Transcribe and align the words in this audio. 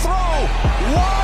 throw. 0.00 0.94
Wide 0.94 1.21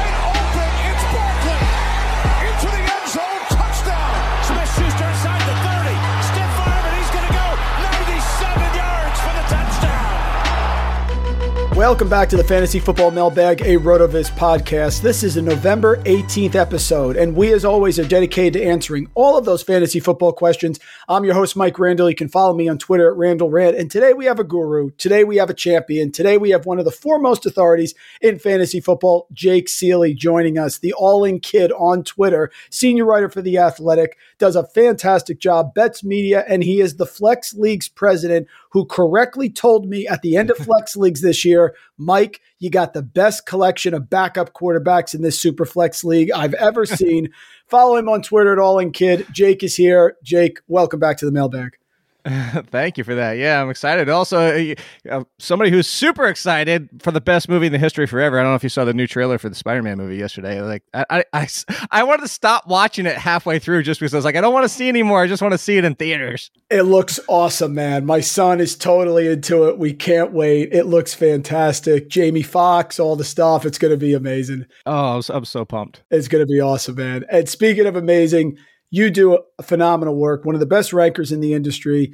Welcome 11.79 12.09
back 12.09 12.29
to 12.31 12.37
the 12.37 12.43
Fantasy 12.43 12.81
Football 12.81 13.13
Mailbag, 13.13 13.61
a 13.61 13.77
Rotoviz 13.77 14.33
podcast. 14.33 15.01
This 15.01 15.23
is 15.23 15.37
a 15.37 15.43
November 15.43 15.99
18th 15.99 16.57
episode, 16.57 17.17
and 17.17 17.37
we, 17.37 17.53
as 17.53 17.65
always, 17.65 18.01
are 18.01 18.05
dedicated 18.05 18.55
to 18.55 18.65
answering 18.67 19.09
all 19.15 19.39
of 19.39 19.45
those 19.45 19.63
fantasy 19.63 20.01
football 20.01 20.33
questions. 20.33 20.81
I'm 21.09 21.25
your 21.25 21.35
host, 21.35 21.55
Mike 21.55 21.79
Randall. 21.79 22.11
You 22.11 22.17
can 22.17 22.29
follow 22.29 22.53
me 22.53 22.69
on 22.69 22.79
Twitter 22.79 23.09
at 23.09 23.17
Randall 23.17 23.49
Rand. 23.49 23.77
And 23.77 23.89
today 23.89 24.13
we 24.13 24.25
have 24.25 24.41
a 24.41 24.45
guru. 24.45 24.91
Today 24.99 25.23
we 25.23 25.37
have 25.37 25.51
a 25.51 25.55
champion. 25.55 26.11
Today 26.11 26.37
we 26.37 26.51
have 26.51 26.67
one 26.67 26.81
of 26.81 26.85
the 26.85 26.91
foremost 26.91 27.47
authorities 27.47 27.95
in 28.21 28.41
fantasy 28.41 28.81
football, 28.81 29.29
Jake 29.33 29.69
Ciely, 29.69 30.17
joining 30.17 30.59
us, 30.59 30.79
the 30.79 30.93
all 30.95 31.23
in 31.23 31.39
kid 31.39 31.71
on 31.79 32.03
Twitter, 32.03 32.51
senior 32.71 33.05
writer 33.05 33.29
for 33.29 33.41
The 33.41 33.59
Athletic, 33.59 34.19
does 34.39 34.57
a 34.57 34.67
fantastic 34.67 35.39
job, 35.39 35.75
bets 35.75 36.03
media, 36.03 36.45
and 36.49 36.65
he 36.65 36.81
is 36.81 36.97
the 36.97 37.07
Flex 37.07 37.55
League's 37.55 37.87
president 37.87 38.49
who 38.71 38.85
correctly 38.85 39.51
told 39.51 39.89
me 39.89 40.07
at 40.07 40.23
the 40.23 40.37
end 40.37 40.51
of 40.51 40.57
Flex 40.59 40.97
Leagues 40.97 41.21
this 41.21 41.45
year, 41.45 41.75
Mike, 41.97 42.41
you 42.59 42.71
got 42.71 42.93
the 42.93 43.03
best 43.03 43.47
collection 43.47 43.95
of 43.95 44.11
backup 44.11 44.53
quarterbacks 44.53 45.15
in 45.15 45.23
this 45.23 45.41
Super 45.41 45.65
Flex 45.65 46.05
League 46.05 46.31
I've 46.31 46.55
ever 46.55 46.87
seen. 46.87 47.31
Follow 47.67 47.97
him 47.97 48.09
on 48.09 48.23
Twitter 48.23 48.53
at 48.53 48.59
All 48.59 48.79
In 48.79 48.93
Kid. 48.93 49.27
Jake 49.33 49.63
is 49.63 49.77
here. 49.77 50.17
Jake, 50.23 50.61
welcome 50.69 51.01
back 51.01 51.19
to 51.19 51.27
the 51.27 51.33
mailbag. 51.33 51.77
Thank 52.71 52.99
you 52.99 53.05
for 53.05 53.15
that. 53.15 53.35
Yeah, 53.35 53.63
I'm 53.63 53.71
excited. 53.71 54.09
Also, 54.09 54.39
uh, 54.39 54.75
uh, 55.11 55.25
somebody 55.39 55.71
who's 55.71 55.87
super 55.87 56.27
excited 56.27 56.89
for 57.01 57.13
the 57.13 57.21
best 57.21 57.49
movie 57.49 57.67
in 57.67 57.73
the 57.73 57.79
history 57.79 58.07
forever. 58.07 58.39
I 58.39 58.43
don't 58.43 58.53
know 58.53 58.57
if 58.57 58.63
you 58.63 58.69
saw 58.69 58.85
the 58.85 58.93
new 58.93 59.07
trailer 59.07 59.39
for 59.39 59.49
the 59.49 59.55
Spider-Man 59.55 59.97
movie 59.97 60.17
yesterday. 60.17 60.61
Like, 60.61 60.83
I, 60.93 61.05
I, 61.11 61.25
I, 61.33 61.49
I 61.91 62.03
wanted 62.03 62.23
to 62.23 62.29
stop 62.29 62.67
watching 62.67 63.07
it 63.07 63.17
halfway 63.17 63.59
through 63.59 63.85
just 63.85 64.01
because 64.01 64.13
I 64.15 64.19
was 64.19 64.25
like, 64.25 64.37
I 64.37 64.41
don't 64.41 64.53
want 64.53 64.65
to 64.65 64.69
see 64.69 64.89
anymore. 64.89 65.23
I 65.23 65.27
just 65.27 65.43
want 65.43 65.53
to 65.53 65.59
see 65.59 65.77
it 65.79 65.85
in 65.85 65.95
theaters. 65.95 66.51
It 66.71 66.83
looks 66.83 67.21
awesome, 67.29 67.75
man. 67.75 68.05
My 68.05 68.21
son 68.21 68.61
is 68.61 68.77
totally 68.77 69.29
into 69.29 69.69
it. 69.69 69.79
We 69.79 69.93
can't 69.93 70.33
wait. 70.33 70.73
It 70.73 70.85
looks 70.85 71.15
fantastic. 71.15 72.09
Jamie 72.09 72.43
Foxx, 72.43 72.99
all 72.99 73.17
the 73.17 73.25
stuff. 73.25 73.65
It's 73.65 73.79
going 73.79 73.93
to 73.93 73.97
be 73.97 74.15
amazing. 74.15 74.67
Oh, 74.87 75.23
I'm 75.31 75.45
so 75.45 75.65
pumped. 75.65 76.03
It's 76.11 76.29
going 76.29 76.43
to 76.43 76.53
be 76.53 76.61
awesome, 76.61 76.97
man. 76.97 77.25
And 77.31 77.49
speaking 77.49 77.87
of 77.87 77.97
amazing, 77.97 78.59
you 78.91 79.11
do 79.11 79.39
phenomenal 79.63 80.17
work, 80.17 80.45
one 80.45 80.55
of 80.55 80.61
the 80.61 80.67
best 80.67 80.93
rankers 80.93 81.33
in 81.33 81.41
the 81.41 81.55
industry 81.55 82.13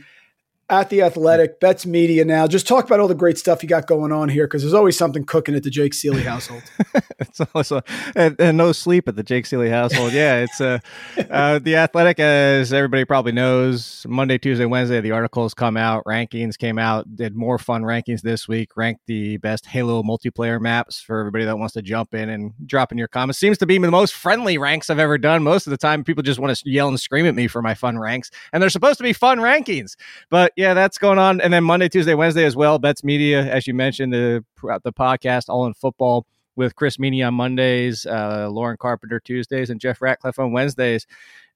at 0.70 0.88
the 0.88 1.02
Athletic, 1.02 1.60
Bets 1.60 1.84
Media 1.84 2.24
now. 2.24 2.46
Just 2.46 2.66
talk 2.66 2.86
about 2.86 2.98
all 2.98 3.08
the 3.08 3.14
great 3.14 3.36
stuff 3.36 3.62
you 3.62 3.68
got 3.68 3.86
going 3.86 4.12
on 4.12 4.28
here 4.28 4.46
because 4.46 4.62
there's 4.62 4.74
always 4.74 4.96
something 4.96 5.24
cooking 5.24 5.54
at 5.54 5.62
the 5.62 5.70
Jake 5.70 5.92
Ciely 5.92 6.22
household. 6.22 6.62
it's 7.18 7.40
also 7.54 7.82
and, 8.16 8.34
and, 8.40 8.56
no 8.56 8.72
sleep 8.72 9.06
at 9.06 9.16
the 9.16 9.22
Jake 9.22 9.44
Ciely 9.44 9.68
household. 9.68 10.12
Yeah, 10.12 10.40
it's 10.40 10.60
uh, 10.60 10.78
uh, 11.30 11.58
the 11.58 11.76
Athletic, 11.76 12.18
as 12.18 12.72
everybody 12.72 13.04
probably 13.04 13.32
knows. 13.32 14.06
Monday, 14.08 14.38
Tuesday, 14.38 14.64
Wednesday, 14.64 15.00
the 15.00 15.10
articles 15.10 15.52
come 15.52 15.76
out, 15.76 16.04
rankings 16.04 16.56
came 16.56 16.78
out. 16.78 17.14
Did 17.14 17.34
more 17.34 17.58
fun 17.58 17.82
rankings 17.82 18.22
this 18.22 18.48
week. 18.48 18.76
Ranked 18.76 19.02
the 19.06 19.36
best 19.38 19.66
Halo 19.66 20.02
multiplayer 20.02 20.60
maps 20.60 21.00
for 21.00 21.20
everybody 21.20 21.44
that 21.44 21.58
wants 21.58 21.74
to 21.74 21.82
jump 21.82 22.14
in 22.14 22.30
and 22.30 22.54
drop 22.64 22.90
in 22.90 22.96
your 22.96 23.08
comments. 23.08 23.38
Seems 23.38 23.58
to 23.58 23.66
be 23.66 23.76
the 23.76 23.90
most 23.90 24.14
friendly 24.14 24.56
ranks 24.56 24.88
I've 24.88 24.98
ever 24.98 25.18
done. 25.18 25.42
Most 25.42 25.66
of 25.66 25.72
the 25.72 25.76
time, 25.76 26.04
people 26.04 26.22
just 26.22 26.38
want 26.40 26.56
to 26.56 26.70
yell 26.70 26.88
and 26.88 26.98
scream 26.98 27.26
at 27.26 27.34
me 27.34 27.48
for 27.48 27.60
my 27.60 27.74
fun 27.74 27.98
ranks, 27.98 28.30
and 28.52 28.62
they're 28.62 28.70
supposed 28.70 28.96
to 28.98 29.04
be 29.04 29.12
fun 29.12 29.38
rankings, 29.38 29.96
but 30.30 30.53
yeah, 30.56 30.74
that's 30.74 30.98
going 30.98 31.18
on. 31.18 31.40
And 31.40 31.52
then 31.52 31.64
Monday, 31.64 31.88
Tuesday, 31.88 32.14
Wednesday 32.14 32.44
as 32.44 32.56
well. 32.56 32.78
Bets 32.78 33.02
Media, 33.02 33.42
as 33.42 33.66
you 33.66 33.74
mentioned, 33.74 34.12
the 34.12 34.44
the 34.82 34.92
podcast 34.92 35.48
All 35.48 35.66
in 35.66 35.74
Football 35.74 36.26
with 36.56 36.76
Chris 36.76 36.98
Meaney 36.98 37.26
on 37.26 37.34
Mondays, 37.34 38.06
uh, 38.06 38.48
Lauren 38.50 38.76
Carpenter 38.76 39.20
Tuesdays, 39.20 39.70
and 39.70 39.80
Jeff 39.80 40.00
Ratcliffe 40.00 40.38
on 40.38 40.52
Wednesdays. 40.52 41.06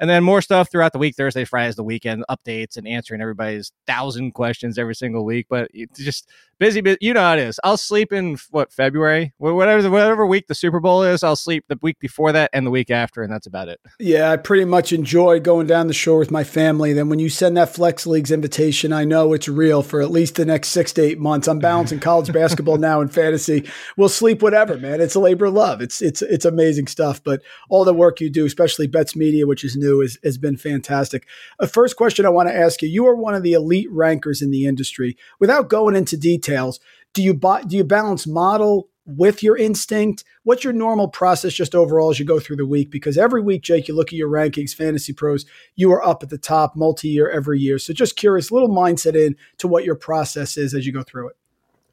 And 0.01 0.09
then 0.09 0.23
more 0.23 0.43
stuff 0.43 0.71
throughout 0.71 0.93
the 0.93 0.99
week, 0.99 1.17
Thursday, 1.17 1.45
Fridays, 1.45 1.77
the 1.77 1.83
weekend, 1.83 2.25
updates 2.31 2.77
and 2.77 2.87
answering 2.87 3.21
everybody's 3.21 3.73
thousand 3.87 4.33
questions 4.33 4.79
every 4.79 4.95
single 4.95 5.25
week. 5.25 5.47
But 5.49 5.71
it's 5.73 5.99
just 5.99 6.29
busy, 6.59 6.81
but 6.81 7.01
you 7.01 7.15
know 7.15 7.21
how 7.21 7.35
it 7.35 7.41
is. 7.41 7.59
I'll 7.65 7.77
sleep 7.77 8.13
in 8.13 8.37
what 8.51 8.73
February, 8.73 9.33
whatever 9.39 9.91
whatever 9.91 10.27
week 10.27 10.47
the 10.47 10.55
Super 10.55 10.81
Bowl 10.81 11.03
is. 11.03 11.23
I'll 11.23 11.37
sleep 11.37 11.65
the 11.69 11.79
week 11.83 11.99
before 12.01 12.33
that 12.33 12.51
and 12.53 12.67
the 12.67 12.71
week 12.71 12.91
after, 12.91 13.23
and 13.23 13.33
that's 13.33 13.47
about 13.47 13.69
it. 13.69 13.81
Yeah, 13.99 14.31
I 14.31 14.37
pretty 14.37 14.65
much 14.65 14.93
enjoy 14.93 15.41
going 15.41 15.67
down 15.67 15.87
the 15.87 15.95
shore 15.95 16.19
with 16.19 16.31
my 16.31 16.45
family. 16.45 16.93
Then 16.93 17.09
when 17.09 17.19
you 17.19 17.29
send 17.29 17.57
that 17.57 17.75
Flex 17.75 18.07
Leagues 18.07 18.31
invitation, 18.31 18.93
I 18.93 19.05
know 19.05 19.33
it's 19.33 19.49
real 19.49 19.83
for 19.83 20.01
at 20.01 20.11
least 20.11 20.35
the 20.35 20.45
next 20.45 20.69
six 20.69 20.93
to 20.95 21.03
eight 21.03 21.19
months. 21.19 21.49
I'm 21.49 21.59
balancing 21.59 22.01
college 22.01 22.33
basketball 22.33 22.79
now 22.79 23.01
and 23.01 23.13
fantasy. 23.13 23.69
We'll 23.97 24.09
sleep 24.09 24.43
whatever, 24.43 24.77
man. 24.77 25.01
It's 25.01 25.15
a 25.15 25.21
labor 25.21 25.47
of 25.47 25.55
love. 25.55 25.81
It's 25.81 26.03
it's 26.03 26.23
it's 26.23 26.45
amazing 26.45 26.89
stuff. 26.89 27.23
But 27.23 27.43
all 27.69 27.85
the 27.85 27.95
work 27.95 28.21
you 28.21 28.31
do, 28.31 28.47
especially 28.47 28.87
Bets 28.87 29.17
Media, 29.17 29.47
which 29.47 29.65
is 29.65 29.77
new, 29.77 29.88
is, 30.01 30.19
has 30.23 30.39
been 30.39 30.57
fantastic. 30.57 31.27
A 31.59 31.67
first 31.67 31.97
question 31.97 32.27
I 32.27 32.31
want 32.31 32.49
to 32.49 32.57
ask 32.57 32.83
you: 32.83 32.89
You 32.89 33.07
are 33.07 33.17
one 33.17 33.35
of 33.35 33.43
the 33.43 33.53
elite 33.53 33.91
rankers 33.91 34.43
in 34.43 34.51
the 34.51 34.67
industry. 34.67 35.17
Without 35.41 35.69
going 35.69 35.97
into 35.97 36.17
details, 36.17 36.81
do 37.15 37.23
you 37.23 37.35
buy, 37.35 37.63
do 37.63 37.77
you 37.77 37.85
balance 37.85 38.27
model 38.27 38.89
with 39.07 39.43
your 39.43 39.57
instinct? 39.57 40.23
What's 40.45 40.65
your 40.65 40.73
normal 40.73 41.09
process 41.09 41.55
just 41.55 41.75
overall 41.75 42.11
as 42.11 42.19
you 42.19 42.27
go 42.27 42.39
through 42.39 42.57
the 42.57 42.67
week? 42.67 42.91
Because 42.91 43.17
every 43.17 43.43
week, 43.43 43.63
Jake, 43.63 43.89
you 43.89 43.97
look 43.97 44.09
at 44.09 44.19
your 44.19 44.29
rankings, 44.29 44.75
fantasy 44.75 45.13
pros, 45.13 45.47
you 45.77 45.91
are 45.91 46.07
up 46.07 46.23
at 46.23 46.29
the 46.29 46.39
top 46.39 46.77
multi 46.77 47.09
year 47.09 47.31
every 47.31 47.59
year. 47.59 47.79
So 47.79 47.93
just 47.93 48.17
curious, 48.17 48.53
little 48.53 48.69
mindset 48.69 49.17
in 49.17 49.35
to 49.59 49.69
what 49.69 49.85
your 49.85 49.97
process 49.97 50.57
is 50.57 50.75
as 50.75 50.87
you 50.87 50.93
go 50.93 51.03
through 51.03 51.31
it. 51.31 51.37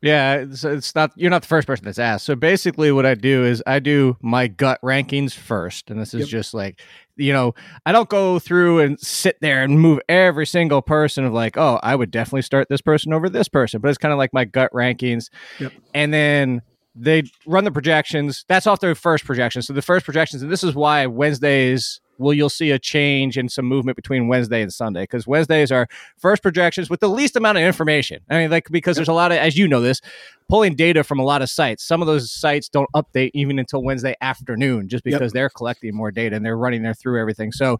Yeah, 0.01 0.35
it's, 0.35 0.63
it's, 0.63 0.94
not 0.94 1.11
you're 1.16 1.31
not 1.31 1.41
the 1.41 1.47
first 1.47 1.67
person 1.67 1.85
that's 1.85 2.00
asked. 2.00 2.25
So 2.25 2.35
basically, 2.35 2.91
what 2.91 3.06
I 3.06 3.16
do 3.16 3.44
is 3.44 3.63
I 3.66 3.79
do 3.79 4.17
my 4.22 4.47
gut 4.47 4.79
rankings 4.81 5.33
first, 5.33 5.89
and 5.89 6.00
this 6.00 6.13
is 6.13 6.22
yep. 6.22 6.29
just 6.29 6.53
like 6.53 6.81
you 7.16 7.33
know 7.33 7.56
I 7.85 7.91
don't 7.91 8.09
go 8.09 8.38
through 8.38 8.79
and 8.79 9.00
sit 9.00 9.38
there 9.41 9.63
and 9.63 9.79
move 9.79 10.00
every 10.07 10.45
single 10.45 10.81
person 10.81 11.25
of 11.25 11.33
like, 11.33 11.57
oh, 11.57 11.79
I 11.81 11.95
would 11.95 12.11
definitely 12.11 12.44
start 12.44 12.67
this 12.69 12.81
person 12.81 13.13
over 13.13 13.29
this 13.29 13.47
person, 13.47 13.81
but 13.81 13.89
it's 13.89 13.97
kind 13.97 14.11
of 14.11 14.17
like 14.17 14.33
my 14.33 14.45
gut 14.45 14.72
rankings, 14.73 15.29
yep. 15.59 15.72
and 15.94 16.13
then 16.13 16.62
they 16.94 17.23
run 17.45 17.63
the 17.63 17.72
projections. 17.72 18.45
That's 18.47 18.67
off 18.67 18.81
their 18.81 18.95
first 18.95 19.25
projections. 19.25 19.67
So 19.67 19.73
the 19.73 19.81
first 19.81 20.06
projections, 20.06 20.44
and 20.44 20.51
this 20.51 20.63
is 20.63 20.75
why 20.75 21.06
Wednesdays 21.07 22.00
well, 22.17 22.33
you'll 22.33 22.49
see 22.49 22.71
a 22.71 22.79
change 22.79 23.37
and 23.37 23.51
some 23.51 23.65
movement 23.65 23.95
between 23.95 24.27
Wednesday 24.27 24.61
and 24.61 24.73
Sunday 24.73 25.03
because 25.03 25.27
Wednesdays 25.27 25.71
are 25.71 25.87
first 26.17 26.41
projections 26.41 26.89
with 26.89 26.99
the 26.99 27.09
least 27.09 27.35
amount 27.35 27.57
of 27.57 27.63
information. 27.63 28.21
I 28.29 28.39
mean, 28.39 28.51
like 28.51 28.67
because 28.69 28.95
there's 28.95 29.07
a 29.07 29.13
lot 29.13 29.31
of, 29.31 29.37
as 29.37 29.57
you 29.57 29.67
know, 29.67 29.81
this 29.81 30.01
pulling 30.49 30.75
data 30.75 31.03
from 31.03 31.19
a 31.19 31.23
lot 31.23 31.41
of 31.41 31.49
sites. 31.49 31.83
Some 31.83 32.01
of 32.01 32.07
those 32.07 32.31
sites 32.31 32.69
don't 32.69 32.89
update 32.95 33.31
even 33.33 33.59
until 33.59 33.83
Wednesday 33.83 34.15
afternoon, 34.21 34.87
just 34.87 35.03
because 35.03 35.21
yep. 35.21 35.31
they're 35.31 35.49
collecting 35.49 35.95
more 35.95 36.11
data 36.11 36.35
and 36.35 36.45
they're 36.45 36.57
running 36.57 36.83
there 36.83 36.93
through 36.93 37.19
everything. 37.19 37.51
So 37.51 37.79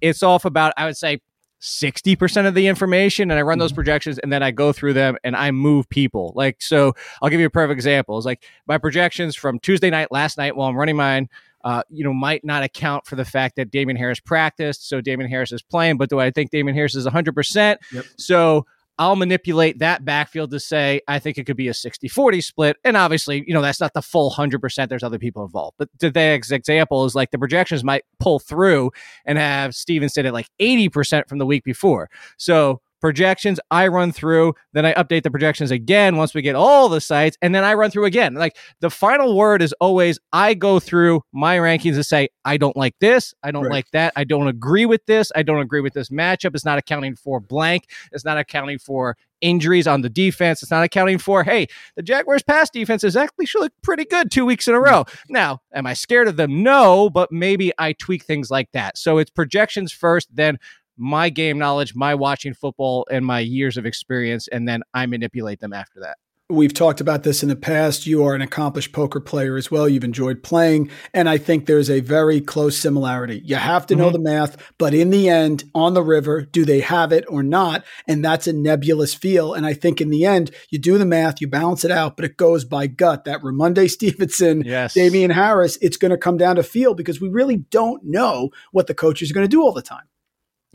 it's 0.00 0.22
off 0.22 0.44
about, 0.44 0.72
I 0.76 0.86
would 0.86 0.96
say, 0.96 1.20
60% 1.60 2.46
of 2.46 2.54
the 2.54 2.66
information 2.66 3.30
and 3.30 3.38
I 3.38 3.42
run 3.42 3.58
those 3.58 3.70
mm-hmm. 3.70 3.76
projections 3.76 4.18
and 4.18 4.32
then 4.32 4.42
I 4.42 4.50
go 4.50 4.72
through 4.72 4.92
them 4.92 5.16
and 5.24 5.34
I 5.34 5.50
move 5.50 5.88
people. 5.88 6.32
Like, 6.36 6.60
so 6.60 6.94
I'll 7.22 7.30
give 7.30 7.40
you 7.40 7.46
a 7.46 7.50
perfect 7.50 7.76
example. 7.76 8.16
It's 8.18 8.26
like 8.26 8.44
my 8.66 8.78
projections 8.78 9.36
from 9.36 9.58
Tuesday 9.58 9.90
night, 9.90 10.12
last 10.12 10.36
night 10.38 10.54
while 10.54 10.68
I'm 10.68 10.76
running 10.76 10.96
mine 10.96 11.28
uh, 11.66 11.82
you 11.90 12.04
know, 12.04 12.14
might 12.14 12.44
not 12.44 12.62
account 12.62 13.04
for 13.06 13.16
the 13.16 13.24
fact 13.24 13.56
that 13.56 13.72
Damien 13.72 13.96
Harris 13.96 14.20
practiced. 14.20 14.88
So 14.88 15.00
Damien 15.00 15.28
Harris 15.28 15.50
is 15.50 15.62
playing, 15.62 15.96
but 15.96 16.08
do 16.08 16.20
I 16.20 16.30
think 16.30 16.52
Damien 16.52 16.76
Harris 16.76 16.94
is 16.94 17.06
100%? 17.06 17.76
Yep. 17.92 18.04
So 18.16 18.66
I'll 19.00 19.16
manipulate 19.16 19.80
that 19.80 20.04
backfield 20.04 20.52
to 20.52 20.60
say 20.60 21.00
I 21.08 21.18
think 21.18 21.38
it 21.38 21.44
could 21.44 21.56
be 21.56 21.66
a 21.66 21.74
60 21.74 22.06
40 22.06 22.40
split. 22.40 22.76
And 22.84 22.96
obviously, 22.96 23.42
you 23.48 23.52
know, 23.52 23.62
that's 23.62 23.80
not 23.80 23.94
the 23.94 24.00
full 24.00 24.30
100%. 24.30 24.88
There's 24.88 25.02
other 25.02 25.18
people 25.18 25.42
involved. 25.44 25.74
But 25.76 25.88
today's 25.98 26.52
example 26.52 27.04
is 27.04 27.16
like 27.16 27.32
the 27.32 27.38
projections 27.38 27.82
might 27.82 28.04
pull 28.20 28.38
through 28.38 28.92
and 29.24 29.36
have 29.36 29.74
Stevenson 29.74 30.24
at 30.24 30.32
like 30.32 30.48
80% 30.60 31.28
from 31.28 31.38
the 31.38 31.46
week 31.46 31.64
before. 31.64 32.08
So 32.36 32.80
projections 33.00 33.60
I 33.70 33.88
run 33.88 34.12
through, 34.12 34.54
then 34.72 34.86
I 34.86 34.94
update 34.94 35.22
the 35.22 35.30
projections 35.30 35.70
again 35.70 36.16
once 36.16 36.34
we 36.34 36.42
get 36.42 36.54
all 36.54 36.88
the 36.88 37.00
sites, 37.00 37.36
and 37.42 37.54
then 37.54 37.64
I 37.64 37.74
run 37.74 37.90
through 37.90 38.04
again. 38.06 38.34
Like 38.34 38.56
the 38.80 38.90
final 38.90 39.36
word 39.36 39.62
is 39.62 39.72
always 39.80 40.18
I 40.32 40.54
go 40.54 40.80
through 40.80 41.22
my 41.32 41.58
rankings 41.58 41.94
and 41.94 42.06
say, 42.06 42.28
I 42.44 42.56
don't 42.56 42.76
like 42.76 42.94
this, 43.00 43.34
I 43.42 43.50
don't 43.50 43.64
right. 43.64 43.72
like 43.72 43.90
that, 43.92 44.12
I 44.16 44.24
don't 44.24 44.48
agree 44.48 44.86
with 44.86 45.04
this, 45.06 45.30
I 45.34 45.42
don't 45.42 45.60
agree 45.60 45.80
with 45.80 45.94
this 45.94 46.08
matchup. 46.08 46.54
It's 46.54 46.64
not 46.64 46.78
accounting 46.78 47.16
for 47.16 47.40
blank, 47.40 47.88
it's 48.12 48.24
not 48.24 48.38
accounting 48.38 48.78
for 48.78 49.16
injuries 49.40 49.86
on 49.86 50.00
the 50.00 50.08
defense. 50.08 50.62
It's 50.62 50.70
not 50.70 50.82
accounting 50.82 51.18
for, 51.18 51.44
hey, 51.44 51.66
the 51.94 52.02
Jaguars 52.02 52.42
pass 52.42 52.70
defense 52.70 53.04
is 53.04 53.16
actually 53.16 53.46
look 53.54 53.72
pretty 53.82 54.04
good 54.04 54.30
two 54.30 54.44
weeks 54.46 54.68
in 54.68 54.74
a 54.74 54.80
row. 54.80 55.04
Now, 55.28 55.60
am 55.74 55.86
I 55.86 55.94
scared 55.94 56.28
of 56.28 56.36
them? 56.36 56.62
No, 56.62 57.10
but 57.10 57.30
maybe 57.32 57.72
I 57.78 57.92
tweak 57.92 58.24
things 58.24 58.50
like 58.50 58.72
that. 58.72 58.98
So 58.98 59.18
it's 59.18 59.30
projections 59.30 59.92
first, 59.92 60.34
then 60.34 60.58
my 60.96 61.28
game 61.28 61.58
knowledge, 61.58 61.94
my 61.94 62.14
watching 62.14 62.54
football, 62.54 63.06
and 63.10 63.24
my 63.24 63.40
years 63.40 63.76
of 63.76 63.86
experience, 63.86 64.48
and 64.48 64.68
then 64.68 64.82
I 64.94 65.06
manipulate 65.06 65.60
them 65.60 65.72
after 65.72 66.00
that. 66.00 66.16
We've 66.48 66.72
talked 66.72 67.00
about 67.00 67.24
this 67.24 67.42
in 67.42 67.48
the 67.48 67.56
past. 67.56 68.06
You 68.06 68.22
are 68.24 68.32
an 68.36 68.40
accomplished 68.40 68.92
poker 68.92 69.18
player 69.18 69.56
as 69.56 69.68
well. 69.68 69.88
You've 69.88 70.04
enjoyed 70.04 70.44
playing. 70.44 70.90
And 71.12 71.28
I 71.28 71.38
think 71.38 71.66
there's 71.66 71.90
a 71.90 71.98
very 71.98 72.40
close 72.40 72.78
similarity. 72.78 73.42
You 73.44 73.56
have 73.56 73.84
to 73.86 73.96
know 73.96 74.10
mm-hmm. 74.10 74.22
the 74.22 74.30
math, 74.30 74.72
but 74.78 74.94
in 74.94 75.10
the 75.10 75.28
end, 75.28 75.64
on 75.74 75.94
the 75.94 76.04
river, 76.04 76.42
do 76.42 76.64
they 76.64 76.78
have 76.82 77.10
it 77.10 77.24
or 77.28 77.42
not? 77.42 77.84
And 78.06 78.24
that's 78.24 78.46
a 78.46 78.52
nebulous 78.52 79.12
feel. 79.12 79.54
And 79.54 79.66
I 79.66 79.74
think 79.74 80.00
in 80.00 80.10
the 80.10 80.24
end, 80.24 80.52
you 80.70 80.78
do 80.78 80.98
the 80.98 81.04
math, 81.04 81.40
you 81.40 81.48
balance 81.48 81.84
it 81.84 81.90
out, 81.90 82.14
but 82.14 82.24
it 82.24 82.36
goes 82.36 82.64
by 82.64 82.86
gut. 82.86 83.24
That 83.24 83.40
Rhamondre 83.40 83.90
Stevenson, 83.90 84.62
yes. 84.64 84.94
Damien 84.94 85.32
Harris, 85.32 85.78
it's 85.82 85.96
going 85.96 86.12
to 86.12 86.16
come 86.16 86.36
down 86.36 86.54
to 86.56 86.62
feel 86.62 86.94
because 86.94 87.20
we 87.20 87.28
really 87.28 87.56
don't 87.56 88.04
know 88.04 88.50
what 88.70 88.86
the 88.86 88.94
coaches 88.94 89.32
are 89.32 89.34
going 89.34 89.44
to 89.44 89.48
do 89.48 89.62
all 89.62 89.72
the 89.72 89.82
time. 89.82 90.06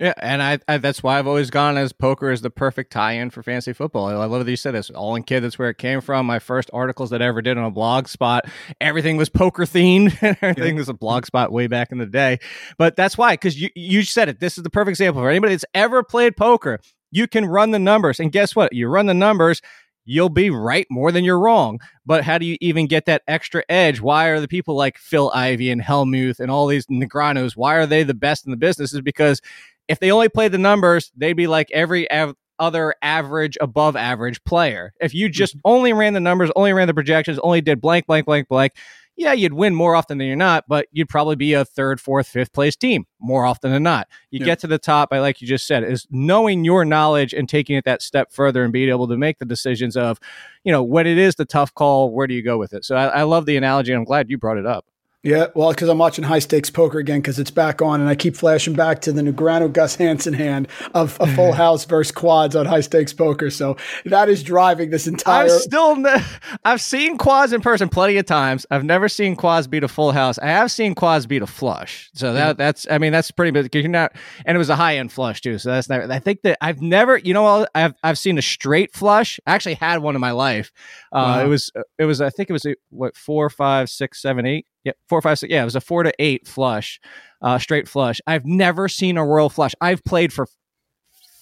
Yeah, 0.01 0.15
and 0.18 0.42
I, 0.42 0.57
I, 0.68 0.80
that's 0.80 1.03
why 1.03 1.19
I've 1.19 1.27
always 1.27 1.51
gone 1.51 1.77
as 1.77 1.94
poker 1.94 2.31
is 2.31 2.42
the 2.42 2.50
perfect 2.50 2.92
tie-in 2.92 3.30
for 3.30 3.44
fantasy 3.44 3.71
football. 3.71 4.07
I 4.07 4.25
love 4.25 4.44
that 4.44 4.50
you 4.50 4.57
said 4.57 4.74
this. 4.74 4.89
All 4.89 5.15
in 5.15 5.21
kid, 5.21 5.42
that's 5.42 5.59
where 5.59 5.69
it 5.69 5.77
came 5.77 6.01
from. 6.01 6.25
My 6.25 6.39
first 6.39 6.71
articles 6.74 7.12
that 7.12 7.21
I 7.21 7.27
ever 7.27 7.44
did 7.44 7.56
on 7.56 7.65
a 7.65 7.69
blog 7.69 8.07
spot, 8.07 8.45
everything 8.81 9.15
was 9.15 9.30
poker 9.30 9.62
themed. 9.62 10.18
everything 10.42 10.74
yeah. 10.74 10.80
was 10.80 10.89
a 10.89 10.95
blog 10.95 11.27
spot 11.27 11.51
way 11.51 11.68
back 11.68 11.92
in 11.92 12.00
the 12.00 12.07
day. 12.07 12.39
But 12.80 12.95
that's 12.95 13.15
why, 13.15 13.33
because 13.33 13.62
you 13.62 13.69
you 13.75 14.01
said 14.01 14.27
it. 14.27 14.39
This 14.39 14.57
is 14.57 14.63
the 14.63 14.71
perfect 14.71 14.94
example 14.94 15.21
for 15.21 15.30
anybody 15.30 15.53
that's 15.53 15.65
ever 15.75 16.01
played 16.01 16.36
poker. 16.36 16.80
You 17.12 17.27
can 17.27 17.45
run 17.45 17.69
the 17.69 17.77
numbers, 17.77 18.19
and 18.19 18.31
guess 18.31 18.56
what? 18.56 18.74
You 18.74 18.88
run 18.88 19.06
the 19.06 19.13
numbers 19.13 19.62
you'll 20.03 20.30
be 20.30 20.50
right 20.50 20.88
more 20.89 21.12
than 21.12 21.24
you're 21.24 21.39
wrong. 21.39 21.80
But 22.07 22.24
how 22.24 22.39
do 22.39 22.45
you 22.48 22.57
even 22.59 22.88
get 22.88 23.06
that 23.06 23.21
extra 23.27 23.63
edge? 23.69 24.01
Why 24.01 24.30
are 24.30 24.39
the 24.39 24.48
people 24.48 24.75
like 24.75 24.98
Phil 24.98 25.31
Ivey 25.33 25.69
and 25.69 25.80
Hellmuth 25.80 26.39
and 26.39 26.50
all 26.50 26.65
these 26.65 26.88
Negreanos, 26.88 27.56
why 27.56 27.75
are 27.75 27.86
they 27.86 28.01
the 28.01 28.15
best 28.15 28.45
in 28.45 28.51
the 28.51 28.57
business? 28.57 28.94
Is 28.94 29.01
because 29.01 29.42
if 29.87 29.99
they 29.99 30.11
only 30.11 30.29
played 30.29 30.51
the 30.51 30.57
numbers, 30.57 31.11
they'd 31.15 31.33
be 31.33 31.47
like 31.47 31.69
every 31.71 32.11
av- 32.11 32.35
other 32.59 32.95
average, 33.01 33.57
above 33.59 33.95
average 33.95 34.43
player. 34.43 34.93
If 35.01 35.13
you 35.13 35.29
just 35.29 35.57
mm-hmm. 35.57 35.71
only 35.71 35.93
ran 35.93 36.13
the 36.13 36.19
numbers, 36.19 36.51
only 36.55 36.73
ran 36.73 36.87
the 36.87 36.93
projections, 36.93 37.39
only 37.39 37.61
did 37.61 37.81
blank, 37.81 38.05
blank, 38.05 38.25
blank, 38.25 38.47
blank, 38.47 38.73
yeah, 39.17 39.33
you'd 39.33 39.53
win 39.53 39.75
more 39.75 39.95
often 39.95 40.17
than 40.17 40.27
you're 40.27 40.35
not, 40.35 40.65
but 40.67 40.87
you'd 40.91 41.09
probably 41.09 41.35
be 41.35 41.53
a 41.53 41.65
third, 41.65 41.99
fourth, 41.99 42.27
fifth 42.27 42.53
place 42.53 42.75
team 42.75 43.05
more 43.19 43.45
often 43.45 43.71
than 43.71 43.83
not. 43.83 44.07
You 44.31 44.39
yeah. 44.39 44.45
get 44.45 44.59
to 44.59 44.67
the 44.67 44.79
top 44.79 45.09
by, 45.09 45.19
like 45.19 45.41
you 45.41 45.47
just 45.47 45.67
said, 45.67 45.83
is 45.83 46.07
knowing 46.09 46.63
your 46.63 46.85
knowledge 46.85 47.33
and 47.33 47.47
taking 47.47 47.75
it 47.75 47.85
that 47.85 48.01
step 48.01 48.31
further 48.31 48.63
and 48.63 48.71
being 48.71 48.89
able 48.89 49.07
to 49.09 49.17
make 49.17 49.37
the 49.37 49.45
decisions 49.45 49.97
of, 49.97 50.19
you 50.63 50.71
know, 50.71 50.81
when 50.81 51.05
it 51.07 51.17
is 51.17 51.35
the 51.35 51.45
tough 51.45 51.73
call, 51.73 52.11
where 52.11 52.25
do 52.25 52.33
you 52.33 52.41
go 52.41 52.57
with 52.57 52.73
it? 52.73 52.85
So 52.85 52.95
I, 52.95 53.07
I 53.07 53.23
love 53.23 53.45
the 53.45 53.57
analogy. 53.57 53.91
And 53.91 53.99
I'm 53.99 54.05
glad 54.05 54.29
you 54.29 54.37
brought 54.37 54.57
it 54.57 54.65
up. 54.65 54.85
Yeah, 55.23 55.47
well, 55.53 55.69
because 55.69 55.88
I'm 55.88 56.00
watching 56.00 56.23
high 56.23 56.39
stakes 56.39 56.71
poker 56.71 56.97
again 56.97 57.19
because 57.21 57.38
it's 57.38 57.51
back 57.51 57.79
on, 57.79 58.01
and 58.01 58.09
I 58.09 58.15
keep 58.15 58.35
flashing 58.35 58.73
back 58.73 59.01
to 59.01 59.12
the 59.12 59.21
Negreanu 59.21 59.71
Gus 59.71 59.95
Hansen 59.95 60.33
hand 60.33 60.68
of 60.95 61.15
a 61.19 61.27
full 61.35 61.51
house 61.51 61.85
versus 61.85 62.12
quads 62.12 62.56
on 62.56 62.65
high 62.65 62.81
stakes 62.81 63.13
poker. 63.13 63.51
So 63.51 63.77
that 64.06 64.29
is 64.29 64.41
driving 64.41 64.89
this 64.89 65.06
entire. 65.06 65.45
I've 65.45 65.51
still, 65.51 65.95
ne- 65.95 66.23
I've 66.65 66.81
seen 66.81 67.19
quads 67.19 67.53
in 67.53 67.62
person 67.62 67.88
plenty 67.88 68.18
of 68.18 68.25
times. 68.25 68.65
I've 68.71 68.83
never 68.83 69.07
seen 69.07 69.35
quads 69.35 69.68
beat 69.68 69.83
a 69.83 69.88
full 69.88 70.12
house. 70.12 70.39
I 70.39 70.47
have 70.47 70.71
seen 70.71 70.95
quads 70.95 71.27
beat 71.27 71.44
a 71.44 71.47
flush. 71.47 72.09
So 72.15 72.33
that 72.33 72.47
yeah. 72.47 72.53
that's, 72.53 72.88
I 72.89 72.97
mean, 72.97 73.12
that's 73.12 73.29
pretty 73.29 73.51
big. 73.51 73.75
You're 73.75 73.89
not, 73.89 74.13
and 74.44 74.56
it 74.56 74.59
was 74.59 74.69
a 74.69 74.75
high 74.75 74.97
end 74.97 75.12
flush 75.12 75.41
too. 75.41 75.59
So 75.59 75.69
that's 75.69 75.88
never. 75.88 76.12
I 76.12 76.17
think 76.17 76.41
that 76.41 76.57
I've 76.62 76.81
never, 76.81 77.19
you 77.19 77.35
know, 77.35 77.67
I've 77.75 77.94
I've 78.01 78.17
seen 78.17 78.39
a 78.39 78.41
straight 78.41 78.91
flush. 78.95 79.39
I 79.45 79.53
actually 79.53 79.75
had 79.75 80.00
one 80.00 80.15
in 80.15 80.21
my 80.21 80.31
life. 80.31 80.71
Uh, 81.12 81.38
wow. 81.38 81.45
It 81.45 81.47
was, 81.47 81.71
it 82.00 82.06
was, 82.06 82.21
I 82.21 82.31
think 82.31 82.50
it 82.50 82.53
was 82.53 82.65
what 82.89 83.15
four, 83.15 83.51
five, 83.51 83.88
six, 83.88 84.19
seven, 84.19 84.47
eight 84.47 84.65
yeah, 84.83 84.93
four, 85.07 85.21
five, 85.21 85.39
six. 85.39 85.51
Yeah, 85.51 85.61
it 85.61 85.65
was 85.65 85.75
a 85.75 85.81
four 85.81 86.03
to 86.03 86.13
eight 86.19 86.47
flush, 86.47 86.99
uh, 87.41 87.59
straight 87.59 87.87
flush. 87.87 88.19
I've 88.27 88.45
never 88.45 88.87
seen 88.87 89.17
a 89.17 89.25
royal 89.25 89.49
flush. 89.49 89.73
I've 89.81 90.03
played 90.03 90.33
for 90.33 90.47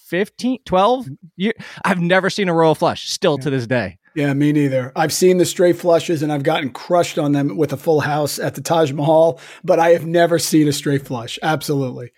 15, 0.08 0.58
12 0.64 1.08
years. 1.36 1.54
I've 1.84 2.00
never 2.00 2.30
seen 2.30 2.48
a 2.48 2.54
royal 2.54 2.74
flush 2.74 3.08
still 3.08 3.36
yeah. 3.38 3.44
to 3.44 3.50
this 3.50 3.66
day. 3.66 3.98
Yeah, 4.16 4.34
me 4.34 4.50
neither. 4.52 4.92
I've 4.96 5.12
seen 5.12 5.38
the 5.38 5.44
straight 5.44 5.76
flushes 5.76 6.22
and 6.22 6.32
I've 6.32 6.42
gotten 6.42 6.70
crushed 6.70 7.16
on 7.16 7.30
them 7.30 7.56
with 7.56 7.72
a 7.72 7.76
full 7.76 8.00
house 8.00 8.40
at 8.40 8.56
the 8.56 8.60
Taj 8.60 8.90
Mahal, 8.92 9.40
but 9.62 9.78
I 9.78 9.90
have 9.90 10.04
never 10.04 10.38
seen 10.38 10.66
a 10.66 10.72
straight 10.72 11.06
flush. 11.06 11.38
Absolutely. 11.42 12.10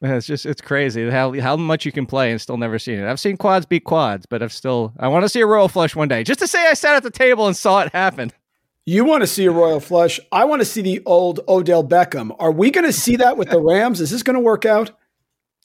It's 0.00 0.26
just 0.26 0.44
it's 0.44 0.60
crazy 0.60 1.08
how 1.08 1.32
how 1.40 1.56
much 1.56 1.86
you 1.86 1.92
can 1.92 2.04
play 2.04 2.30
and 2.30 2.40
still 2.40 2.56
never 2.56 2.78
seen 2.78 2.98
it. 2.98 3.08
I've 3.08 3.20
seen 3.20 3.36
quads 3.36 3.64
beat 3.64 3.84
quads, 3.84 4.26
but 4.26 4.42
I've 4.42 4.52
still 4.52 4.92
I 4.98 5.08
want 5.08 5.24
to 5.24 5.28
see 5.28 5.40
a 5.40 5.46
royal 5.46 5.68
flush 5.68 5.96
one 5.96 6.08
day 6.08 6.24
just 6.24 6.40
to 6.40 6.46
say 6.46 6.66
I 6.66 6.74
sat 6.74 6.96
at 6.96 7.02
the 7.02 7.10
table 7.10 7.46
and 7.46 7.56
saw 7.56 7.80
it 7.80 7.92
happen. 7.92 8.30
You 8.86 9.04
want 9.04 9.22
to 9.22 9.26
see 9.26 9.46
a 9.46 9.50
royal 9.50 9.80
flush. 9.80 10.20
I 10.30 10.44
want 10.44 10.60
to 10.60 10.66
see 10.66 10.82
the 10.82 11.02
old 11.06 11.40
Odell 11.48 11.82
Beckham. 11.82 12.36
Are 12.38 12.52
we 12.52 12.70
going 12.70 12.84
to 12.84 12.92
see 12.92 13.16
that 13.16 13.38
with 13.38 13.48
the 13.48 13.60
Rams? 13.60 14.00
Is 14.00 14.10
this 14.10 14.22
going 14.22 14.34
to 14.34 14.40
work 14.40 14.66
out? 14.66 14.90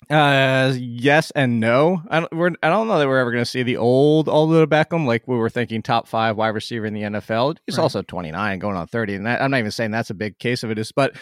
Uh, 0.10 0.74
yes 0.77 1.30
and 1.31 1.60
no. 1.60 2.01
I 2.07 2.21
don't. 2.21 2.33
We're, 2.33 2.51
I 2.63 2.69
don't 2.69 2.88
know 2.88 2.98
that 2.98 3.07
we're 3.07 3.19
ever 3.19 3.31
going 3.31 3.44
to 3.44 3.50
see 3.50 3.62
the 3.62 3.77
old 3.77 4.30
Odell 4.30 4.66
Beckham 4.66 5.06
like 5.06 5.27
we 5.27 5.36
were 5.36 5.50
thinking 5.50 5.83
top 5.83 6.07
five 6.07 6.38
wide 6.38 6.50
receiver 6.50 6.86
in 6.86 6.94
the 6.94 7.01
NFL. 7.01 7.57
He's 7.68 7.77
right. 7.77 7.83
also 7.83 8.01
twenty 8.01 8.31
nine, 8.31 8.57
going 8.57 8.77
on 8.77 8.88
thirty, 8.88 9.13
and 9.13 9.25
that, 9.25 9.42
I'm 9.42 9.51
not 9.51 9.60
even 9.60 9.71
saying 9.71 9.92
that's 9.92 10.10
a 10.10 10.16
big 10.16 10.39
case 10.39 10.63
of 10.63 10.71
it. 10.71 10.80
Is 10.80 10.92
but 10.92 11.16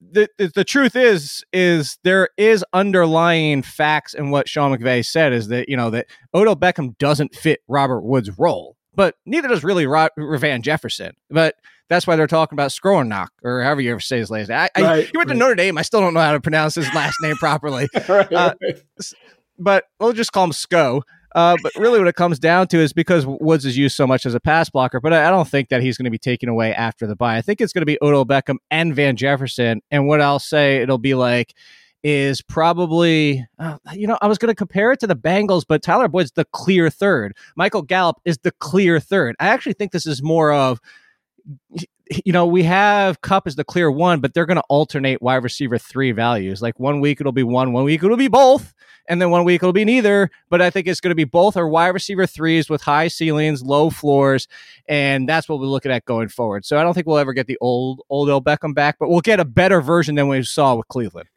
the, 0.00 0.28
the, 0.38 0.48
the 0.54 0.64
truth 0.64 0.96
is 0.96 1.44
is 1.52 1.98
there 2.04 2.30
is 2.38 2.64
underlying 2.72 3.62
facts 3.62 4.14
in 4.14 4.30
what 4.30 4.48
Sean 4.48 4.74
McVay 4.74 5.04
said 5.04 5.32
is 5.32 5.48
that 5.48 5.68
you 5.68 5.76
know 5.76 5.90
that 5.90 6.06
Odell 6.32 6.56
Beckham 6.56 6.96
doesn't 6.98 7.34
fit 7.34 7.60
Robert 7.68 8.00
Woods' 8.00 8.30
role 8.38 8.76
but 8.94 9.16
neither 9.26 9.48
does 9.48 9.64
really 9.64 9.86
Ro- 9.86 10.08
Van 10.16 10.62
Jefferson. 10.62 11.12
But 11.30 11.56
that's 11.88 12.06
why 12.06 12.16
they're 12.16 12.26
talking 12.26 12.56
about 12.56 12.70
Skowronek 12.70 13.28
or 13.42 13.62
however 13.62 13.80
you 13.80 13.90
ever 13.90 14.00
say 14.00 14.18
his 14.18 14.30
last 14.30 14.48
name. 14.48 14.58
I, 14.58 14.70
I, 14.76 15.02
he 15.02 15.16
went 15.16 15.28
right. 15.28 15.34
to 15.34 15.34
Notre 15.34 15.54
Dame. 15.54 15.78
I 15.78 15.82
still 15.82 16.00
don't 16.00 16.14
know 16.14 16.20
how 16.20 16.32
to 16.32 16.40
pronounce 16.40 16.74
his 16.74 16.92
last 16.94 17.16
name 17.22 17.36
properly. 17.36 17.88
right, 18.08 18.32
uh, 18.32 18.54
but 19.58 19.84
we'll 20.00 20.12
just 20.12 20.32
call 20.32 20.44
him 20.44 20.52
Sco. 20.52 21.02
Uh, 21.34 21.56
but 21.62 21.72
really, 21.76 21.98
what 21.98 22.08
it 22.08 22.14
comes 22.14 22.38
down 22.38 22.68
to 22.68 22.78
is 22.78 22.92
because 22.92 23.26
Woods 23.26 23.64
is 23.64 23.76
used 23.76 23.96
so 23.96 24.06
much 24.06 24.26
as 24.26 24.34
a 24.34 24.40
pass 24.40 24.68
blocker, 24.68 25.00
but 25.00 25.12
I, 25.12 25.28
I 25.28 25.30
don't 25.30 25.48
think 25.48 25.70
that 25.70 25.82
he's 25.82 25.96
going 25.96 26.04
to 26.04 26.10
be 26.10 26.18
taken 26.18 26.48
away 26.48 26.74
after 26.74 27.06
the 27.06 27.16
bye. 27.16 27.36
I 27.36 27.42
think 27.42 27.60
it's 27.60 27.72
going 27.72 27.82
to 27.82 27.86
be 27.86 27.98
Odell 28.02 28.26
Beckham 28.26 28.56
and 28.70 28.94
Van 28.94 29.16
Jefferson. 29.16 29.80
And 29.90 30.06
what 30.06 30.20
I'll 30.20 30.38
say, 30.38 30.82
it'll 30.82 30.98
be 30.98 31.14
like 31.14 31.54
is 32.02 32.42
probably, 32.42 33.46
uh, 33.58 33.78
you 33.92 34.06
know, 34.06 34.18
I 34.20 34.26
was 34.26 34.38
going 34.38 34.50
to 34.50 34.56
compare 34.56 34.92
it 34.92 35.00
to 35.00 35.06
the 35.06 35.16
Bengals, 35.16 35.64
but 35.66 35.82
Tyler 35.82 36.08
Boyd's 36.08 36.32
the 36.32 36.44
clear 36.46 36.90
third. 36.90 37.36
Michael 37.56 37.82
Gallup 37.82 38.16
is 38.24 38.38
the 38.38 38.52
clear 38.52 38.98
third. 38.98 39.36
I 39.38 39.48
actually 39.48 39.74
think 39.74 39.92
this 39.92 40.06
is 40.06 40.22
more 40.22 40.52
of, 40.52 40.80
you 42.24 42.32
know, 42.32 42.46
we 42.46 42.62
have 42.64 43.20
Kupp 43.20 43.46
as 43.46 43.56
the 43.56 43.64
clear 43.64 43.90
one, 43.90 44.20
but 44.20 44.34
they're 44.34 44.46
going 44.46 44.56
to 44.56 44.64
alternate 44.68 45.22
wide 45.22 45.42
receiver 45.42 45.78
three 45.78 46.12
values. 46.12 46.60
Like 46.60 46.78
one 46.78 47.00
week 47.00 47.20
it'll 47.20 47.32
be 47.32 47.42
one, 47.42 47.72
one 47.72 47.84
week 47.84 48.02
it'll 48.02 48.16
be 48.16 48.28
both, 48.28 48.74
and 49.08 49.20
then 49.20 49.30
one 49.30 49.44
week 49.44 49.62
it'll 49.62 49.72
be 49.72 49.84
neither. 49.84 50.30
But 50.50 50.60
I 50.60 50.70
think 50.70 50.86
it's 50.86 51.00
going 51.00 51.10
to 51.10 51.16
be 51.16 51.24
both 51.24 51.56
or 51.56 51.68
wide 51.68 51.88
receiver 51.88 52.26
threes 52.26 52.68
with 52.68 52.82
high 52.82 53.08
ceilings, 53.08 53.62
low 53.62 53.90
floors, 53.90 54.48
and 54.88 55.28
that's 55.28 55.48
what 55.48 55.58
we're 55.58 55.66
looking 55.66 55.92
at 55.92 56.04
going 56.04 56.28
forward. 56.28 56.64
So 56.64 56.78
I 56.78 56.82
don't 56.82 56.94
think 56.94 57.06
we'll 57.06 57.18
ever 57.18 57.32
get 57.32 57.46
the 57.46 57.58
old 57.60 58.02
Odell 58.10 58.42
Beckham 58.42 58.74
back, 58.74 58.96
but 58.98 59.08
we'll 59.08 59.20
get 59.20 59.40
a 59.40 59.44
better 59.44 59.80
version 59.80 60.16
than 60.16 60.28
we 60.28 60.42
saw 60.42 60.74
with 60.74 60.88
Cleveland. 60.88 61.28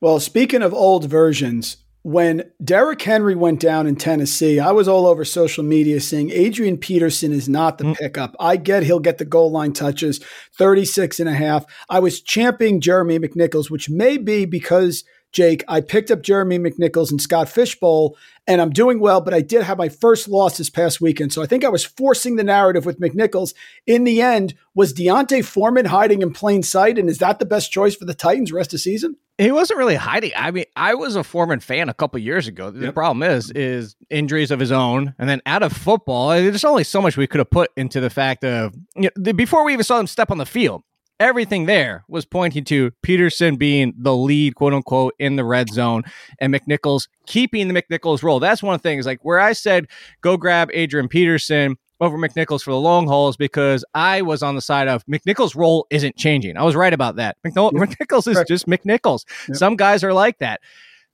Well, 0.00 0.20
speaking 0.20 0.62
of 0.62 0.72
old 0.72 1.04
versions, 1.04 1.76
when 2.02 2.50
Derrick 2.64 3.02
Henry 3.02 3.34
went 3.34 3.60
down 3.60 3.86
in 3.86 3.96
Tennessee, 3.96 4.58
I 4.58 4.72
was 4.72 4.88
all 4.88 5.06
over 5.06 5.24
social 5.24 5.62
media 5.62 6.00
saying 6.00 6.30
Adrian 6.30 6.78
Peterson 6.78 7.32
is 7.32 7.48
not 7.48 7.76
the 7.76 7.84
mm. 7.84 7.96
pickup. 7.96 8.34
I 8.40 8.56
get 8.56 8.84
he'll 8.84 9.00
get 9.00 9.18
the 9.18 9.26
goal 9.26 9.50
line 9.50 9.74
touches, 9.74 10.18
36 10.56 11.20
and 11.20 11.28
a 11.28 11.34
half. 11.34 11.66
I 11.90 11.98
was 12.00 12.22
championing 12.22 12.80
Jeremy 12.80 13.18
McNichols, 13.18 13.70
which 13.70 13.90
may 13.90 14.16
be 14.16 14.44
because– 14.46 15.04
Jake, 15.32 15.64
I 15.68 15.80
picked 15.80 16.10
up 16.10 16.22
Jeremy 16.22 16.58
McNichols 16.58 17.10
and 17.10 17.22
Scott 17.22 17.48
Fish 17.48 17.78
Bowl, 17.78 18.16
and 18.46 18.60
I'm 18.60 18.70
doing 18.70 18.98
well, 18.98 19.20
but 19.20 19.32
I 19.32 19.40
did 19.40 19.62
have 19.62 19.78
my 19.78 19.88
first 19.88 20.28
loss 20.28 20.58
this 20.58 20.70
past 20.70 21.00
weekend. 21.00 21.32
So 21.32 21.42
I 21.42 21.46
think 21.46 21.64
I 21.64 21.68
was 21.68 21.84
forcing 21.84 22.36
the 22.36 22.44
narrative 22.44 22.84
with 22.84 23.00
McNichols. 23.00 23.54
In 23.86 24.04
the 24.04 24.20
end, 24.20 24.54
was 24.74 24.92
D'Onta 24.92 25.44
Foreman 25.44 25.86
hiding 25.86 26.22
in 26.22 26.32
plain 26.32 26.62
sight? 26.62 26.98
And 26.98 27.08
is 27.08 27.18
that 27.18 27.38
the 27.38 27.46
best 27.46 27.70
choice 27.70 27.94
for 27.94 28.06
the 28.06 28.14
Titans 28.14 28.52
rest 28.52 28.74
of 28.74 28.80
season? 28.80 29.16
He 29.38 29.52
wasn't 29.52 29.78
really 29.78 29.94
hiding. 29.94 30.32
I 30.36 30.50
mean, 30.50 30.64
I 30.76 30.94
was 30.94 31.16
a 31.16 31.24
Foreman 31.24 31.60
fan 31.60 31.88
a 31.88 31.94
couple 31.94 32.18
years 32.20 32.46
ago. 32.46 32.70
The 32.70 32.86
yep. 32.86 32.94
problem 32.94 33.22
is, 33.22 33.50
is 33.52 33.96
injuries 34.10 34.50
of 34.50 34.60
his 34.60 34.72
own, 34.72 35.14
and 35.18 35.30
then 35.30 35.40
out 35.46 35.62
of 35.62 35.72
football. 35.72 36.28
There's 36.30 36.64
only 36.64 36.84
so 36.84 37.00
much 37.00 37.16
we 37.16 37.26
could 37.26 37.38
have 37.38 37.50
put 37.50 37.70
into 37.76 38.00
the 38.00 38.10
fact 38.10 38.44
of 38.44 38.74
you 38.96 39.08
know, 39.16 39.32
before 39.32 39.64
we 39.64 39.72
even 39.72 39.84
saw 39.84 39.98
him 39.98 40.06
step 40.06 40.30
on 40.30 40.38
the 40.38 40.44
field 40.44 40.82
everything 41.20 41.66
there 41.66 42.02
was 42.08 42.24
pointing 42.24 42.64
to 42.64 42.90
Peterson 43.02 43.56
being 43.56 43.92
the 43.96 44.16
lead, 44.16 44.54
quote 44.56 44.72
unquote, 44.72 45.14
in 45.18 45.36
the 45.36 45.44
red 45.44 45.68
zone 45.68 46.02
and 46.40 46.52
McNichols 46.52 47.06
keeping 47.26 47.68
the 47.68 47.74
McNichols 47.74 48.22
role. 48.22 48.40
That's 48.40 48.62
one 48.62 48.74
of 48.74 48.82
the 48.82 48.88
things 48.88 49.06
like 49.06 49.20
where 49.22 49.38
I 49.38 49.52
said 49.52 49.86
go 50.22 50.36
grab 50.36 50.70
Adrian 50.72 51.06
Peterson 51.06 51.76
over 52.00 52.16
McNichols 52.16 52.62
for 52.62 52.70
the 52.70 52.80
long 52.80 53.06
hauls 53.06 53.36
because 53.36 53.84
I 53.94 54.22
was 54.22 54.42
on 54.42 54.54
the 54.54 54.62
side 54.62 54.88
of 54.88 55.04
McNichols' 55.04 55.54
role 55.54 55.86
isn't 55.90 56.16
changing. 56.16 56.56
I 56.56 56.62
was 56.62 56.74
right 56.74 56.94
about 56.94 57.16
that. 57.16 57.36
McNichols 57.46 58.26
is 58.26 58.42
just 58.48 58.66
McNichols. 58.66 59.26
Some 59.54 59.76
guys 59.76 60.02
are 60.02 60.14
like 60.14 60.38
that. 60.38 60.62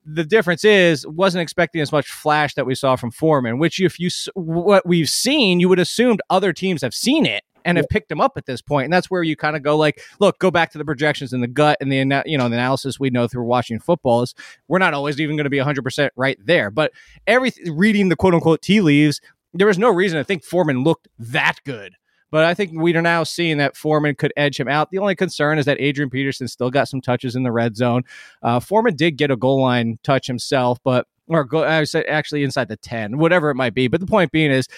The 0.08 0.22
difference 0.22 0.64
is 0.64 1.04
wasn't 1.04 1.42
expecting 1.42 1.80
as 1.80 1.90
much 1.90 2.06
flash 2.06 2.54
that 2.54 2.64
we 2.64 2.76
saw 2.76 2.94
from 2.94 3.10
Foreman, 3.10 3.58
which 3.58 3.80
if 3.80 3.98
you 3.98 4.08
what 4.34 4.86
we've 4.86 5.08
seen, 5.08 5.58
you 5.58 5.68
would 5.68 5.80
assumed 5.80 6.20
other 6.30 6.52
teams 6.52 6.82
have 6.82 6.94
seen 6.94 7.26
it 7.26 7.42
and 7.66 7.76
have 7.76 7.88
picked 7.88 8.10
him 8.10 8.20
up 8.20 8.32
at 8.36 8.46
this 8.46 8.62
point. 8.62 8.84
And 8.84 8.92
that's 8.92 9.10
where 9.10 9.22
you 9.22 9.36
kind 9.36 9.56
of 9.56 9.62
go 9.62 9.76
like, 9.76 10.00
look, 10.20 10.38
go 10.38 10.50
back 10.50 10.70
to 10.72 10.78
the 10.78 10.84
projections 10.84 11.32
and 11.32 11.42
the 11.42 11.48
gut 11.48 11.76
and 11.80 11.92
the 11.92 11.96
you 12.24 12.38
know 12.38 12.48
the 12.48 12.54
analysis 12.54 12.98
we 12.98 13.10
know 13.10 13.28
through 13.28 13.44
watching 13.44 13.78
football 13.78 14.22
is 14.22 14.34
we're 14.68 14.78
not 14.78 14.94
always 14.94 15.20
even 15.20 15.36
going 15.36 15.44
to 15.44 15.50
be 15.50 15.58
100% 15.58 16.10
right 16.16 16.38
there. 16.42 16.70
But 16.70 16.92
every 17.26 17.52
reading 17.66 18.08
the 18.08 18.16
quote 18.16 18.34
unquote 18.34 18.62
tea 18.62 18.80
leaves, 18.80 19.20
there 19.52 19.66
was 19.66 19.78
no 19.78 19.90
reason 19.90 20.18
to 20.18 20.24
think 20.24 20.44
Foreman 20.44 20.84
looked 20.84 21.08
that 21.18 21.56
good. 21.64 21.94
But 22.30 22.44
I 22.44 22.54
think 22.54 22.72
we 22.74 22.94
are 22.96 23.02
now 23.02 23.22
seeing 23.22 23.58
that 23.58 23.76
Foreman 23.76 24.16
could 24.16 24.32
edge 24.36 24.58
him 24.58 24.68
out. 24.68 24.90
The 24.90 24.98
only 24.98 25.14
concern 25.14 25.58
is 25.58 25.64
that 25.66 25.80
Adrian 25.80 26.10
Peterson 26.10 26.48
still 26.48 26.70
got 26.70 26.88
some 26.88 27.00
touches 27.00 27.36
in 27.36 27.44
the 27.44 27.52
red 27.52 27.76
zone. 27.76 28.02
Uh, 28.42 28.58
Foreman 28.58 28.96
did 28.96 29.12
get 29.16 29.30
a 29.30 29.36
goal 29.36 29.62
line 29.62 29.98
touch 30.02 30.26
himself, 30.26 30.78
but 30.82 31.06
or 31.28 31.44
go, 31.44 31.64
I 31.64 31.84
said 31.84 32.04
actually 32.06 32.44
inside 32.44 32.68
the 32.68 32.76
10, 32.76 33.18
whatever 33.18 33.50
it 33.50 33.54
might 33.54 33.74
be. 33.74 33.88
But 33.88 34.00
the 34.00 34.06
point 34.06 34.32
being 34.32 34.50
is, 34.50 34.68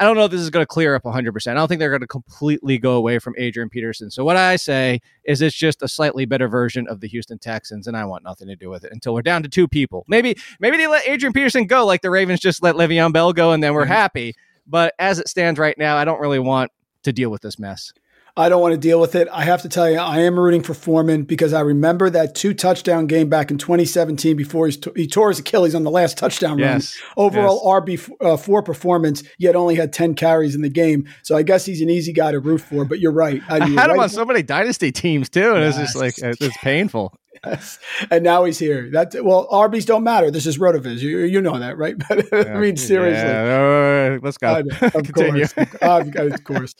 I 0.00 0.04
don't 0.04 0.16
know 0.16 0.24
if 0.24 0.30
this 0.30 0.40
is 0.40 0.50
going 0.50 0.62
to 0.62 0.66
clear 0.66 0.94
up 0.94 1.04
100%. 1.04 1.46
I 1.48 1.54
don't 1.54 1.68
think 1.68 1.78
they're 1.78 1.90
going 1.90 2.00
to 2.00 2.06
completely 2.06 2.78
go 2.78 2.94
away 2.94 3.18
from 3.18 3.34
Adrian 3.38 3.68
Peterson. 3.68 4.10
So 4.10 4.24
what 4.24 4.36
I 4.36 4.56
say 4.56 5.00
is 5.24 5.42
it's 5.42 5.56
just 5.56 5.82
a 5.82 5.88
slightly 5.88 6.24
better 6.24 6.48
version 6.48 6.86
of 6.88 7.00
the 7.00 7.08
Houston 7.08 7.38
Texans, 7.38 7.86
and 7.86 7.96
I 7.96 8.04
want 8.04 8.24
nothing 8.24 8.48
to 8.48 8.56
do 8.56 8.70
with 8.70 8.84
it 8.84 8.92
until 8.92 9.14
we're 9.14 9.22
down 9.22 9.42
to 9.42 9.48
two 9.48 9.68
people. 9.68 10.04
Maybe 10.08 10.36
maybe 10.60 10.76
they 10.76 10.86
let 10.86 11.06
Adrian 11.08 11.32
Peterson 11.32 11.66
go 11.66 11.86
like 11.86 12.02
the 12.02 12.10
Ravens 12.10 12.40
just 12.40 12.62
let 12.62 12.74
Le'Veon 12.74 13.12
Bell 13.12 13.32
go, 13.32 13.52
and 13.52 13.62
then 13.62 13.74
we're 13.74 13.82
mm-hmm. 13.82 13.92
happy. 13.92 14.34
But 14.66 14.94
as 14.98 15.18
it 15.18 15.28
stands 15.28 15.58
right 15.58 15.76
now, 15.76 15.96
I 15.96 16.04
don't 16.04 16.20
really 16.20 16.38
want 16.38 16.70
to 17.02 17.12
deal 17.12 17.30
with 17.30 17.42
this 17.42 17.58
mess. 17.58 17.92
I 18.34 18.48
don't 18.48 18.62
want 18.62 18.72
to 18.72 18.78
deal 18.78 18.98
with 18.98 19.14
it. 19.14 19.28
I 19.30 19.44
have 19.44 19.60
to 19.62 19.68
tell 19.68 19.90
you, 19.90 19.98
I 19.98 20.20
am 20.20 20.38
rooting 20.40 20.62
for 20.62 20.72
Foreman 20.72 21.24
because 21.24 21.52
I 21.52 21.60
remember 21.60 22.08
that 22.08 22.34
two 22.34 22.54
touchdown 22.54 23.06
game 23.06 23.28
back 23.28 23.50
in 23.50 23.58
2017 23.58 24.36
before 24.36 24.68
he, 24.68 24.78
he 24.96 25.06
tore 25.06 25.28
his 25.28 25.38
Achilles 25.38 25.74
on 25.74 25.82
the 25.82 25.90
last 25.90 26.16
touchdown 26.16 26.58
yes. 26.58 26.96
run. 27.16 27.26
Overall 27.26 27.60
yes. 27.62 28.08
RB 28.08 28.10
uh, 28.22 28.36
four 28.38 28.62
performance, 28.62 29.22
yet 29.38 29.54
only 29.54 29.74
had 29.74 29.92
10 29.92 30.14
carries 30.14 30.54
in 30.54 30.62
the 30.62 30.70
game. 30.70 31.06
So 31.22 31.36
I 31.36 31.42
guess 31.42 31.66
he's 31.66 31.82
an 31.82 31.90
easy 31.90 32.14
guy 32.14 32.32
to 32.32 32.40
root 32.40 32.62
for. 32.62 32.86
But 32.86 33.00
you're 33.00 33.12
right. 33.12 33.42
I, 33.50 33.58
mean, 33.66 33.76
had 33.76 33.88
right 33.88 33.96
him 33.96 34.00
on 34.00 34.08
so 34.08 34.24
many 34.24 34.42
dynasty 34.42 34.92
teams 34.92 35.28
too, 35.28 35.52
and 35.52 35.60
yes. 35.60 35.76
it's 35.76 35.92
just 35.92 35.96
like 35.96 36.14
it's 36.40 36.56
painful. 36.58 37.14
Yes. 37.44 37.80
And 38.10 38.22
now 38.22 38.44
he's 38.44 38.58
here. 38.58 38.88
That 38.92 39.16
well, 39.24 39.48
RBs 39.48 39.86
don't 39.86 40.04
matter. 40.04 40.30
This 40.30 40.46
is 40.46 40.58
Rotoviz. 40.58 41.00
You, 41.00 41.20
you 41.20 41.40
know 41.40 41.58
that, 41.58 41.76
right? 41.76 41.96
I 42.32 42.60
mean, 42.60 42.76
seriously. 42.76 43.28
Yeah. 43.28 44.18
let's 44.22 44.38
go. 44.38 44.62
of 44.80 45.12
course, 45.12 45.54
of 45.56 46.44
course. 46.44 46.74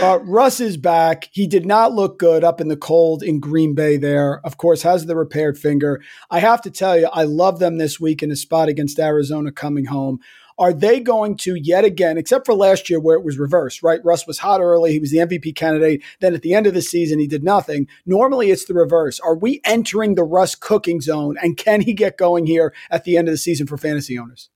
Uh, 0.00 0.18
Russ 0.22 0.58
is 0.58 0.76
back. 0.76 1.28
He 1.32 1.46
did 1.46 1.64
not 1.64 1.92
look 1.92 2.18
good 2.18 2.42
up 2.42 2.60
in 2.60 2.66
the 2.66 2.76
cold 2.76 3.22
in 3.22 3.38
Green 3.38 3.74
Bay 3.74 3.96
there. 3.96 4.40
Of 4.44 4.56
course, 4.56 4.82
has 4.82 5.06
the 5.06 5.14
repaired 5.14 5.56
finger. 5.56 6.02
I 6.30 6.40
have 6.40 6.60
to 6.62 6.70
tell 6.70 6.98
you, 6.98 7.08
I 7.12 7.22
love 7.22 7.60
them 7.60 7.78
this 7.78 8.00
week 8.00 8.22
in 8.22 8.32
a 8.32 8.36
spot 8.36 8.68
against 8.68 8.98
Arizona 8.98 9.52
coming 9.52 9.84
home. 9.84 10.18
Are 10.58 10.72
they 10.72 11.00
going 11.00 11.36
to 11.38 11.54
yet 11.54 11.84
again, 11.84 12.16
except 12.18 12.46
for 12.46 12.54
last 12.54 12.88
year 12.90 13.00
where 13.00 13.16
it 13.16 13.24
was 13.24 13.38
reversed, 13.38 13.82
right? 13.82 14.04
Russ 14.04 14.26
was 14.26 14.38
hot 14.38 14.60
early. 14.60 14.92
He 14.92 15.00
was 15.00 15.10
the 15.10 15.18
MVP 15.18 15.54
candidate. 15.54 16.02
Then 16.20 16.34
at 16.34 16.42
the 16.42 16.54
end 16.54 16.66
of 16.66 16.74
the 16.74 16.82
season, 16.82 17.18
he 17.18 17.26
did 17.26 17.42
nothing. 17.42 17.88
Normally 18.06 18.50
it's 18.50 18.64
the 18.64 18.74
reverse. 18.74 19.18
Are 19.20 19.36
we 19.36 19.60
entering 19.64 20.14
the 20.14 20.24
Russ 20.24 20.54
cooking 20.54 21.00
zone? 21.00 21.36
And 21.42 21.56
can 21.56 21.80
he 21.80 21.92
get 21.92 22.18
going 22.18 22.46
here 22.46 22.72
at 22.90 23.04
the 23.04 23.16
end 23.16 23.28
of 23.28 23.32
the 23.32 23.38
season 23.38 23.66
for 23.66 23.76
fantasy 23.76 24.18
owners? 24.18 24.48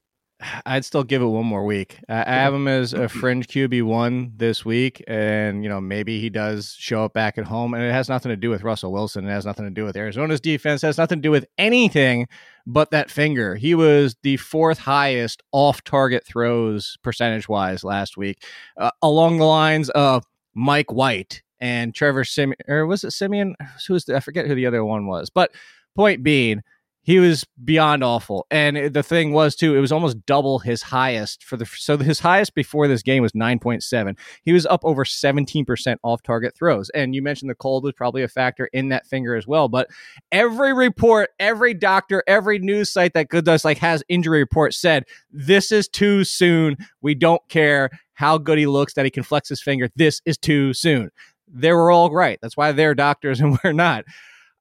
I'd 0.65 0.85
still 0.85 1.03
give 1.03 1.21
it 1.21 1.27
one 1.27 1.47
more 1.47 1.65
week. 1.65 1.99
I 2.09 2.23
have 2.25 2.55
him 2.55 2.69
as 2.69 2.93
a 2.93 3.09
fringe 3.09 3.49
QB 3.49 3.83
one 3.83 4.33
this 4.37 4.65
week, 4.65 5.03
and 5.09 5.65
you 5.65 5.69
know 5.69 5.81
maybe 5.81 6.21
he 6.21 6.31
does 6.31 6.77
show 6.79 7.05
up 7.05 7.13
back 7.13 7.39
at 7.39 7.45
home, 7.45 7.75
and 7.75 7.83
it 7.83 7.93
has 7.93 8.09
nothing 8.09 8.31
to 8.31 8.37
do 8.37 8.51
with 8.51 8.63
Russell 8.63 8.93
Wilson. 8.93 9.27
It 9.27 9.31
has 9.31 9.45
nothing 9.45 9.65
to 9.65 9.71
do 9.71 9.85
with 9.85 9.97
Arizona's 9.97 10.41
defense. 10.41 10.85
It 10.85 10.87
has 10.87 10.99
nothing 10.99 11.19
to 11.19 11.23
do 11.23 11.31
with 11.31 11.47
anything 11.59 12.29
but 12.67 12.91
that 12.93 13.11
finger. 13.11 13.57
He 13.57 13.75
was 13.75 14.15
the 14.23 14.37
fourth 14.37 14.79
highest 14.79 15.43
off-target 15.53 16.25
throws 16.25 16.97
percentage 17.03 17.49
wise 17.49 17.83
last 17.83 18.17
week, 18.17 18.45
uh, 18.77 18.91
along 19.03 19.39
the 19.39 19.45
lines 19.45 19.91
of 19.91 20.25
Mike 20.55 20.93
White 20.93 21.43
and 21.61 21.95
Trevor 21.95 22.25
Siemian, 22.25 22.57
or 22.69 22.87
was 22.87 23.03
it 23.03 23.11
Simeon? 23.11 23.57
Who's 23.89 24.05
the, 24.05 24.17
I 24.17 24.21
forget 24.21 24.47
who 24.47 24.55
the 24.55 24.67
other 24.67 24.85
one 24.85 25.07
was, 25.07 25.31
but 25.31 25.53
point 25.97 26.23
being 26.23 26.63
he 27.09 27.19
was 27.19 27.47
beyond 27.65 28.05
awful. 28.05 28.47
And 28.51 28.93
the 28.93 29.03
thing 29.03 29.33
was 29.33 29.57
too, 29.57 29.75
it 29.75 29.81
was 29.81 29.93
almost 29.93 30.27
double 30.27 30.59
his 30.59 30.83
highest 30.83 31.43
for 31.43 31.57
the 31.57 31.65
so 31.65 31.97
his 31.97 32.21
highest 32.21 32.55
before 32.55 32.87
this 32.87 33.03
game 33.03 33.23
was 33.23 33.33
9.7. 33.33 34.15
He 34.43 34.53
was 34.53 34.67
up 34.67 34.85
over 34.85 35.05
17% 35.05 35.97
off 36.03 36.23
target 36.23 36.55
throws. 36.55 36.91
And 36.91 37.15
you 37.15 37.23
mentioned 37.23 37.51
the 37.51 37.55
cold 37.55 37.85
was 37.85 37.95
probably 37.95 38.23
a 38.25 38.29
factor 38.29 38.69
in 38.75 38.91
that 38.91 39.07
finger 39.07 39.37
as 39.37 39.47
well, 39.47 39.71
but 39.71 39.89
every 40.33 40.75
report, 40.75 41.31
every 41.41 41.73
doctor, 41.73 42.23
every 42.27 42.59
news 42.59 42.93
site 42.93 43.15
that 43.15 43.31
good 43.31 43.47
does 43.47 43.65
like 43.65 43.79
has 43.79 44.05
injury 44.11 44.41
reports 44.41 44.77
said 44.77 45.05
this 45.33 45.73
is 45.73 45.89
too 45.89 46.25
soon. 46.25 46.77
We 47.01 47.15
don't 47.15 47.41
care 47.49 47.89
how 48.13 48.37
good 48.37 48.59
he 48.59 48.67
looks 48.67 48.93
that 48.93 49.07
he 49.07 49.11
can 49.11 49.23
flex 49.23 49.49
his 49.49 49.63
finger. 49.63 49.89
This 49.97 50.21
is 50.27 50.37
too 50.37 50.75
soon. 50.75 51.09
They 51.51 51.73
were 51.73 51.91
all 51.91 52.13
right. 52.13 52.39
That's 52.43 52.59
why 52.59 52.73
they're 52.73 52.95
doctors 52.95 53.41
and 53.41 53.59
we're 53.65 53.73
not. 53.73 54.05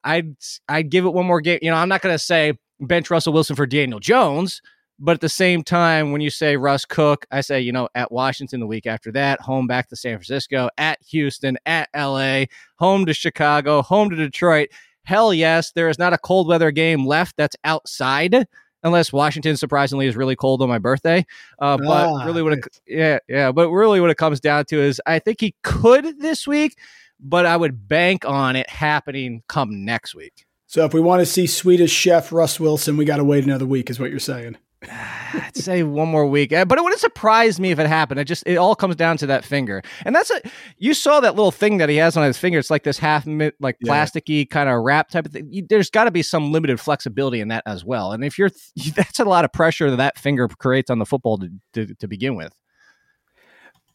I'd 0.03 0.35
I'd 0.67 0.89
give 0.89 1.05
it 1.05 1.13
one 1.13 1.25
more 1.25 1.41
game. 1.41 1.59
You 1.61 1.71
know, 1.71 1.77
I'm 1.77 1.89
not 1.89 2.01
going 2.01 2.13
to 2.13 2.19
say 2.19 2.53
bench 2.79 3.09
Russell 3.09 3.33
Wilson 3.33 3.55
for 3.55 3.65
Daniel 3.65 3.99
Jones, 3.99 4.61
but 4.99 5.13
at 5.13 5.21
the 5.21 5.29
same 5.29 5.63
time, 5.63 6.11
when 6.11 6.21
you 6.21 6.29
say 6.29 6.57
Russ 6.57 6.85
Cook, 6.85 7.25
I 7.31 7.41
say 7.41 7.61
you 7.61 7.71
know 7.71 7.89
at 7.95 8.11
Washington 8.11 8.59
the 8.59 8.67
week 8.67 8.85
after 8.85 9.11
that, 9.13 9.41
home 9.41 9.67
back 9.67 9.89
to 9.89 9.95
San 9.95 10.17
Francisco, 10.17 10.69
at 10.77 10.99
Houston, 11.09 11.57
at 11.65 11.89
L.A., 11.93 12.47
home 12.77 13.05
to 13.05 13.13
Chicago, 13.13 13.81
home 13.81 14.09
to 14.09 14.15
Detroit. 14.15 14.69
Hell 15.03 15.33
yes, 15.33 15.71
there 15.71 15.89
is 15.89 15.97
not 15.97 16.13
a 16.13 16.17
cold 16.17 16.47
weather 16.47 16.71
game 16.71 17.05
left 17.05 17.37
that's 17.37 17.55
outside 17.63 18.45
unless 18.83 19.13
Washington 19.13 19.57
surprisingly 19.57 20.07
is 20.07 20.15
really 20.15 20.35
cold 20.35 20.61
on 20.61 20.69
my 20.69 20.79
birthday. 20.79 21.25
Uh, 21.59 21.77
but 21.77 22.07
ah, 22.07 22.25
really, 22.25 22.41
what 22.41 22.53
it, 22.53 22.67
yeah, 22.87 23.19
yeah, 23.27 23.51
but 23.51 23.69
really, 23.69 24.01
what 24.01 24.09
it 24.09 24.17
comes 24.17 24.39
down 24.39 24.65
to 24.65 24.79
is 24.79 25.01
I 25.05 25.19
think 25.19 25.41
he 25.41 25.55
could 25.63 26.19
this 26.19 26.47
week, 26.47 26.77
but 27.19 27.45
I 27.45 27.57
would 27.57 27.87
bank 27.87 28.25
on 28.25 28.55
it 28.55 28.69
happening 28.69 29.43
come 29.47 29.85
next 29.85 30.15
week. 30.15 30.45
So 30.65 30.83
if 30.83 30.93
we 30.93 30.99
want 30.99 31.21
to 31.21 31.25
see 31.25 31.47
Swedish 31.47 31.91
chef 31.91 32.31
Russ 32.31 32.59
Wilson, 32.59 32.97
we 32.97 33.05
got 33.05 33.17
to 33.17 33.23
wait 33.23 33.45
another 33.45 33.65
week, 33.65 33.89
is 33.89 33.99
what 33.99 34.09
you're 34.09 34.19
saying. 34.19 34.57
I'd 34.91 35.55
say 35.55 35.81
one 35.83 36.09
more 36.09 36.25
week, 36.25 36.53
uh, 36.53 36.65
but 36.65 36.77
it 36.77 36.83
wouldn't 36.83 37.01
surprise 37.01 37.59
me 37.59 37.71
if 37.71 37.79
it 37.79 37.87
happened. 37.87 38.19
It 38.19 38.25
just 38.25 38.43
it 38.45 38.57
all 38.57 38.75
comes 38.75 38.95
down 38.95 39.17
to 39.17 39.27
that 39.27 39.43
finger, 39.43 39.81
and 40.05 40.15
that's 40.15 40.29
a 40.29 40.41
you 40.77 40.93
saw 40.93 41.19
that 41.19 41.35
little 41.35 41.51
thing 41.51 41.77
that 41.77 41.89
he 41.89 41.95
has 41.97 42.15
on 42.15 42.25
his 42.25 42.37
finger. 42.37 42.59
It's 42.59 42.69
like 42.69 42.83
this 42.83 42.99
half 42.99 43.25
like 43.59 43.77
plasticky 43.85 44.39
yeah. 44.39 44.45
kind 44.45 44.69
of 44.69 44.83
wrap 44.83 45.09
type 45.09 45.25
of 45.25 45.31
thing. 45.31 45.47
You, 45.51 45.65
there's 45.67 45.89
got 45.89 46.03
to 46.03 46.11
be 46.11 46.21
some 46.21 46.51
limited 46.51 46.79
flexibility 46.79 47.39
in 47.39 47.47
that 47.47 47.63
as 47.65 47.83
well. 47.83 48.11
And 48.11 48.23
if 48.23 48.37
you're 48.37 48.51
that's 48.95 49.19
a 49.19 49.25
lot 49.25 49.45
of 49.45 49.51
pressure 49.51 49.89
that 49.89 49.97
that 49.97 50.19
finger 50.19 50.47
creates 50.47 50.89
on 50.89 50.99
the 50.99 51.05
football 51.05 51.37
to, 51.39 51.49
to, 51.73 51.95
to 51.95 52.07
begin 52.07 52.35
with. 52.35 52.53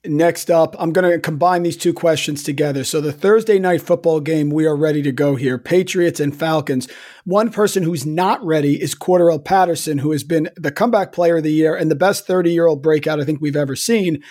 Next 0.05 0.51
up, 0.51 0.75
I'm 0.81 0.93
going 0.93 1.09
to 1.09 1.21
combine 1.21 1.63
these 1.63 1.77
two 1.77 1.95
questions 1.95 2.43
together. 2.43 2.83
So, 2.83 3.01
the 3.01 3.13
Thursday 3.13 3.61
night 3.61 3.83
football 3.83 4.19
game, 4.19 4.51
we 4.51 4.67
are 4.67 4.75
ready 4.75 5.01
to 5.03 5.13
go 5.13 5.37
here 5.37 5.59
Patriots 5.59 6.19
and 6.19 6.37
Falcons. 6.37 6.89
One 7.25 7.53
person 7.53 7.85
who's 7.85 8.05
not 8.05 8.45
ready 8.45 8.83
is 8.83 8.97
Cordarrelle 8.97 9.45
Patterson, 9.45 9.99
who 9.99 10.11
has 10.11 10.25
been 10.25 10.51
the 10.57 10.73
comeback 10.73 11.13
player 11.13 11.37
of 11.37 11.45
the 11.45 11.53
year 11.53 11.77
and 11.77 11.89
the 11.89 11.95
best 11.95 12.27
30 12.27 12.53
year 12.53 12.67
old 12.67 12.83
breakout 12.83 13.21
I 13.21 13.25
think 13.25 13.41
we've 13.41 13.55
ever 13.55 13.77
seen. 13.77 14.25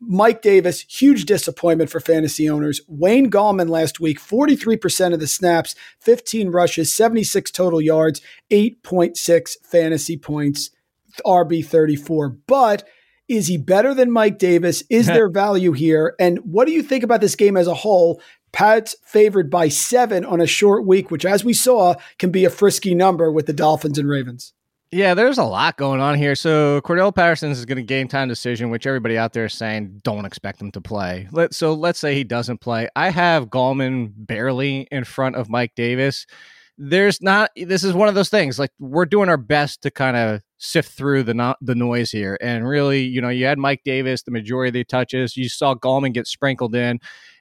Mike 0.00 0.42
Davis, 0.42 0.80
huge 0.88 1.26
disappointment 1.26 1.90
for 1.90 2.00
fantasy 2.00 2.50
owners. 2.50 2.80
Wayne 2.88 3.30
Gallman 3.30 3.68
last 3.68 4.00
week, 4.00 4.18
43% 4.18 5.14
of 5.14 5.20
the 5.20 5.28
snaps, 5.28 5.76
15 6.00 6.50
rushes, 6.50 6.92
76 6.92 7.52
total 7.52 7.80
yards, 7.80 8.20
8.6 8.50 9.56
fantasy 9.62 10.16
points, 10.16 10.70
RB 11.24 11.64
34. 11.64 12.30
But 12.48 12.82
is 13.28 13.46
he 13.46 13.56
better 13.56 13.94
than 13.94 14.10
Mike 14.10 14.38
Davis? 14.38 14.82
Is 14.90 15.06
there 15.06 15.28
value 15.28 15.72
here? 15.72 16.14
And 16.18 16.38
what 16.38 16.66
do 16.66 16.72
you 16.72 16.82
think 16.82 17.04
about 17.04 17.20
this 17.20 17.36
game 17.36 17.56
as 17.56 17.66
a 17.66 17.74
whole? 17.74 18.20
Pat's 18.52 18.94
favored 19.02 19.50
by 19.50 19.68
seven 19.68 20.24
on 20.24 20.40
a 20.40 20.46
short 20.46 20.86
week, 20.86 21.10
which, 21.10 21.24
as 21.24 21.44
we 21.44 21.52
saw, 21.52 21.94
can 22.18 22.30
be 22.30 22.44
a 22.44 22.50
frisky 22.50 22.94
number 22.94 23.32
with 23.32 23.46
the 23.46 23.52
Dolphins 23.52 23.98
and 23.98 24.08
Ravens. 24.08 24.52
Yeah, 24.92 25.14
there's 25.14 25.38
a 25.38 25.44
lot 25.44 25.76
going 25.76 26.00
on 26.00 26.16
here. 26.16 26.36
So 26.36 26.80
Cordarrelle 26.82 27.12
Patterson 27.12 27.50
is 27.50 27.64
going 27.64 27.78
to 27.78 27.82
game 27.82 28.06
time 28.06 28.28
decision, 28.28 28.70
which 28.70 28.86
everybody 28.86 29.18
out 29.18 29.32
there 29.32 29.46
is 29.46 29.52
saying 29.52 30.02
don't 30.04 30.24
expect 30.24 30.62
him 30.62 30.70
to 30.70 30.80
play. 30.80 31.26
Let 31.32 31.52
so 31.52 31.74
let's 31.74 31.98
say 31.98 32.14
he 32.14 32.22
doesn't 32.22 32.60
play. 32.60 32.88
I 32.94 33.08
have 33.10 33.46
Gallman 33.46 34.12
barely 34.16 34.86
in 34.92 35.02
front 35.02 35.34
of 35.34 35.48
Mike 35.50 35.74
Davis. 35.74 36.26
There's 36.78 37.20
not. 37.20 37.50
This 37.56 37.82
is 37.82 37.92
one 37.92 38.08
of 38.08 38.14
those 38.14 38.28
things. 38.28 38.56
Like 38.56 38.70
we're 38.78 39.04
doing 39.04 39.28
our 39.28 39.36
best 39.36 39.82
to 39.82 39.90
kind 39.90 40.16
of 40.16 40.42
sift 40.64 40.92
through 40.92 41.22
the 41.22 41.56
the 41.60 41.74
noise 41.74 42.10
here. 42.10 42.38
And 42.40 42.66
really, 42.66 43.02
you 43.02 43.20
know, 43.20 43.28
you 43.28 43.44
had 43.46 43.58
Mike 43.58 43.82
Davis, 43.84 44.22
the 44.22 44.30
majority 44.30 44.68
of 44.68 44.72
the 44.74 44.84
touches. 44.84 45.36
You 45.36 45.48
saw 45.48 45.74
Gallman 45.74 46.14
get 46.14 46.26
sprinkled 46.26 46.74
in. 46.74 47.00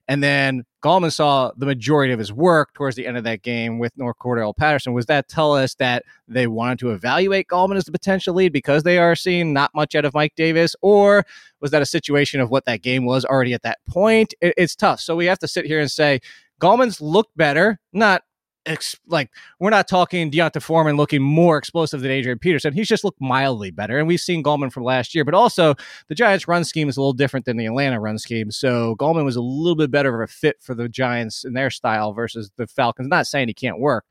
And 0.09 0.21
then 0.21 0.65
Gallman 0.83 1.13
saw 1.13 1.51
the 1.55 1.65
majority 1.65 2.11
of 2.11 2.19
his 2.19 2.33
work 2.33 2.73
towards 2.73 2.97
the 2.97 3.07
end 3.07 3.15
of 3.15 3.23
that 3.23 3.41
game 3.41 3.79
with 3.79 3.93
North 3.95 4.17
Cordarrelle 4.21 4.55
Patterson. 4.55 4.91
Was 4.91 5.05
that 5.05 5.29
tell 5.29 5.53
us 5.53 5.75
that 5.75 6.03
they 6.27 6.45
wanted 6.45 6.79
to 6.79 6.91
evaluate 6.91 7.47
Gallman 7.47 7.77
as 7.77 7.85
the 7.85 7.91
potential 7.93 8.35
lead 8.35 8.51
because 8.51 8.83
they 8.83 8.97
are 8.97 9.15
seeing 9.15 9.53
not 9.53 9.71
much 9.73 9.95
out 9.95 10.03
of 10.03 10.13
Mike 10.13 10.33
Davis? 10.35 10.75
Or 10.81 11.23
was 11.61 11.71
that 11.71 11.81
a 11.81 11.85
situation 11.85 12.41
of 12.41 12.49
what 12.49 12.65
that 12.65 12.81
game 12.81 13.05
was 13.05 13.23
already 13.23 13.53
at 13.53 13.61
that 13.61 13.79
point? 13.87 14.33
It, 14.41 14.53
it's 14.57 14.75
tough. 14.75 14.99
So 14.99 15.15
we 15.15 15.25
have 15.27 15.39
to 15.39 15.47
sit 15.47 15.65
here 15.65 15.79
and 15.79 15.89
say 15.89 16.19
Gallman's 16.59 16.99
looked 16.99 17.37
better, 17.37 17.79
not 17.93 18.23
ex- 18.65 18.95
like 19.07 19.29
we're 19.59 19.69
not 19.69 19.87
talking 19.87 20.29
D'Onta 20.29 20.61
Foreman 20.61 20.97
looking 20.97 21.21
more 21.21 21.57
explosive 21.57 22.01
than 22.01 22.11
Adrian 22.11 22.39
Peterson. 22.39 22.73
He's 22.73 22.87
just 22.87 23.03
looked 23.03 23.21
mildly 23.21 23.71
better, 23.71 23.97
and 23.97 24.07
we've 24.07 24.19
seen 24.19 24.43
Gallman 24.43 24.71
from 24.71 24.83
last 24.83 25.13
year. 25.15 25.25
But 25.25 25.33
also, 25.33 25.75
the 26.07 26.15
Giants' 26.15 26.47
run 26.47 26.63
scheme 26.63 26.89
is 26.89 26.97
a 26.97 27.01
little 27.01 27.13
different 27.13 27.45
than 27.45 27.57
the 27.57 27.65
Atlanta 27.65 27.99
run 27.99 28.17
scheme, 28.17 28.51
so 28.51 28.95
Gallman 28.97 29.25
was 29.25 29.35
a 29.35 29.41
little 29.41 29.75
bit 29.75 29.91
better 29.91 30.13
of 30.13 30.29
a 30.29 30.31
fit 30.31 30.57
for 30.61 30.75
the 30.75 30.89
Giants 30.89 31.43
in 31.43 31.53
their 31.53 31.69
style 31.69 32.13
versus 32.13 32.51
the 32.57 32.67
Falcons. 32.67 33.07
Not 33.07 33.27
saying 33.27 33.47
he 33.47 33.53
can't 33.53 33.79
work. 33.79 34.05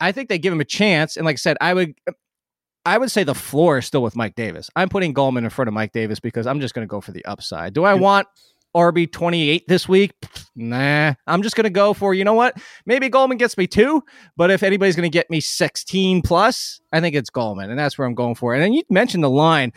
I 0.00 0.12
think 0.12 0.28
they 0.28 0.38
give 0.38 0.52
him 0.52 0.60
a 0.60 0.64
chance, 0.64 1.16
and 1.16 1.26
like 1.26 1.34
I 1.34 1.36
said, 1.36 1.56
I 1.60 1.74
would 1.74 1.94
I 2.86 2.96
would 2.98 3.10
say 3.10 3.24
the 3.24 3.34
floor 3.34 3.78
is 3.78 3.86
still 3.86 4.02
with 4.02 4.16
Mike 4.16 4.34
Davis. 4.34 4.70
I'm 4.74 4.88
putting 4.88 5.12
Gallman 5.12 5.44
in 5.44 5.50
front 5.50 5.68
of 5.68 5.74
Mike 5.74 5.92
Davis 5.92 6.18
because 6.18 6.46
I'm 6.46 6.60
just 6.60 6.74
going 6.74 6.86
to 6.86 6.90
go 6.90 7.00
for 7.00 7.12
the 7.12 7.24
upside. 7.26 7.74
Do 7.74 7.84
I 7.84 7.94
want 7.94 8.26
RB 8.74 9.10
28 9.10 9.66
this 9.68 9.88
week? 9.88 10.12
Nah, 10.54 11.14
I'm 11.26 11.42
just 11.42 11.56
going 11.56 11.64
to 11.64 11.70
go 11.70 11.92
for, 11.92 12.14
you 12.14 12.24
know 12.24 12.34
what? 12.34 12.56
Maybe 12.86 13.08
Gallman 13.08 13.38
gets 13.38 13.56
me 13.56 13.66
two, 13.66 14.02
but 14.36 14.50
if 14.50 14.62
anybody's 14.62 14.96
going 14.96 15.10
to 15.10 15.12
get 15.12 15.30
me 15.30 15.40
16 15.40 16.22
plus, 16.22 16.80
I 16.92 17.00
think 17.00 17.14
it's 17.14 17.30
Gallman. 17.30 17.70
and 17.70 17.78
that's 17.78 17.98
where 17.98 18.06
I'm 18.06 18.14
going 18.14 18.34
for. 18.34 18.54
And 18.54 18.62
then 18.62 18.72
you 18.72 18.82
mentioned 18.90 19.24
the 19.24 19.30
line. 19.30 19.72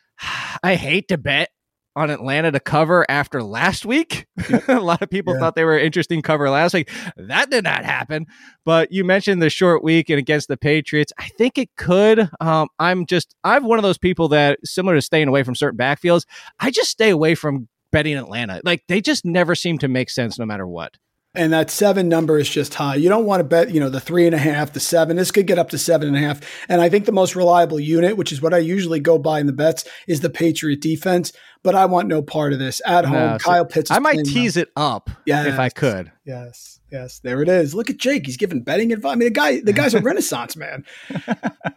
I 0.62 0.74
hate 0.74 1.08
to 1.08 1.18
bet 1.18 1.50
on 1.94 2.10
Atlanta 2.10 2.50
to 2.50 2.60
cover 2.60 3.04
after 3.10 3.42
last 3.42 3.84
week. 3.84 4.26
a 4.68 4.80
lot 4.80 5.02
of 5.02 5.10
people 5.10 5.34
yeah. 5.34 5.40
thought 5.40 5.54
they 5.54 5.64
were 5.64 5.76
an 5.76 5.84
interesting 5.84 6.22
cover 6.22 6.48
last 6.48 6.74
week. 6.74 6.90
That 7.16 7.50
did 7.50 7.64
not 7.64 7.84
happen. 7.84 8.26
But 8.64 8.92
you 8.92 9.04
mentioned 9.04 9.42
the 9.42 9.50
short 9.50 9.84
week 9.84 10.08
and 10.08 10.18
against 10.18 10.48
the 10.48 10.56
Patriots. 10.56 11.12
I 11.18 11.28
think 11.36 11.58
it 11.58 11.68
could. 11.76 12.30
Um, 12.40 12.68
I'm 12.78 13.06
just, 13.06 13.34
I'm 13.44 13.64
one 13.64 13.78
of 13.78 13.82
those 13.82 13.98
people 13.98 14.28
that, 14.28 14.58
similar 14.64 14.94
to 14.94 15.02
staying 15.02 15.28
away 15.28 15.42
from 15.42 15.54
certain 15.54 15.78
backfields, 15.78 16.24
I 16.60 16.70
just 16.70 16.90
stay 16.90 17.10
away 17.10 17.34
from 17.34 17.68
betting 17.92 18.16
Atlanta. 18.16 18.60
Like 18.64 18.82
they 18.88 19.00
just 19.00 19.24
never 19.24 19.54
seem 19.54 19.78
to 19.78 19.88
make 19.88 20.10
sense 20.10 20.38
no 20.38 20.46
matter 20.46 20.66
what. 20.66 20.96
And 21.34 21.50
that 21.54 21.70
seven 21.70 22.10
number 22.10 22.38
is 22.38 22.48
just 22.48 22.74
high. 22.74 22.96
You 22.96 23.08
don't 23.08 23.24
want 23.24 23.40
to 23.40 23.44
bet, 23.44 23.70
you 23.70 23.80
know, 23.80 23.88
the 23.88 24.00
three 24.00 24.26
and 24.26 24.34
a 24.34 24.38
half, 24.38 24.74
the 24.74 24.80
seven. 24.80 25.16
This 25.16 25.30
could 25.30 25.46
get 25.46 25.58
up 25.58 25.70
to 25.70 25.78
seven 25.78 26.08
and 26.08 26.16
a 26.16 26.20
half. 26.20 26.40
And 26.68 26.82
I 26.82 26.90
think 26.90 27.06
the 27.06 27.12
most 27.12 27.34
reliable 27.34 27.80
unit, 27.80 28.18
which 28.18 28.32
is 28.32 28.42
what 28.42 28.52
I 28.52 28.58
usually 28.58 29.00
go 29.00 29.16
by 29.16 29.40
in 29.40 29.46
the 29.46 29.52
bets, 29.54 29.88
is 30.06 30.20
the 30.20 30.28
Patriot 30.28 30.82
defense. 30.82 31.32
But 31.64 31.76
I 31.76 31.84
want 31.86 32.08
no 32.08 32.22
part 32.22 32.52
of 32.52 32.58
this 32.58 32.82
at 32.84 33.04
home. 33.04 33.32
No, 33.32 33.38
Kyle 33.38 33.64
Pitts. 33.64 33.90
I 33.90 34.00
might 34.00 34.24
tease 34.24 34.56
well. 34.56 34.62
it 34.64 34.68
up 34.74 35.10
yes, 35.26 35.46
if 35.46 35.58
I 35.60 35.68
could. 35.68 36.10
Yes, 36.24 36.80
yes, 36.90 37.20
there 37.20 37.40
it 37.40 37.48
is. 37.48 37.72
Look 37.72 37.88
at 37.88 37.98
Jake. 37.98 38.26
He's 38.26 38.36
giving 38.36 38.62
betting 38.62 38.92
advice. 38.92 39.12
I 39.12 39.14
mean, 39.14 39.28
the 39.28 39.34
guy, 39.34 39.60
the 39.60 39.72
guy's 39.72 39.94
a 39.94 40.00
renaissance 40.02 40.56
man. 40.56 40.84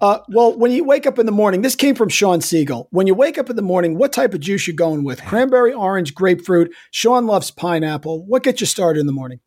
Uh, 0.02 0.20
well, 0.30 0.58
when 0.58 0.72
you 0.72 0.84
wake 0.84 1.06
up 1.06 1.20
in 1.20 1.28
the 1.28 1.32
morning, 1.32 1.62
this 1.62 1.76
came 1.76 1.94
from 1.94 2.10
Sean 2.10 2.42
Siegel. 2.42 2.88
When 2.92 3.06
you 3.06 3.14
wake 3.14 3.38
up 3.38 3.50
in 3.50 3.56
the 3.56 3.62
morning, 3.62 3.98
what 3.98 4.12
type 4.12 4.34
of 4.34 4.40
juice 4.40 4.68
you 4.68 4.74
going 4.74 5.04
with? 5.04 5.24
Cranberry, 5.24 5.74
orange, 5.74 6.16
grapefruit. 6.16 6.74
Sean 6.92 7.28
loves 7.28 7.52
pineapple. 7.52 8.26
What 8.26 8.44
gets 8.44 8.62
you 8.62 8.68
started 8.68 9.00
in 9.00 9.06
the 9.06 9.14
morning? 9.14 9.40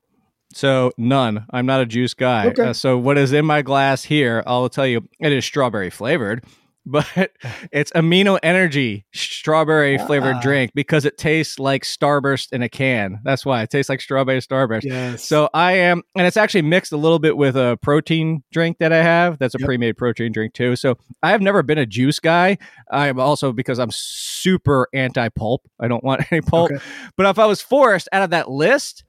So 0.55 0.93
none. 0.97 1.47
I'm 1.51 1.67
not 1.67 1.81
a 1.81 1.87
juice 1.87 2.15
guy. 2.15 2.47
Okay. 2.49 2.69
Uh, 2.69 2.73
so 2.73 2.97
what 2.97 3.19
is 3.19 3.33
in 3.33 3.45
my 3.45 3.63
glass 3.63 4.05
here? 4.05 4.43
I'll 4.47 4.69
tell 4.69 4.87
you, 4.87 5.09
it 5.21 5.33
is 5.33 5.45
strawberry 5.45 5.91
flavored, 5.91 6.45
but 6.91 7.33
it's 7.71 7.93
amino 7.93 8.39
energy 8.43 9.05
strawberry 9.13 9.99
flavored 9.99 10.37
ah. 10.37 10.41
drink 10.41 10.71
because 10.75 11.05
it 11.05 11.19
tastes 11.19 11.59
like 11.59 11.83
Starburst 11.83 12.51
in 12.51 12.63
a 12.63 12.69
can. 12.69 13.21
That's 13.25 13.45
why 13.45 13.63
it 13.63 13.69
tastes 13.69 13.91
like 13.91 14.01
strawberry 14.01 14.41
Starburst. 14.41 14.85
Yes. 14.85 15.23
So 15.23 15.51
I 15.53 15.73
am, 15.73 16.03
and 16.17 16.27
it's 16.27 16.39
actually 16.39 16.63
mixed 16.63 16.93
a 16.93 16.97
little 16.97 17.19
bit 17.19 17.37
with 17.37 17.57
a 17.57 17.79
protein 17.83 18.43
drink 18.53 18.79
that 18.79 18.91
I 18.91 19.03
have. 19.03 19.39
That's 19.39 19.55
a 19.55 19.59
yep. 19.59 19.67
pre-made 19.67 19.99
protein 19.99 20.33
drink 20.33 20.55
too. 20.55 20.77
So 20.77 20.97
I 21.23 21.31
have 21.31 21.43
never 21.43 21.63
been 21.63 21.77
a 21.77 21.87
juice 21.87 22.21
guy. 22.21 22.57
I'm 22.91 23.21
also 23.21 23.53
because 23.53 23.79
I'm 23.79 23.91
super 23.91 24.89
anti 24.95 25.29
pulp. 25.29 25.69
I 25.79 25.89
don't 25.89 26.03
want 26.03 26.23
any 26.33 26.41
pulp. 26.41 26.73
Okay. 26.73 26.83
But 27.19 27.27
if 27.27 27.39
I 27.39 27.45
was 27.45 27.61
forced 27.61 28.09
out 28.13 28.23
of 28.23 28.31
that 28.31 28.51
list 28.51 29.05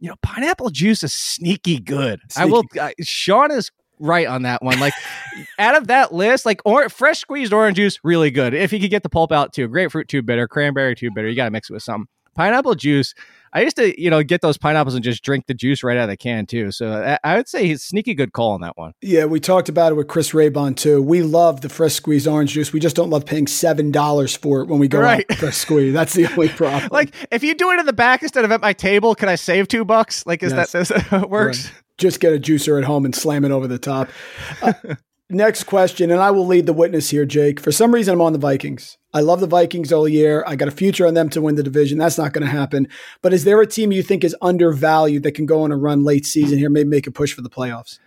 you 0.00 0.08
know, 0.08 0.16
pineapple 0.20 0.68
juice 0.70 1.04
is 1.04 1.12
sneaky 1.12 1.78
good. 1.78 2.20
Sneaky. 2.28 2.42
I 2.42 2.44
will. 2.46 2.64
Uh, 2.78 2.90
Sean 3.02 3.52
is 3.52 3.70
right 4.02 4.26
on 4.26 4.42
that 4.42 4.62
one. 4.62 4.78
Like 4.80 4.94
out 5.58 5.76
of 5.76 5.86
that 5.86 6.12
list, 6.12 6.44
like 6.44 6.60
or, 6.64 6.88
fresh 6.88 7.20
squeezed 7.20 7.52
orange 7.52 7.76
juice, 7.76 7.98
really 8.04 8.30
good. 8.30 8.52
If 8.52 8.72
you 8.72 8.80
could 8.80 8.90
get 8.90 9.02
the 9.02 9.08
pulp 9.08 9.32
out 9.32 9.52
too, 9.52 9.68
grapefruit 9.68 10.08
too 10.08 10.22
bitter, 10.22 10.46
cranberry 10.48 10.94
too 10.94 11.10
bitter. 11.14 11.28
You 11.28 11.36
got 11.36 11.46
to 11.46 11.50
mix 11.50 11.70
it 11.70 11.72
with 11.72 11.82
something. 11.82 12.08
Pineapple 12.34 12.74
juice. 12.76 13.14
I 13.52 13.60
used 13.60 13.76
to, 13.76 14.00
you 14.00 14.08
know, 14.08 14.22
get 14.22 14.40
those 14.40 14.56
pineapples 14.56 14.94
and 14.94 15.04
just 15.04 15.22
drink 15.22 15.46
the 15.46 15.52
juice 15.52 15.82
right 15.82 15.98
out 15.98 16.04
of 16.04 16.08
the 16.08 16.16
can 16.16 16.46
too. 16.46 16.72
So 16.72 16.90
I, 16.90 17.18
I 17.22 17.36
would 17.36 17.46
say 17.46 17.66
he's 17.66 17.82
sneaky 17.82 18.14
good 18.14 18.32
call 18.32 18.52
on 18.52 18.62
that 18.62 18.78
one. 18.78 18.94
Yeah, 19.02 19.26
we 19.26 19.40
talked 19.40 19.68
about 19.68 19.92
it 19.92 19.96
with 19.96 20.08
Chris 20.08 20.30
Raybon 20.30 20.74
too. 20.74 21.02
We 21.02 21.22
love 21.22 21.60
the 21.60 21.68
fresh 21.68 21.92
squeezed 21.92 22.26
orange 22.26 22.52
juice. 22.52 22.72
We 22.72 22.80
just 22.80 22.96
don't 22.96 23.10
love 23.10 23.26
paying 23.26 23.46
seven 23.46 23.90
dollars 23.90 24.34
for 24.34 24.62
it 24.62 24.68
when 24.68 24.78
we 24.80 24.88
go 24.88 25.00
right. 25.00 25.26
out 25.30 25.36
fresh 25.36 25.56
squeeze. 25.56 25.92
That's 25.92 26.14
the 26.14 26.26
only 26.28 26.48
problem. 26.48 26.88
like 26.92 27.14
if 27.30 27.42
you 27.42 27.54
do 27.54 27.70
it 27.72 27.80
in 27.80 27.84
the 27.84 27.92
back 27.92 28.22
instead 28.22 28.46
of 28.46 28.52
at 28.52 28.62
my 28.62 28.72
table, 28.72 29.14
can 29.14 29.28
I 29.28 29.34
save 29.34 29.68
two 29.68 29.84
bucks? 29.84 30.24
Like 30.24 30.42
is 30.42 30.54
yes. 30.54 30.72
that, 30.72 30.80
is 30.80 30.88
that 30.88 31.02
how 31.02 31.20
it 31.20 31.28
works? 31.28 31.66
Right. 31.66 31.81
Just 31.98 32.20
get 32.20 32.32
a 32.32 32.38
juicer 32.38 32.78
at 32.78 32.84
home 32.84 33.04
and 33.04 33.14
slam 33.14 33.44
it 33.44 33.50
over 33.50 33.66
the 33.66 33.78
top. 33.78 34.08
Uh, 34.60 34.72
next 35.30 35.64
question, 35.64 36.10
and 36.10 36.20
I 36.20 36.30
will 36.30 36.46
lead 36.46 36.66
the 36.66 36.72
witness 36.72 37.10
here, 37.10 37.24
Jake. 37.24 37.60
For 37.60 37.72
some 37.72 37.94
reason, 37.94 38.14
I'm 38.14 38.20
on 38.20 38.32
the 38.32 38.38
Vikings. 38.38 38.98
I 39.14 39.20
love 39.20 39.40
the 39.40 39.46
Vikings 39.46 39.92
all 39.92 40.08
year. 40.08 40.42
I 40.46 40.56
got 40.56 40.68
a 40.68 40.72
future 40.72 41.06
on 41.06 41.14
them 41.14 41.28
to 41.30 41.42
win 41.42 41.54
the 41.54 41.62
division. 41.62 41.98
That's 41.98 42.18
not 42.18 42.32
going 42.32 42.44
to 42.44 42.50
happen. 42.50 42.88
But 43.20 43.32
is 43.32 43.44
there 43.44 43.60
a 43.60 43.66
team 43.66 43.92
you 43.92 44.02
think 44.02 44.24
is 44.24 44.36
undervalued 44.40 45.22
that 45.22 45.32
can 45.32 45.46
go 45.46 45.62
on 45.62 45.72
a 45.72 45.76
run 45.76 46.04
late 46.04 46.26
season 46.26 46.58
here, 46.58 46.70
maybe 46.70 46.88
make 46.88 47.06
a 47.06 47.12
push 47.12 47.32
for 47.32 47.42
the 47.42 47.50
playoffs? 47.50 47.98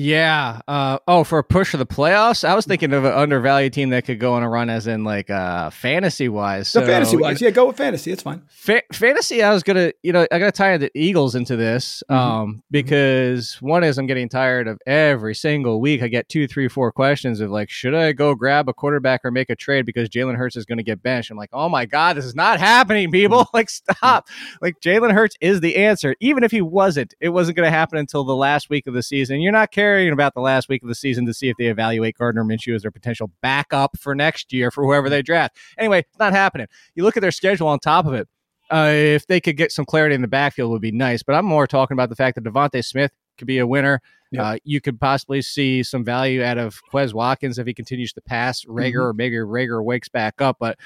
Yeah. 0.00 0.60
Uh, 0.68 1.00
oh, 1.08 1.24
for 1.24 1.40
a 1.40 1.44
push 1.44 1.72
for 1.72 1.76
the 1.76 1.84
playoffs, 1.84 2.48
I 2.48 2.54
was 2.54 2.64
thinking 2.64 2.92
of 2.92 3.04
an 3.04 3.12
undervalued 3.12 3.72
team 3.72 3.90
that 3.90 4.04
could 4.04 4.20
go 4.20 4.34
on 4.34 4.44
a 4.44 4.48
run, 4.48 4.70
as 4.70 4.86
in 4.86 5.02
like 5.02 5.28
uh, 5.28 5.70
fantasy 5.70 6.28
wise. 6.28 6.68
So, 6.68 6.86
fantasy 6.86 7.16
wise, 7.16 7.40
yeah, 7.40 7.50
go 7.50 7.66
with 7.66 7.76
fantasy. 7.76 8.12
It's 8.12 8.22
fine. 8.22 8.42
Fa- 8.48 8.84
fantasy, 8.92 9.42
I 9.42 9.52
was 9.52 9.64
gonna, 9.64 9.90
you 10.04 10.12
know, 10.12 10.24
I 10.30 10.38
gotta 10.38 10.52
tie 10.52 10.76
the 10.76 10.92
Eagles 10.94 11.34
into 11.34 11.56
this 11.56 12.04
mm-hmm. 12.08 12.14
um, 12.14 12.48
mm-hmm. 12.48 12.58
because 12.70 13.56
mm-hmm. 13.56 13.68
one 13.70 13.82
is 13.82 13.98
I'm 13.98 14.06
getting 14.06 14.28
tired 14.28 14.68
of 14.68 14.80
every 14.86 15.34
single 15.34 15.80
week. 15.80 16.00
I 16.00 16.06
get 16.06 16.28
two, 16.28 16.46
three, 16.46 16.68
four 16.68 16.92
questions 16.92 17.40
of 17.40 17.50
like, 17.50 17.68
should 17.68 17.96
I 17.96 18.12
go 18.12 18.36
grab 18.36 18.68
a 18.68 18.72
quarterback 18.72 19.24
or 19.24 19.32
make 19.32 19.50
a 19.50 19.56
trade 19.56 19.84
because 19.84 20.08
Jalen 20.08 20.36
Hurts 20.36 20.54
is 20.54 20.64
going 20.64 20.78
to 20.78 20.84
get 20.84 21.02
benched? 21.02 21.32
I'm 21.32 21.36
like, 21.36 21.50
oh 21.52 21.68
my 21.68 21.86
god, 21.86 22.16
this 22.16 22.24
is 22.24 22.36
not 22.36 22.60
happening, 22.60 23.10
people. 23.10 23.38
Mm-hmm. 23.38 23.50
like, 23.56 23.68
stop. 23.68 24.28
Like, 24.62 24.78
Jalen 24.80 25.12
Hurts 25.12 25.34
is 25.40 25.60
the 25.60 25.74
answer. 25.74 26.14
Even 26.20 26.44
if 26.44 26.52
he 26.52 26.62
wasn't, 26.62 27.14
it 27.18 27.30
wasn't 27.30 27.56
going 27.56 27.66
to 27.66 27.76
happen 27.76 27.98
until 27.98 28.22
the 28.22 28.36
last 28.36 28.70
week 28.70 28.86
of 28.86 28.94
the 28.94 29.02
season. 29.02 29.40
You're 29.40 29.50
not 29.50 29.72
caring 29.88 30.12
about 30.12 30.34
the 30.34 30.40
last 30.40 30.68
week 30.68 30.82
of 30.82 30.88
the 30.88 30.94
season 30.94 31.24
to 31.26 31.34
see 31.34 31.48
if 31.48 31.56
they 31.56 31.66
evaluate 31.66 32.16
Gardner 32.18 32.44
Minshew 32.44 32.74
as 32.74 32.82
their 32.82 32.90
potential 32.90 33.30
backup 33.40 33.98
for 33.98 34.14
next 34.14 34.52
year 34.52 34.70
for 34.70 34.84
whoever 34.84 35.08
they 35.08 35.22
draft. 35.22 35.56
Anyway, 35.78 36.00
it's 36.00 36.18
not 36.18 36.32
happening. 36.32 36.66
You 36.94 37.04
look 37.04 37.16
at 37.16 37.20
their 37.20 37.32
schedule 37.32 37.68
on 37.68 37.78
top 37.78 38.06
of 38.06 38.14
it. 38.14 38.28
Uh, 38.70 38.90
if 38.92 39.26
they 39.26 39.40
could 39.40 39.56
get 39.56 39.72
some 39.72 39.86
clarity 39.86 40.14
in 40.14 40.20
the 40.20 40.28
backfield, 40.28 40.70
would 40.70 40.82
be 40.82 40.92
nice. 40.92 41.22
But 41.22 41.34
I'm 41.34 41.46
more 41.46 41.66
talking 41.66 41.94
about 41.94 42.10
the 42.10 42.16
fact 42.16 42.34
that 42.34 42.44
DeVonta 42.44 42.84
Smith 42.84 43.12
could 43.38 43.46
be 43.46 43.58
a 43.58 43.66
winner. 43.66 44.02
Yep. 44.30 44.44
Uh, 44.44 44.58
you 44.64 44.82
could 44.82 45.00
possibly 45.00 45.40
see 45.40 45.82
some 45.82 46.04
value 46.04 46.42
out 46.42 46.58
of 46.58 46.78
Quez 46.92 47.14
Watkins 47.14 47.58
if 47.58 47.66
he 47.66 47.72
continues 47.72 48.12
to 48.12 48.20
pass 48.20 48.66
Reagor, 48.66 48.92
mm-hmm. 48.92 49.00
or 49.00 49.12
maybe 49.14 49.36
Reagor 49.36 49.82
wakes 49.82 50.10
back 50.10 50.42
up. 50.42 50.58
But 50.60 50.78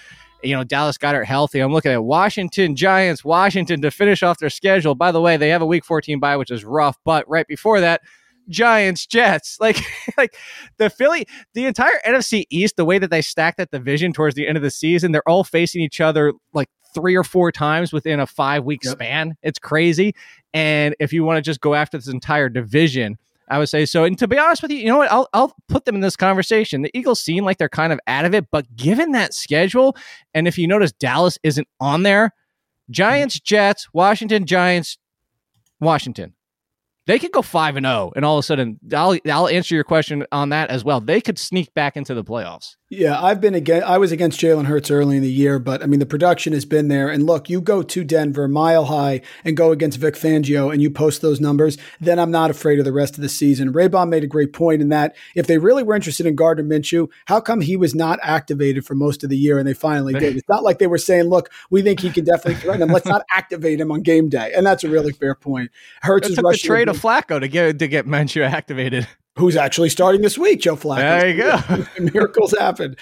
you 0.44 0.54
know, 0.54 0.62
Dallas 0.62 0.96
Goedert 0.96 1.24
healthy. 1.24 1.58
I'm 1.58 1.72
looking 1.72 1.90
at 1.90 2.04
Washington 2.04 2.76
Giants, 2.76 3.24
Washington 3.24 3.80
to 3.82 3.90
finish 3.90 4.22
off 4.22 4.38
their 4.38 4.50
schedule. 4.50 4.94
By 4.94 5.10
the 5.10 5.20
way, 5.20 5.36
they 5.36 5.48
have 5.48 5.62
a 5.62 5.66
Week 5.66 5.84
14 5.84 6.20
bye, 6.20 6.36
which 6.36 6.52
is 6.52 6.64
rough. 6.64 6.98
But 7.04 7.28
right 7.28 7.46
before 7.48 7.80
that, 7.80 8.02
Giants, 8.48 9.06
Jets. 9.06 9.58
Like, 9.62 9.78
like 10.16 10.34
the 10.78 10.90
Philly, 10.90 11.24
the 11.54 11.66
entire 11.66 12.00
NFC 12.04 12.44
East, 12.50 12.76
the 12.76 12.84
way 12.84 12.98
that 12.98 13.10
they 13.10 13.22
stack 13.22 13.56
that 13.58 13.70
division 13.70 14.12
towards 14.12 14.34
the 14.34 14.48
end 14.48 14.56
of 14.56 14.62
the 14.62 14.70
season, 14.72 15.12
they're 15.12 15.28
all 15.28 15.44
facing 15.44 15.82
each 15.82 16.00
other 16.00 16.32
like 16.52 16.68
three 16.94 17.16
or 17.16 17.22
four 17.22 17.52
times 17.52 17.92
within 17.92 18.18
a 18.18 18.26
five 18.26 18.64
week 18.64 18.80
yep. 18.82 18.92
span. 18.92 19.36
It's 19.42 19.58
crazy. 19.58 20.14
And 20.52 20.96
if 20.98 21.12
you 21.12 21.24
want 21.24 21.36
to 21.38 21.42
just 21.42 21.60
go 21.60 21.74
after 21.74 21.96
this 21.96 22.08
entire 22.08 22.48
division, 22.48 23.18
I 23.48 23.58
would 23.58 23.68
say 23.68 23.84
so. 23.84 24.04
And 24.04 24.18
to 24.18 24.26
be 24.26 24.38
honest 24.38 24.62
with 24.62 24.70
you, 24.70 24.78
you 24.78 24.86
know 24.86 24.98
what? 24.98 25.12
I'll, 25.12 25.28
I'll 25.32 25.54
put 25.68 25.84
them 25.84 25.94
in 25.94 26.00
this 26.00 26.16
conversation. 26.16 26.82
The 26.82 26.90
Eagles 26.94 27.20
seem 27.20 27.44
like 27.44 27.58
they're 27.58 27.68
kind 27.68 27.92
of 27.92 28.00
out 28.06 28.24
of 28.24 28.34
it, 28.34 28.46
but 28.50 28.74
given 28.74 29.12
that 29.12 29.34
schedule, 29.34 29.96
and 30.34 30.48
if 30.48 30.58
you 30.58 30.66
notice 30.66 30.92
Dallas 30.92 31.38
isn't 31.42 31.68
on 31.80 32.02
there, 32.02 32.32
Giants, 32.90 33.38
Jets, 33.38 33.88
Washington, 33.92 34.46
Giants, 34.46 34.98
Washington. 35.80 36.34
They 37.12 37.18
could 37.18 37.32
go 37.32 37.42
five 37.42 37.76
and 37.76 37.84
zero, 37.84 37.94
oh, 37.94 38.12
and 38.16 38.24
all 38.24 38.38
of 38.38 38.42
a 38.42 38.42
sudden, 38.42 38.80
I'll 38.90 39.18
I'll 39.30 39.46
answer 39.46 39.74
your 39.74 39.84
question 39.84 40.24
on 40.32 40.48
that 40.48 40.70
as 40.70 40.82
well. 40.82 40.98
They 40.98 41.20
could 41.20 41.38
sneak 41.38 41.74
back 41.74 41.94
into 41.94 42.14
the 42.14 42.24
playoffs. 42.24 42.76
Yeah, 42.94 43.18
I've 43.18 43.40
been 43.40 43.54
against. 43.54 43.88
I 43.88 43.96
was 43.96 44.12
against 44.12 44.38
Jalen 44.38 44.66
Hurts 44.66 44.90
early 44.90 45.16
in 45.16 45.22
the 45.22 45.32
year, 45.32 45.58
but 45.58 45.82
I 45.82 45.86
mean 45.86 45.98
the 45.98 46.04
production 46.04 46.52
has 46.52 46.66
been 46.66 46.88
there. 46.88 47.08
And 47.08 47.24
look, 47.24 47.48
you 47.48 47.62
go 47.62 47.82
to 47.82 48.04
Denver, 48.04 48.46
mile 48.48 48.84
high, 48.84 49.22
and 49.46 49.56
go 49.56 49.72
against 49.72 49.96
Vic 49.96 50.14
Fangio, 50.14 50.70
and 50.70 50.82
you 50.82 50.90
post 50.90 51.22
those 51.22 51.40
numbers. 51.40 51.78
Then 52.00 52.18
I'm 52.18 52.30
not 52.30 52.50
afraid 52.50 52.78
of 52.78 52.84
the 52.84 52.92
rest 52.92 53.14
of 53.14 53.22
the 53.22 53.30
season. 53.30 53.72
Raybon 53.72 54.10
made 54.10 54.24
a 54.24 54.26
great 54.26 54.52
point 54.52 54.82
in 54.82 54.90
that 54.90 55.16
if 55.34 55.46
they 55.46 55.56
really 55.56 55.82
were 55.82 55.94
interested 55.94 56.26
in 56.26 56.36
Gardner 56.36 56.64
Minshew, 56.64 57.08
how 57.24 57.40
come 57.40 57.62
he 57.62 57.78
was 57.78 57.94
not 57.94 58.18
activated 58.22 58.84
for 58.84 58.94
most 58.94 59.24
of 59.24 59.30
the 59.30 59.38
year, 59.38 59.58
and 59.58 59.66
they 59.66 59.72
finally 59.72 60.12
did? 60.12 60.36
It's 60.36 60.48
not 60.50 60.62
like 60.62 60.78
they 60.78 60.86
were 60.86 60.98
saying, 60.98 61.30
"Look, 61.30 61.50
we 61.70 61.80
think 61.80 62.00
he 62.00 62.10
can 62.10 62.26
definitely 62.26 62.56
threaten 62.56 62.82
him. 62.82 62.90
Let's 62.90 63.06
not 63.06 63.24
activate 63.34 63.80
him 63.80 63.90
on 63.90 64.02
game 64.02 64.28
day." 64.28 64.52
And 64.54 64.66
that's 64.66 64.84
a 64.84 64.90
really 64.90 65.12
fair 65.12 65.34
point. 65.34 65.70
Hurts 66.02 66.28
it 66.28 66.32
is 66.32 66.42
rushing. 66.42 66.68
trade 66.68 66.88
of 66.90 67.00
Flacco 67.00 67.40
to 67.40 67.48
get 67.48 67.78
to 67.78 67.88
get 67.88 68.06
Minshew 68.06 68.46
activated. 68.46 69.08
Who's 69.38 69.56
actually 69.56 69.88
starting 69.88 70.20
this 70.20 70.36
week, 70.36 70.60
Joe 70.60 70.76
Flacco? 70.76 70.98
There 70.98 71.28
you 71.28 71.36
go. 71.42 71.86
Miracles 72.12 72.54
happen 72.58 72.96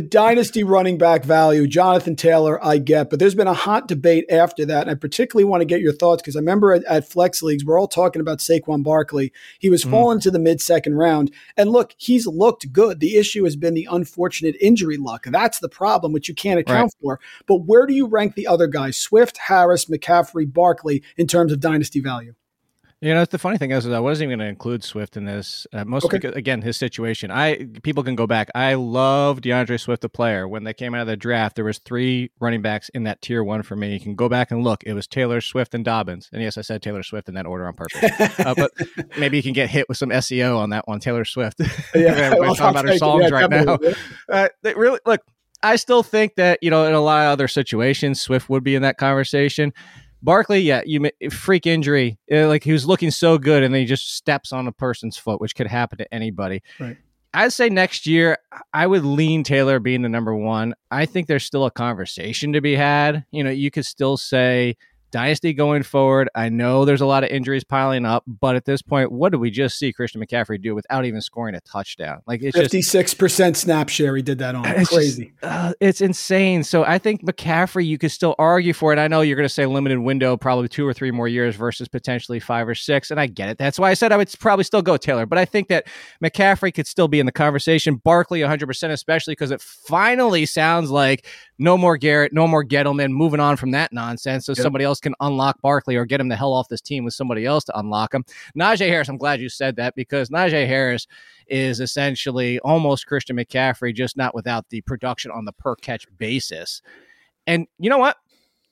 dynasty 0.00 0.64
running 0.64 0.96
back 0.96 1.22
value, 1.22 1.66
Jonathan 1.66 2.16
Taylor, 2.16 2.64
I 2.64 2.78
get, 2.78 3.10
but 3.10 3.18
there's 3.18 3.34
been 3.34 3.46
a 3.46 3.52
hot 3.52 3.88
debate 3.88 4.24
after 4.30 4.64
that. 4.64 4.82
And 4.82 4.90
I 4.90 4.94
particularly 4.94 5.44
want 5.44 5.60
to 5.60 5.66
get 5.66 5.82
your 5.82 5.92
thoughts 5.92 6.22
because 6.22 6.34
I 6.34 6.38
remember 6.38 6.72
at, 6.72 6.84
at, 6.84 7.06
Flex 7.06 7.42
Leagues, 7.42 7.64
we're 7.64 7.78
all 7.78 7.88
talking 7.88 8.20
about 8.20 8.38
Saquon 8.38 8.82
Barkley. 8.82 9.32
He 9.58 9.68
was 9.68 9.84
mm. 9.84 9.90
falling 9.90 10.20
to 10.20 10.30
the 10.30 10.38
mid 10.38 10.62
second 10.62 10.94
round. 10.94 11.30
And 11.58 11.70
look, 11.70 11.94
he's 11.98 12.26
looked 12.26 12.72
good. 12.72 13.00
The 13.00 13.16
issue 13.16 13.44
has 13.44 13.56
been 13.56 13.74
the 13.74 13.88
unfortunate 13.90 14.56
injury 14.60 14.96
luck. 14.96 15.24
That's 15.26 15.58
the 15.58 15.68
problem, 15.68 16.12
which 16.12 16.28
you 16.28 16.34
can't 16.34 16.60
account 16.60 16.94
right. 17.02 17.02
for. 17.02 17.20
But 17.46 17.66
where 17.66 17.86
do 17.86 17.92
you 17.92 18.06
rank 18.06 18.34
the 18.34 18.46
other 18.46 18.68
guys, 18.68 18.96
Swift, 18.96 19.36
Harris, 19.36 19.86
McCaffrey, 19.86 20.50
Barkley, 20.50 21.02
in 21.18 21.26
terms 21.26 21.52
of 21.52 21.60
dynasty 21.60 22.00
value? 22.00 22.34
You 23.02 23.12
know, 23.14 23.24
the 23.24 23.36
funny 23.36 23.58
thing 23.58 23.72
is, 23.72 23.84
is 23.84 23.92
I 23.92 23.98
wasn't 23.98 24.28
even 24.28 24.38
going 24.38 24.46
to 24.46 24.48
include 24.50 24.84
Swift 24.84 25.16
in 25.16 25.24
this. 25.24 25.66
Uh, 25.72 25.84
mostly 25.84 26.06
Okay. 26.06 26.18
because, 26.18 26.36
again, 26.36 26.62
his 26.62 26.76
situation. 26.76 27.32
I 27.32 27.66
people 27.82 28.04
can 28.04 28.14
go 28.14 28.28
back. 28.28 28.48
I 28.54 28.74
love 28.74 29.40
D'Andre 29.40 29.76
Swift, 29.76 30.02
the 30.02 30.08
player. 30.08 30.46
When 30.46 30.62
they 30.62 30.72
came 30.72 30.94
out 30.94 31.00
of 31.00 31.06
the 31.08 31.16
draft, 31.16 31.56
there 31.56 31.64
was 31.64 31.78
three 31.78 32.30
running 32.38 32.62
backs 32.62 32.90
in 32.90 33.02
that 33.02 33.20
tier 33.20 33.42
one 33.42 33.62
for 33.64 33.74
me. 33.74 33.92
You 33.92 33.98
can 33.98 34.14
go 34.14 34.28
back 34.28 34.52
and 34.52 34.62
look. 34.62 34.84
It 34.84 34.94
was 34.94 35.08
Taylor 35.08 35.40
Swift 35.40 35.74
and 35.74 35.84
Dobbins. 35.84 36.30
And 36.32 36.40
yes, 36.42 36.56
I 36.56 36.60
said 36.60 36.80
Taylor 36.80 37.02
Swift 37.02 37.28
in 37.28 37.34
that 37.34 37.44
order 37.44 37.66
on 37.66 37.74
purpose. 37.74 38.04
uh, 38.38 38.54
but 38.56 38.70
maybe 39.18 39.36
you 39.36 39.42
can 39.42 39.52
get 39.52 39.68
hit 39.68 39.88
with 39.88 39.98
some 39.98 40.10
SEO 40.10 40.56
on 40.56 40.70
that 40.70 40.86
one, 40.86 41.00
Taylor 41.00 41.24
Swift. 41.24 41.60
Everybody's 41.94 42.56
talking 42.56 42.64
about 42.78 42.86
her 42.88 42.96
songs. 42.98 43.24
Yeah, 43.24 43.30
right 43.30 43.50
now. 43.50 43.78
Uh, 44.28 44.48
they 44.62 44.74
really 44.74 45.00
look. 45.04 45.20
I 45.64 45.74
still 45.76 46.02
think 46.04 46.36
that 46.36 46.58
you 46.62 46.70
know 46.70 46.86
in 46.86 46.94
a 46.94 47.00
lot 47.00 47.26
of 47.26 47.32
other 47.32 47.48
situations, 47.48 48.20
Swift 48.20 48.48
would 48.48 48.62
be 48.62 48.76
in 48.76 48.82
that 48.82 48.96
conversation. 48.96 49.72
Barkley, 50.22 50.60
yeah, 50.60 50.82
you 50.86 51.10
freak 51.30 51.66
injury, 51.66 52.18
uh, 52.30 52.46
like 52.48 52.62
he 52.62 52.72
was 52.72 52.86
looking 52.86 53.10
so 53.10 53.38
good, 53.38 53.62
and 53.62 53.74
then 53.74 53.80
he 53.80 53.86
just 53.86 54.14
steps 54.14 54.52
on 54.52 54.68
a 54.68 54.72
person's 54.72 55.16
foot, 55.16 55.40
which 55.40 55.54
could 55.54 55.66
happen 55.66 55.98
to 55.98 56.14
anybody. 56.14 56.62
Right. 56.78 56.96
I'd 57.34 57.52
say 57.52 57.70
next 57.70 58.06
year, 58.06 58.36
I 58.74 58.86
would 58.86 59.04
lean 59.04 59.42
Taylor 59.42 59.80
being 59.80 60.02
the 60.02 60.08
number 60.08 60.34
one. 60.34 60.74
I 60.90 61.06
think 61.06 61.26
there's 61.26 61.44
still 61.44 61.64
a 61.64 61.70
conversation 61.70 62.52
to 62.52 62.60
be 62.60 62.76
had. 62.76 63.24
You 63.30 63.42
know, 63.42 63.50
you 63.50 63.70
could 63.70 63.86
still 63.86 64.16
say 64.16 64.76
dynasty 65.12 65.52
going 65.52 65.84
forward. 65.84 66.28
I 66.34 66.48
know 66.48 66.84
there's 66.84 67.00
a 67.00 67.06
lot 67.06 67.22
of 67.22 67.30
injuries 67.30 67.62
piling 67.62 68.04
up, 68.04 68.24
but 68.26 68.56
at 68.56 68.64
this 68.64 68.82
point, 68.82 69.12
what 69.12 69.30
did 69.30 69.38
we 69.38 69.50
just 69.50 69.78
see 69.78 69.92
Christian 69.92 70.20
McCaffrey 70.20 70.60
do 70.60 70.74
without 70.74 71.04
even 71.04 71.20
scoring 71.20 71.54
a 71.54 71.60
touchdown? 71.60 72.22
Like 72.26 72.42
it's 72.42 72.56
just 72.56 72.64
Fifty-six 72.64 73.14
percent 73.14 73.56
snap 73.56 73.88
share. 73.88 74.16
He 74.16 74.22
did 74.22 74.38
that 74.38 74.54
on. 74.54 74.66
it's 74.66 74.90
Crazy. 74.90 75.32
just, 75.40 75.44
uh, 75.44 75.72
it's 75.80 76.00
insane. 76.00 76.64
So 76.64 76.84
I 76.84 76.98
think 76.98 77.22
McCaffrey, 77.22 77.86
you 77.86 77.98
could 77.98 78.10
still 78.10 78.34
argue 78.38 78.72
for 78.72 78.92
it. 78.92 78.98
I 78.98 79.06
know 79.06 79.20
you're 79.20 79.36
going 79.36 79.48
to 79.48 79.54
say 79.54 79.66
limited 79.66 80.00
window, 80.00 80.36
probably 80.36 80.68
two 80.68 80.86
or 80.86 80.92
three 80.92 81.10
more 81.10 81.28
years 81.28 81.54
versus 81.54 81.86
potentially 81.86 82.40
five 82.40 82.66
or 82.66 82.74
six, 82.74 83.10
and 83.10 83.20
I 83.20 83.26
get 83.26 83.48
it. 83.50 83.58
That's 83.58 83.78
why 83.78 83.90
I 83.90 83.94
said 83.94 84.10
I 84.10 84.16
would 84.16 84.32
probably 84.40 84.64
still 84.64 84.82
go 84.82 84.96
Taylor. 84.96 85.26
But 85.26 85.38
I 85.38 85.44
think 85.44 85.68
that 85.68 85.86
McCaffrey 86.24 86.74
could 86.74 86.86
still 86.86 87.08
be 87.08 87.20
in 87.20 87.26
the 87.26 87.32
conversation. 87.32 87.96
Barkley, 87.96 88.40
100, 88.40 88.66
percent 88.66 88.92
especially 88.92 89.32
because 89.32 89.50
it 89.50 89.60
finally 89.60 90.46
sounds 90.46 90.90
like 90.90 91.26
no 91.58 91.76
more 91.76 91.96
Garrett, 91.96 92.32
no 92.32 92.48
more 92.48 92.64
Gettleman. 92.64 93.10
Moving 93.10 93.40
on 93.40 93.56
from 93.56 93.72
that 93.72 93.92
nonsense, 93.92 94.46
so 94.46 94.54
somebody 94.54 94.84
else 94.84 95.00
can 95.02 95.14
unlock 95.20 95.60
Barkley 95.60 95.96
or 95.96 96.04
get 96.04 96.20
him 96.20 96.28
the 96.28 96.36
hell 96.36 96.52
off 96.52 96.68
this 96.68 96.80
team 96.80 97.04
with 97.04 97.14
somebody 97.14 97.44
else 97.44 97.64
to 97.64 97.78
unlock 97.78 98.14
him. 98.14 98.24
Najee 98.56 98.88
Harris, 98.88 99.08
I'm 99.08 99.18
glad 99.18 99.40
you 99.40 99.48
said 99.48 99.76
that 99.76 99.94
because 99.94 100.30
Najee 100.30 100.66
Harris 100.66 101.06
is 101.48 101.80
essentially 101.80 102.58
almost 102.60 103.06
Christian 103.06 103.36
McCaffrey, 103.36 103.94
just 103.94 104.16
not 104.16 104.34
without 104.34 104.68
the 104.70 104.80
production 104.82 105.30
on 105.30 105.44
the 105.44 105.52
per 105.52 105.76
catch 105.76 106.06
basis. 106.18 106.82
And 107.46 107.66
you 107.78 107.90
know 107.90 107.98
what? 107.98 108.16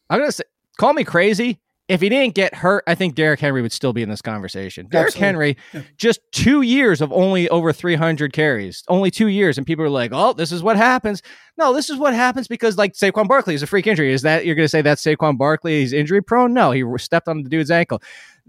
I'm 0.09 0.19
gonna 0.19 0.33
say, 0.33 0.45
call 0.79 0.93
me 0.93 1.05
crazy. 1.05 1.61
If 1.91 2.01
he 2.01 2.09
didn't 2.09 2.35
get 2.35 2.55
hurt, 2.55 2.85
I 2.87 2.95
think 2.95 3.15
Derrick 3.15 3.41
Henry 3.41 3.63
would 3.63 3.73
still 3.73 3.93
be 3.93 4.03
in 4.03 4.09
this 4.09 4.23
conversation. 4.23 4.87
Derrick 4.91 5.15
Henry, 5.15 5.57
Yeah. 5.75 5.83
just 5.97 6.21
two 6.33 6.63
years 6.63 7.01
of 7.01 7.13
only 7.13 7.49
over 7.49 7.73
300 7.73 8.33
carries, 8.33 8.83
only 8.89 9.11
two 9.11 9.27
years, 9.29 9.59
and 9.59 9.67
people 9.67 9.85
are 9.85 9.91
like, 9.91 10.11
"Oh, 10.15 10.33
this 10.33 10.53
is 10.53 10.63
what 10.63 10.77
happens." 10.77 11.23
No, 11.59 11.75
this 11.75 11.91
is 11.91 11.97
what 11.99 12.15
happens 12.15 12.49
because, 12.49 12.79
like, 12.79 12.95
Saquon 12.95 13.29
Barkley 13.29 13.55
is 13.55 13.63
a 13.63 13.67
freak 13.67 13.87
injury. 13.87 14.13
Is 14.13 14.23
that 14.23 14.47
you're 14.47 14.55
going 14.55 14.65
to 14.65 14.69
say 14.69 14.83
that's 14.83 15.03
Saquon 15.03 15.37
Barkley? 15.37 15.83
is 15.83 15.93
injury 15.93 16.23
prone? 16.23 16.55
No, 16.55 16.71
he 16.71 16.83
stepped 16.99 17.29
on 17.29 17.43
the 17.43 17.49
dude's 17.51 17.71
ankle. 17.71 18.01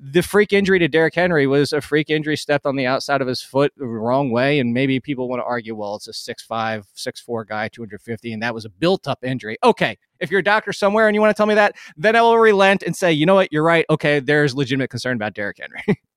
The 0.03 0.23
freak 0.23 0.51
injury 0.51 0.79
to 0.79 0.87
Derrick 0.87 1.13
Henry 1.13 1.45
was 1.45 1.73
a 1.73 1.79
freak 1.79 2.09
injury, 2.09 2.35
stepped 2.35 2.65
on 2.65 2.75
the 2.75 2.87
outside 2.87 3.21
of 3.21 3.27
his 3.27 3.43
foot 3.43 3.71
the 3.77 3.85
wrong 3.85 4.31
way. 4.31 4.57
And 4.57 4.73
maybe 4.73 4.99
people 4.99 5.29
want 5.29 5.41
to 5.41 5.45
argue, 5.45 5.75
well, 5.75 5.95
it's 5.95 6.07
a 6.07 6.11
6'5, 6.11 6.85
6'4 6.97 7.47
guy, 7.47 7.67
250, 7.67 8.33
and 8.33 8.41
that 8.41 8.55
was 8.55 8.65
a 8.65 8.69
built 8.69 9.07
up 9.07 9.23
injury. 9.23 9.57
Okay. 9.63 9.99
If 10.19 10.31
you're 10.31 10.39
a 10.39 10.43
doctor 10.43 10.73
somewhere 10.73 11.07
and 11.07 11.13
you 11.13 11.21
want 11.21 11.35
to 11.35 11.37
tell 11.37 11.45
me 11.45 11.53
that, 11.53 11.75
then 11.97 12.15
I 12.15 12.21
will 12.23 12.39
relent 12.39 12.81
and 12.81 12.95
say, 12.95 13.11
you 13.11 13.27
know 13.27 13.35
what, 13.35 13.51
you're 13.51 13.63
right. 13.63 13.85
Okay, 13.91 14.19
there's 14.19 14.55
legitimate 14.55 14.89
concern 14.89 15.17
about 15.17 15.35
Derrick 15.35 15.59
Henry. 15.59 16.01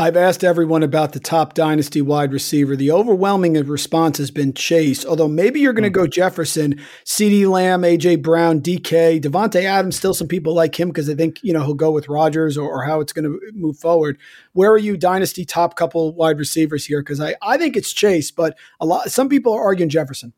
I've 0.00 0.16
asked 0.16 0.42
everyone 0.42 0.82
about 0.82 1.12
the 1.12 1.20
top 1.20 1.52
dynasty 1.52 2.00
wide 2.00 2.32
receiver. 2.32 2.74
The 2.74 2.90
overwhelming 2.90 3.52
response 3.66 4.16
has 4.16 4.30
been 4.30 4.54
Chase, 4.54 5.04
although 5.04 5.28
maybe 5.28 5.60
you're 5.60 5.74
going 5.74 5.82
to 5.82 5.90
hmm. 5.90 6.04
go 6.04 6.06
Jefferson, 6.06 6.80
CeeDee 7.04 7.46
Lamb, 7.46 7.82
AJ 7.82 8.22
Brown, 8.22 8.62
DK, 8.62 9.20
Davante 9.20 9.62
Adams. 9.62 9.96
Still, 9.96 10.14
some 10.14 10.26
people 10.26 10.54
like 10.54 10.80
him 10.80 10.88
because 10.88 11.06
they 11.06 11.14
think 11.14 11.40
you 11.42 11.52
know 11.52 11.62
he'll 11.66 11.74
go 11.74 11.90
with 11.90 12.08
Rodgers 12.08 12.56
or, 12.56 12.66
or 12.66 12.82
how 12.84 13.00
it's 13.00 13.12
going 13.12 13.26
to 13.26 13.38
move 13.52 13.76
forward. 13.76 14.16
Where 14.54 14.72
are 14.72 14.78
you, 14.78 14.96
dynasty 14.96 15.44
top 15.44 15.76
couple 15.76 16.14
wide 16.14 16.38
receivers 16.38 16.86
here? 16.86 17.02
Because 17.02 17.20
I, 17.20 17.34
I 17.42 17.58
think 17.58 17.76
it's 17.76 17.92
Chase, 17.92 18.30
but 18.30 18.56
a 18.80 18.86
lot 18.86 19.10
some 19.10 19.28
people 19.28 19.52
are 19.52 19.62
arguing 19.62 19.90
Jefferson. 19.90 20.32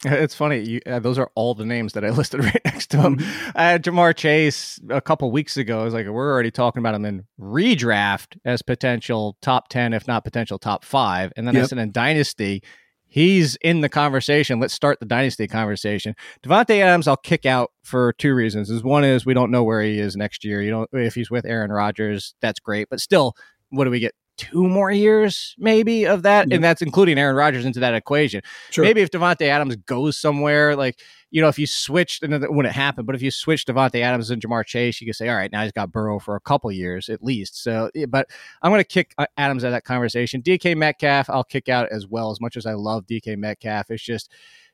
It's 0.04 0.34
funny. 0.34 0.60
You, 0.60 0.80
uh, 0.86 1.00
those 1.00 1.18
are 1.18 1.30
all 1.34 1.54
the 1.54 1.64
names 1.64 1.94
that 1.94 2.04
I 2.04 2.10
listed 2.20 2.44
right 2.44 2.60
next 2.64 2.88
to 2.92 2.98
him. 3.02 3.18
I 3.54 3.64
had 3.64 3.82
Ja'Marr 3.82 4.14
Chase 4.14 4.78
a 4.90 5.00
couple 5.00 5.30
weeks 5.32 5.56
ago. 5.56 5.80
I 5.80 5.84
was 5.84 5.94
like, 5.94 6.06
we're 6.06 6.32
already 6.32 6.50
talking 6.50 6.80
about 6.80 6.94
him 6.94 7.04
in 7.04 7.24
redraft 7.40 8.38
as 8.44 8.62
potential 8.62 9.36
top 9.42 9.68
10, 9.68 9.92
if 9.92 10.06
not 10.06 10.24
potential 10.24 10.58
top 10.58 10.84
five. 10.84 11.32
And 11.36 11.46
then 11.46 11.56
I 11.56 11.64
said 11.64 11.78
in 11.78 11.90
Dynasty, 11.90 12.62
he's 13.08 13.56
in 13.56 13.80
the 13.80 13.88
conversation. 13.88 14.60
Let's 14.60 14.74
start 14.74 15.00
the 15.00 15.06
Dynasty 15.06 15.48
conversation. 15.48 16.14
Davante 16.42 16.80
Adams, 16.80 17.08
I'll 17.08 17.16
kick 17.16 17.44
out 17.44 17.72
for 17.82 18.12
two 18.14 18.34
reasons. 18.34 18.70
Is 18.70 18.84
one 18.84 19.02
is 19.02 19.26
we 19.26 19.34
don't 19.34 19.50
know 19.50 19.64
where 19.64 19.82
he 19.82 19.98
is 19.98 20.14
next 20.16 20.44
year. 20.44 20.62
You 20.62 20.70
don't 20.70 20.90
if 20.92 21.14
he's 21.14 21.30
with 21.30 21.44
Aaron 21.44 21.72
Rodgers, 21.72 22.34
that's 22.40 22.60
great. 22.60 22.88
But 22.88 23.00
still, 23.00 23.34
what 23.70 23.84
do 23.84 23.90
we 23.90 23.98
get? 24.00 24.14
Two 24.38 24.68
more 24.68 24.90
years, 24.90 25.54
maybe, 25.58 26.06
of 26.06 26.22
that, 26.22 26.48
Yep. 26.48 26.54
and 26.54 26.64
that's 26.64 26.80
including 26.80 27.18
Aaron 27.18 27.34
Rodgers 27.36 27.64
into 27.64 27.80
that 27.80 27.92
equation. 27.94 28.40
Sure. 28.70 28.84
Maybe 28.84 29.00
if 29.02 29.10
Davante 29.10 29.42
Adams 29.42 29.76
goes 29.76 30.18
somewhere, 30.18 30.76
like 30.76 31.00
you 31.30 31.42
know, 31.42 31.48
if 31.48 31.58
you 31.58 31.66
switched, 31.66 32.22
and 32.22 32.32
it 32.32 32.50
wouldn't 32.52 32.74
happen, 32.74 33.04
but 33.04 33.14
if 33.14 33.20
you 33.20 33.30
switch 33.30 33.66
Davante 33.66 34.00
Adams 34.00 34.30
and 34.30 34.40
Ja'Marr 34.40 34.64
Chase, 34.64 34.98
you 35.00 35.06
could 35.06 35.14
say, 35.16 35.28
all 35.28 35.36
right, 35.36 35.52
now 35.52 35.62
he's 35.62 35.72
got 35.72 35.92
Burrow 35.92 36.18
for 36.18 36.36
a 36.36 36.40
couple 36.40 36.72
years 36.72 37.10
at 37.10 37.22
least. 37.22 37.62
So, 37.62 37.90
but 38.08 38.30
I'm 38.62 38.70
going 38.70 38.80
to 38.80 38.88
kick 38.88 39.12
uh, 39.18 39.26
Adams 39.36 39.62
out 39.62 39.68
of 39.68 39.72
that 39.74 39.84
conversation. 39.84 40.40
DK 40.40 40.74
Metcalf, 40.74 41.28
I'll 41.28 41.44
kick 41.44 41.68
out 41.68 41.90
as 41.90 42.06
well. 42.06 42.30
As 42.30 42.40
much 42.40 42.56
as 42.56 42.64
I 42.64 42.72
love 42.72 43.06
DK 43.06 43.36
Metcalf, 43.36 43.90
it's 43.90 44.02
just 44.02 44.32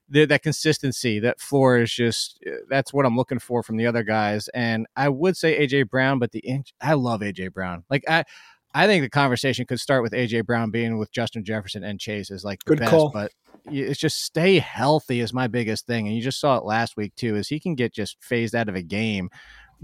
the, 0.08 0.26
that 0.26 0.44
consistency, 0.44 1.18
that 1.20 1.40
floor 1.40 1.78
is 1.78 1.92
just 1.92 2.38
uh, 2.46 2.56
that's 2.68 2.92
what 2.92 3.04
I'm 3.04 3.16
looking 3.16 3.40
for 3.40 3.64
from 3.64 3.76
the 3.76 3.86
other 3.86 4.04
guys. 4.04 4.46
And 4.54 4.86
I 4.94 5.08
would 5.08 5.36
say 5.36 5.66
AJ 5.66 5.88
Brown, 5.90 6.20
but 6.20 6.30
the 6.30 6.40
inch, 6.40 6.72
I 6.80 6.92
love 6.94 7.20
AJ 7.22 7.52
Brown. 7.52 7.82
Like 7.90 8.04
I. 8.08 8.22
I 8.74 8.86
think 8.86 9.02
the 9.04 9.10
conversation 9.10 9.66
could 9.66 9.80
start 9.80 10.02
with 10.02 10.12
AJ 10.12 10.46
Brown 10.46 10.70
being 10.70 10.98
with 10.98 11.12
Justin 11.12 11.44
Jefferson 11.44 11.84
and 11.84 12.00
Chase 12.00 12.30
is 12.30 12.44
like 12.44 12.64
the 12.64 12.70
Good 12.70 12.78
best, 12.80 12.90
call. 12.90 13.10
but 13.10 13.30
it's 13.66 14.00
just 14.00 14.22
stay 14.24 14.58
healthy 14.58 15.20
is 15.20 15.32
my 15.32 15.46
biggest 15.46 15.86
thing. 15.86 16.06
And 16.06 16.16
you 16.16 16.22
just 16.22 16.40
saw 16.40 16.56
it 16.56 16.64
last 16.64 16.96
week 16.96 17.14
too, 17.14 17.36
is 17.36 17.48
he 17.48 17.60
can 17.60 17.76
get 17.76 17.94
just 17.94 18.16
phased 18.20 18.54
out 18.54 18.68
of 18.68 18.74
a 18.74 18.82
game 18.82 19.30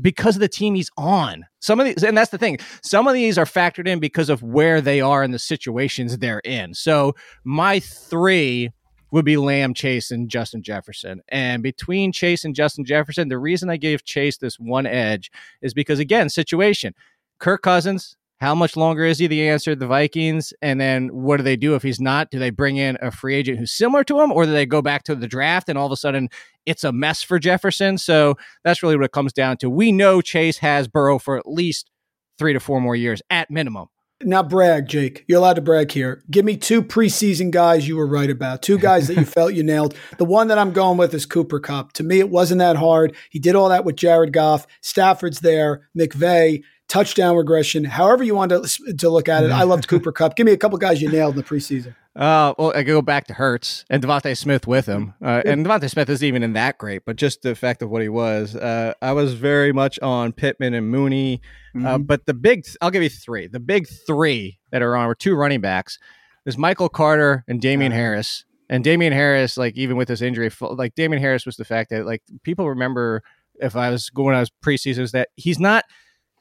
because 0.00 0.36
of 0.36 0.40
the 0.40 0.48
team 0.48 0.74
he's 0.74 0.90
on. 0.96 1.46
Some 1.60 1.78
of 1.78 1.86
these, 1.86 2.02
and 2.02 2.16
that's 2.18 2.30
the 2.30 2.38
thing, 2.38 2.58
some 2.82 3.06
of 3.06 3.14
these 3.14 3.38
are 3.38 3.44
factored 3.44 3.86
in 3.86 4.00
because 4.00 4.28
of 4.28 4.42
where 4.42 4.80
they 4.80 5.00
are 5.00 5.22
and 5.22 5.32
the 5.32 5.38
situations 5.38 6.18
they're 6.18 6.40
in. 6.40 6.74
So 6.74 7.14
my 7.44 7.80
three 7.80 8.70
would 9.12 9.24
be 9.24 9.36
Lamb, 9.36 9.74
Chase, 9.74 10.10
and 10.10 10.28
Justin 10.28 10.62
Jefferson. 10.62 11.20
And 11.28 11.62
between 11.62 12.12
Chase 12.12 12.44
and 12.44 12.54
Justin 12.54 12.84
Jefferson, 12.84 13.28
the 13.28 13.38
reason 13.38 13.70
I 13.70 13.76
gave 13.76 14.04
Chase 14.04 14.36
this 14.38 14.58
one 14.58 14.86
edge 14.86 15.30
is 15.62 15.74
because 15.74 15.98
again, 15.98 16.28
situation. 16.28 16.94
Kirk 17.38 17.62
Cousins, 17.62 18.16
how 18.40 18.54
much 18.54 18.74
longer 18.74 19.04
is 19.04 19.18
he? 19.18 19.26
The 19.26 19.48
answer, 19.48 19.74
the 19.74 19.86
Vikings. 19.86 20.54
And 20.62 20.80
then 20.80 21.08
what 21.08 21.36
do 21.36 21.42
they 21.42 21.56
do 21.56 21.74
if 21.74 21.82
he's 21.82 22.00
not? 22.00 22.30
Do 22.30 22.38
they 22.38 22.50
bring 22.50 22.78
in 22.78 22.96
a 23.02 23.10
free 23.10 23.34
agent 23.34 23.58
who's 23.58 23.72
similar 23.72 24.02
to 24.04 24.20
him, 24.20 24.32
or 24.32 24.46
do 24.46 24.52
they 24.52 24.66
go 24.66 24.80
back 24.80 25.04
to 25.04 25.14
the 25.14 25.28
draft 25.28 25.68
and 25.68 25.76
all 25.76 25.86
of 25.86 25.92
a 25.92 25.96
sudden 25.96 26.28
it's 26.64 26.82
a 26.82 26.92
mess 26.92 27.22
for 27.22 27.38
Jefferson? 27.38 27.98
So 27.98 28.36
that's 28.64 28.82
really 28.82 28.96
what 28.96 29.04
it 29.04 29.12
comes 29.12 29.34
down 29.34 29.58
to. 29.58 29.68
We 29.68 29.92
know 29.92 30.22
Chase 30.22 30.58
has 30.58 30.88
Burrow 30.88 31.18
for 31.18 31.36
at 31.36 31.46
least 31.46 31.90
three 32.38 32.54
to 32.54 32.60
four 32.60 32.80
more 32.80 32.96
years 32.96 33.20
at 33.28 33.50
minimum. 33.50 33.88
Now 34.22 34.42
brag, 34.42 34.86
Jake. 34.86 35.24
You're 35.28 35.38
allowed 35.38 35.54
to 35.54 35.62
brag 35.62 35.90
here. 35.92 36.22
Give 36.30 36.44
me 36.44 36.56
two 36.56 36.82
preseason 36.82 37.50
guys 37.50 37.88
you 37.88 37.96
were 37.96 38.06
right 38.06 38.28
about. 38.28 38.60
Two 38.60 38.78
guys 38.78 39.08
that 39.08 39.16
you 39.16 39.24
felt 39.26 39.54
you 39.54 39.62
nailed. 39.62 39.94
The 40.18 40.26
one 40.26 40.48
that 40.48 40.58
I'm 40.58 40.72
going 40.72 40.98
with 40.98 41.14
is 41.14 41.24
Cooper 41.24 41.58
Kupp. 41.58 41.92
To 41.94 42.02
me, 42.02 42.20
it 42.20 42.28
wasn't 42.28 42.58
that 42.58 42.76
hard. 42.76 43.14
He 43.30 43.38
did 43.38 43.54
all 43.54 43.70
that 43.70 43.86
with 43.86 43.96
Jared 43.96 44.34
Goff. 44.34 44.66
Stafford's 44.82 45.40
there. 45.40 45.88
McVay. 45.98 46.62
Touchdown 46.90 47.36
regression. 47.36 47.84
However 47.84 48.24
you 48.24 48.34
want 48.34 48.50
to, 48.50 48.94
to 48.96 49.08
look 49.08 49.28
at 49.28 49.44
it. 49.44 49.52
I 49.52 49.62
loved 49.62 49.86
Cooper 49.88 50.10
Kupp. 50.10 50.34
Give 50.34 50.44
me 50.44 50.52
a 50.52 50.56
couple 50.56 50.76
guys 50.76 51.00
you 51.00 51.08
nailed 51.08 51.34
in 51.34 51.36
the 51.36 51.44
preseason. 51.46 51.94
Uh, 52.16 52.52
well, 52.58 52.72
I 52.74 52.82
go 52.82 53.00
back 53.00 53.28
to 53.28 53.34
Hurts 53.34 53.84
and 53.88 54.02
DeVonta 54.02 54.36
Smith 54.36 54.66
with 54.66 54.86
him. 54.86 55.14
Uh, 55.22 55.40
and 55.46 55.64
DeVonta 55.64 55.88
Smith 55.88 56.10
isn't 56.10 56.26
even 56.26 56.42
in 56.42 56.54
that 56.54 56.78
great, 56.78 57.04
but 57.06 57.14
just 57.14 57.42
the 57.42 57.54
fact 57.54 57.80
of 57.82 57.90
what 57.90 58.02
he 58.02 58.08
was. 58.08 58.56
Uh, 58.56 58.94
I 59.00 59.12
was 59.12 59.34
very 59.34 59.72
much 59.72 60.00
on 60.00 60.32
Pittman 60.32 60.74
and 60.74 60.90
Mooney. 60.90 61.40
Uh, 61.84 61.98
but 61.98 62.26
the 62.26 62.34
big, 62.34 62.66
I'll 62.80 62.90
give 62.90 63.04
you 63.04 63.08
three. 63.08 63.46
The 63.46 63.60
big 63.60 63.86
three 64.06 64.58
that 64.72 64.82
are 64.82 64.96
on 64.96 65.06
were 65.06 65.14
two 65.14 65.36
running 65.36 65.60
backs. 65.60 65.96
There's 66.44 66.58
Michael 66.58 66.88
Carter 66.88 67.44
and 67.46 67.60
Damien 67.60 67.92
Harris. 67.92 68.44
And 68.68 68.82
Damien 68.82 69.12
Harris, 69.12 69.56
like 69.56 69.76
even 69.76 69.96
with 69.96 70.08
his 70.08 70.22
injury, 70.22 70.50
like 70.60 70.96
Damien 70.96 71.22
Harris 71.22 71.46
was 71.46 71.56
the 71.56 71.64
fact 71.64 71.90
that 71.90 72.04
like 72.04 72.22
people 72.42 72.68
remember 72.68 73.22
if 73.60 73.76
I 73.76 73.90
was 73.90 74.10
going 74.10 74.34
I 74.34 74.40
was 74.40 74.50
preseason 74.64 75.00
is 75.00 75.12
that 75.12 75.28
he's 75.36 75.58
not 75.58 75.84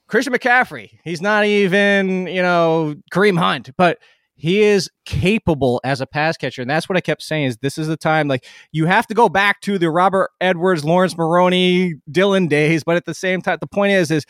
Christian 0.09 0.33
McCaffrey. 0.33 0.99
He's 1.03 1.21
not 1.21 1.45
even, 1.45 2.27
you 2.27 2.41
know, 2.41 2.95
Kareem 3.13 3.37
Hunt, 3.37 3.69
but 3.77 3.99
he 4.35 4.61
is 4.61 4.89
capable 5.05 5.79
as 5.83 6.01
a 6.01 6.07
pass 6.07 6.35
catcher. 6.37 6.61
And 6.61 6.69
that's 6.69 6.89
what 6.89 6.97
I 6.97 7.01
kept 7.01 7.21
saying 7.21 7.45
is 7.45 7.57
this 7.57 7.77
is 7.77 7.87
the 7.87 7.97
time, 7.97 8.27
like 8.27 8.45
you 8.71 8.85
have 8.85 9.05
to 9.07 9.13
go 9.13 9.29
back 9.29 9.61
to 9.61 9.77
the 9.77 9.89
Robert 9.89 10.31
Edwards, 10.41 10.83
Laurence 10.83 11.17
Maroney, 11.17 11.95
Dillon 12.09 12.47
days. 12.47 12.83
But 12.83 12.95
at 12.95 13.05
the 13.05 13.13
same 13.13 13.41
time, 13.41 13.57
the 13.61 13.67
point 13.67 13.91
is, 13.91 14.09
is 14.11 14.25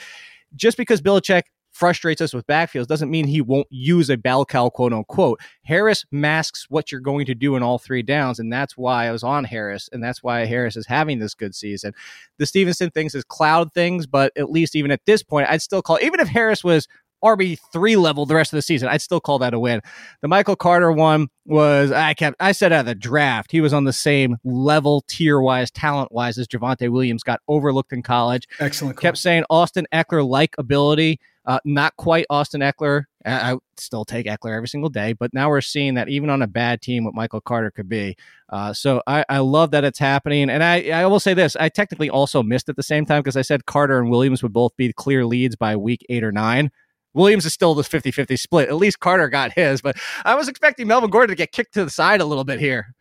just 0.56 0.78
because 0.78 1.02
Belichick 1.02 1.44
frustrates 1.80 2.20
us 2.20 2.34
with 2.34 2.46
backfields 2.46 2.88
doesn't 2.88 3.10
mean 3.10 3.26
he 3.26 3.40
won't 3.42 3.68
use 3.70 4.10
a 4.10 4.18
bell 4.18 4.46
cow, 4.46 4.70
quote 4.70 4.92
unquote. 4.92 5.40
Harris 5.64 6.06
masks 6.12 6.66
what 6.70 6.92
you're 6.92 7.00
going 7.00 7.26
to 7.26 7.34
do 7.34 7.56
in 7.56 7.64
all 7.64 7.80
three 7.80 8.04
downs, 8.04 8.38
and 8.38 8.52
that's 8.52 8.78
why 8.78 9.08
I 9.08 9.12
was 9.12 9.24
on 9.24 9.46
Harris, 9.46 9.90
and 9.94 10.04
that's 10.04 10.22
why 10.22 10.46
Harris 10.46 10.76
is 10.76 10.86
having 10.86 11.20
this 11.20 11.34
good 11.34 11.56
season. 11.56 11.94
The 12.38 12.46
Stevenson 12.46 12.92
things 12.92 13.16
is 13.16 13.24
cloud 13.24 13.74
things, 13.74 14.06
but 14.06 14.34
at 14.38 14.52
least 14.52 14.76
even 14.76 14.92
at 14.92 15.06
this 15.06 15.24
point, 15.24 15.50
I'd 15.50 15.62
still 15.62 15.82
call 15.82 15.98
even 16.02 16.20
if 16.20 16.28
Harris 16.28 16.64
was 16.64 16.88
RB3 17.24 17.98
level 17.98 18.26
the 18.26 18.36
rest 18.36 18.54
of 18.54 18.58
the 18.58 18.62
season. 18.62 18.88
I'd 18.88 19.02
still 19.02 19.20
call 19.20 19.40
that 19.40 19.54
a 19.54 19.60
win. 19.60 19.82
The 20.22 20.28
Michael 20.28 20.56
Carter 20.56 20.92
one 20.92 21.28
was 21.46 21.92
I 21.92 22.14
kept 22.14 22.38
I 22.40 22.52
said 22.52 22.72
at 22.72 22.86
the 22.86 22.96
draft, 22.96 23.52
he 23.52 23.62
was 23.62 23.74
on 23.74 23.86
the 23.86 23.94
same 23.94 24.38
level, 24.44 25.04
tier 25.08 25.40
wise, 25.40 25.72
talent 25.72 26.12
wise 26.12 26.38
as 26.38 26.48
Javonte 26.48 26.90
Williams 26.90 27.24
got 27.24 27.42
overlooked 27.48 27.94
in 27.94 28.04
college. 28.04 28.48
Excellent. 28.60 28.98
Call. 28.98 29.02
Kept 29.02 29.18
saying 29.18 29.44
Austin 29.50 29.88
Ekeler 29.94 30.28
like 30.28 30.56
ability. 30.58 31.20
Uh, 31.50 31.60
not 31.66 31.96
quite 31.96 32.28
Austin 32.30 32.62
Ekeler. 32.62 33.06
I, 33.26 33.54
I 33.54 33.58
still 33.76 34.06
take 34.06 34.28
Ekeler 34.28 34.56
every 34.56 34.68
single 34.68 34.92
day, 34.92 35.14
but 35.14 35.34
now 35.34 35.50
we're 35.50 35.62
seeing 35.62 35.96
that 35.96 36.08
even 36.08 36.30
on 36.30 36.44
a 36.44 36.48
bad 36.48 36.80
team, 36.80 37.04
what 37.04 37.16
Michael 37.16 37.42
Carter 37.42 37.72
could 37.72 37.90
be. 37.90 38.16
Uh, 38.50 38.72
so 38.72 39.02
I, 39.08 39.26
I 39.30 39.40
love 39.40 39.72
that 39.72 39.84
it's 39.84 39.98
happening. 39.98 40.52
And 40.52 40.64
I, 40.64 40.90
I 40.92 41.08
will 41.08 41.20
say 41.20 41.34
this 41.34 41.56
I 41.56 41.70
technically 41.70 42.08
also 42.08 42.44
missed 42.44 42.70
at 42.70 42.76
the 42.76 42.84
same 42.84 43.04
time 43.04 43.24
because 43.24 43.36
I 43.36 43.42
said 43.42 43.66
Carter 43.66 43.98
and 43.98 44.12
Williams 44.12 44.44
would 44.44 44.54
both 44.54 44.78
be 44.78 44.94
clear 44.94 45.26
leads 45.26 45.56
by 45.56 45.76
week 45.76 46.06
eight 46.10 46.24
or 46.24 46.32
nine. 46.32 46.70
Williams 47.16 47.48
is 47.48 47.54
still 47.56 47.74
the 47.74 47.84
50 47.84 48.12
50 48.12 48.38
split. 48.38 48.70
At 48.70 48.76
least 48.76 49.00
Carter 49.00 49.28
got 49.28 49.52
his, 49.52 49.82
but 49.82 49.98
I 50.26 50.36
was 50.36 50.50
expecting 50.50 50.86
Melvin 50.86 51.10
Gordon 51.10 51.30
to 51.30 51.36
get 51.36 51.52
kicked 51.52 51.74
to 51.74 51.84
the 51.84 51.90
side 51.90 52.22
a 52.22 52.26
little 52.26 52.44
bit 52.44 52.60
here. 52.60 52.94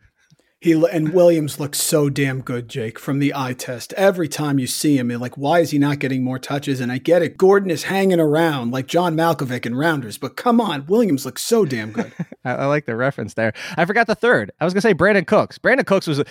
He 0.61 0.73
and 0.73 1.13
Williams 1.13 1.57
looks 1.57 1.79
so 1.79 2.09
damn 2.09 2.41
good, 2.41 2.67
Jake, 2.67 2.99
from 2.99 3.19
the 3.19 3.33
eye 3.33 3.53
test. 3.53 3.93
Every 3.93 4.27
time 4.27 4.59
you 4.59 4.67
see 4.67 4.97
him, 4.97 5.09
you're 5.09 5.17
like, 5.17 5.37
why 5.37 5.59
is 5.59 5.71
he 5.71 5.79
not 5.79 5.99
getting 5.99 6.21
more 6.21 6.37
touches? 6.37 6.81
And 6.81 6.91
I 6.91 6.97
get 6.97 7.21
it. 7.21 7.37
Gordon 7.37 7.71
is 7.71 7.83
hanging 7.83 8.19
around 8.19 8.71
like 8.71 8.85
John 8.85 9.15
Malkovich 9.15 9.65
and 9.65 9.79
Rounders, 9.79 10.17
but 10.17 10.35
come 10.35 10.59
on, 10.59 10.85
Williams 10.87 11.25
looks 11.25 11.43
so 11.43 11.63
damn 11.63 11.93
good. 11.93 12.11
I, 12.43 12.55
I, 12.55 12.65
like 12.65 12.85
the 12.85 12.97
reference 12.97 13.35
there. 13.35 13.53
I 13.77 13.85
forgot 13.85 14.07
the 14.07 14.15
third. 14.15 14.51
I 14.59 14.65
was 14.65 14.73
gonna 14.73 14.81
say 14.81 14.93
Brandin 14.93 15.25
Cooks. 15.25 15.57
Brandin 15.57 15.85
Cooks 15.85 16.07
was 16.07 16.21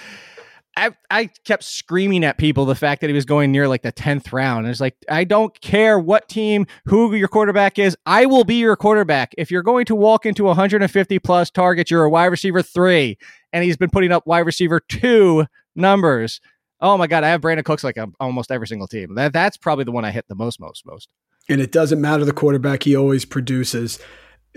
I, 0.78 0.90
I 1.10 1.26
kept 1.44 1.64
screaming 1.64 2.24
at 2.24 2.38
people 2.38 2.64
the 2.64 2.76
fact 2.76 3.00
that 3.00 3.10
he 3.10 3.14
was 3.14 3.24
going 3.24 3.50
near 3.50 3.66
like 3.66 3.82
the 3.82 3.92
10th 3.92 4.32
round. 4.32 4.66
And 4.66 4.70
it's 4.70 4.80
like, 4.80 4.96
I 5.10 5.24
don't 5.24 5.60
care 5.60 5.98
what 5.98 6.28
team, 6.28 6.66
who 6.84 7.14
your 7.14 7.26
quarterback 7.26 7.80
is. 7.80 7.96
I 8.06 8.26
will 8.26 8.44
be 8.44 8.54
your 8.54 8.76
quarterback. 8.76 9.34
If 9.36 9.50
you're 9.50 9.64
going 9.64 9.86
to 9.86 9.96
walk 9.96 10.24
into 10.24 10.44
150 10.44 11.18
plus 11.18 11.50
targets, 11.50 11.90
you're 11.90 12.04
a 12.04 12.10
wide 12.10 12.26
receiver 12.26 12.62
three. 12.62 13.18
And 13.52 13.64
he's 13.64 13.76
been 13.76 13.90
putting 13.90 14.12
up 14.12 14.24
wide 14.26 14.46
receiver 14.46 14.78
two 14.78 15.46
numbers. 15.74 16.40
Oh 16.80 16.96
my 16.96 17.08
God. 17.08 17.24
I 17.24 17.28
have 17.30 17.40
Brandin 17.40 17.64
Cooks 17.64 17.82
like 17.82 17.98
um, 17.98 18.14
almost 18.20 18.52
every 18.52 18.68
single 18.68 18.86
team. 18.86 19.16
That, 19.16 19.32
that's 19.32 19.56
probably 19.56 19.84
the 19.84 19.92
one 19.92 20.04
I 20.04 20.12
hit 20.12 20.28
the 20.28 20.36
most, 20.36 20.60
most, 20.60 20.86
most. 20.86 21.08
And 21.48 21.60
it 21.60 21.72
doesn't 21.72 22.00
matter 22.00 22.24
the 22.24 22.32
quarterback, 22.32 22.84
he 22.84 22.94
always 22.94 23.24
produces. 23.24 23.98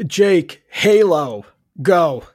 Jake, 0.05 0.63
Halo, 0.69 1.45
go. 1.81 2.25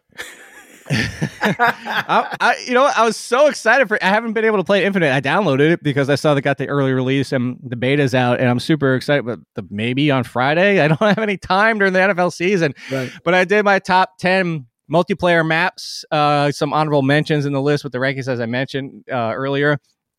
I, 0.91 2.37
I, 2.41 2.65
you 2.67 2.75
know, 2.75 2.85
I 2.85 3.05
was 3.05 3.17
so 3.17 3.47
excited 3.47 3.89
for. 3.89 4.03
I 4.03 4.09
haven't 4.09 4.33
been 4.33 4.45
able 4.45 4.59
to 4.59 4.65
play 4.65 4.85
Infinite. 4.85 5.13
I 5.13 5.21
downloaded 5.21 5.73
it 5.73 5.83
because 5.83 6.09
I 6.09 6.15
saw 6.15 6.35
they 6.35 6.41
got 6.41 6.59
the 6.59 6.69
early 6.69 6.93
release 6.93 7.33
and 7.33 7.59
the 7.63 7.77
beta's 7.77 8.15
out, 8.15 8.41
and 8.41 8.49
I'm 8.49 8.61
super 8.61 8.95
excited. 8.95 9.25
But 9.25 9.41
the, 9.55 9.67
maybe 9.71 10.11
on 10.11 10.25
Friday, 10.25 10.81
I 10.85 10.89
don't 10.89 11.01
have 11.01 11.19
any 11.19 11.37
time 11.37 11.79
during 11.79 11.93
the 11.93 12.01
NFL 12.01 12.33
season. 12.33 12.75
Right. 12.91 13.11
But 13.25 13.35
I 13.35 13.45
did 13.45 13.65
my 13.65 13.79
top 13.79 14.19
ten 14.19 14.67
multiplayer 14.91 15.47
maps. 15.47 16.05
Uh, 16.11 16.51
some 16.53 16.73
honorable 16.73 17.03
mentions 17.03 17.47
in 17.47 17.53
the 17.53 17.63
list 17.63 17.85
with 17.85 17.93
the 17.93 17.99
rankings 17.99 18.29
as 18.29 18.41
I 18.41 18.47
mentioned 18.47 19.05
uh, 19.11 19.33
earlier. 19.35 19.79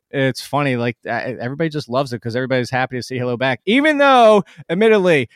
It's 0.10 0.42
funny, 0.42 0.78
like 0.78 0.98
everybody 1.06 1.70
just 1.70 1.90
loves 1.90 2.14
it 2.14 2.18
because 2.18 2.36
everybody's 2.36 2.70
happy 2.70 2.96
to 2.96 3.04
see 3.04 3.18
Halo 3.18 3.36
back, 3.36 3.60
even 3.66 3.98
though, 3.98 4.46
admittedly 4.70 5.28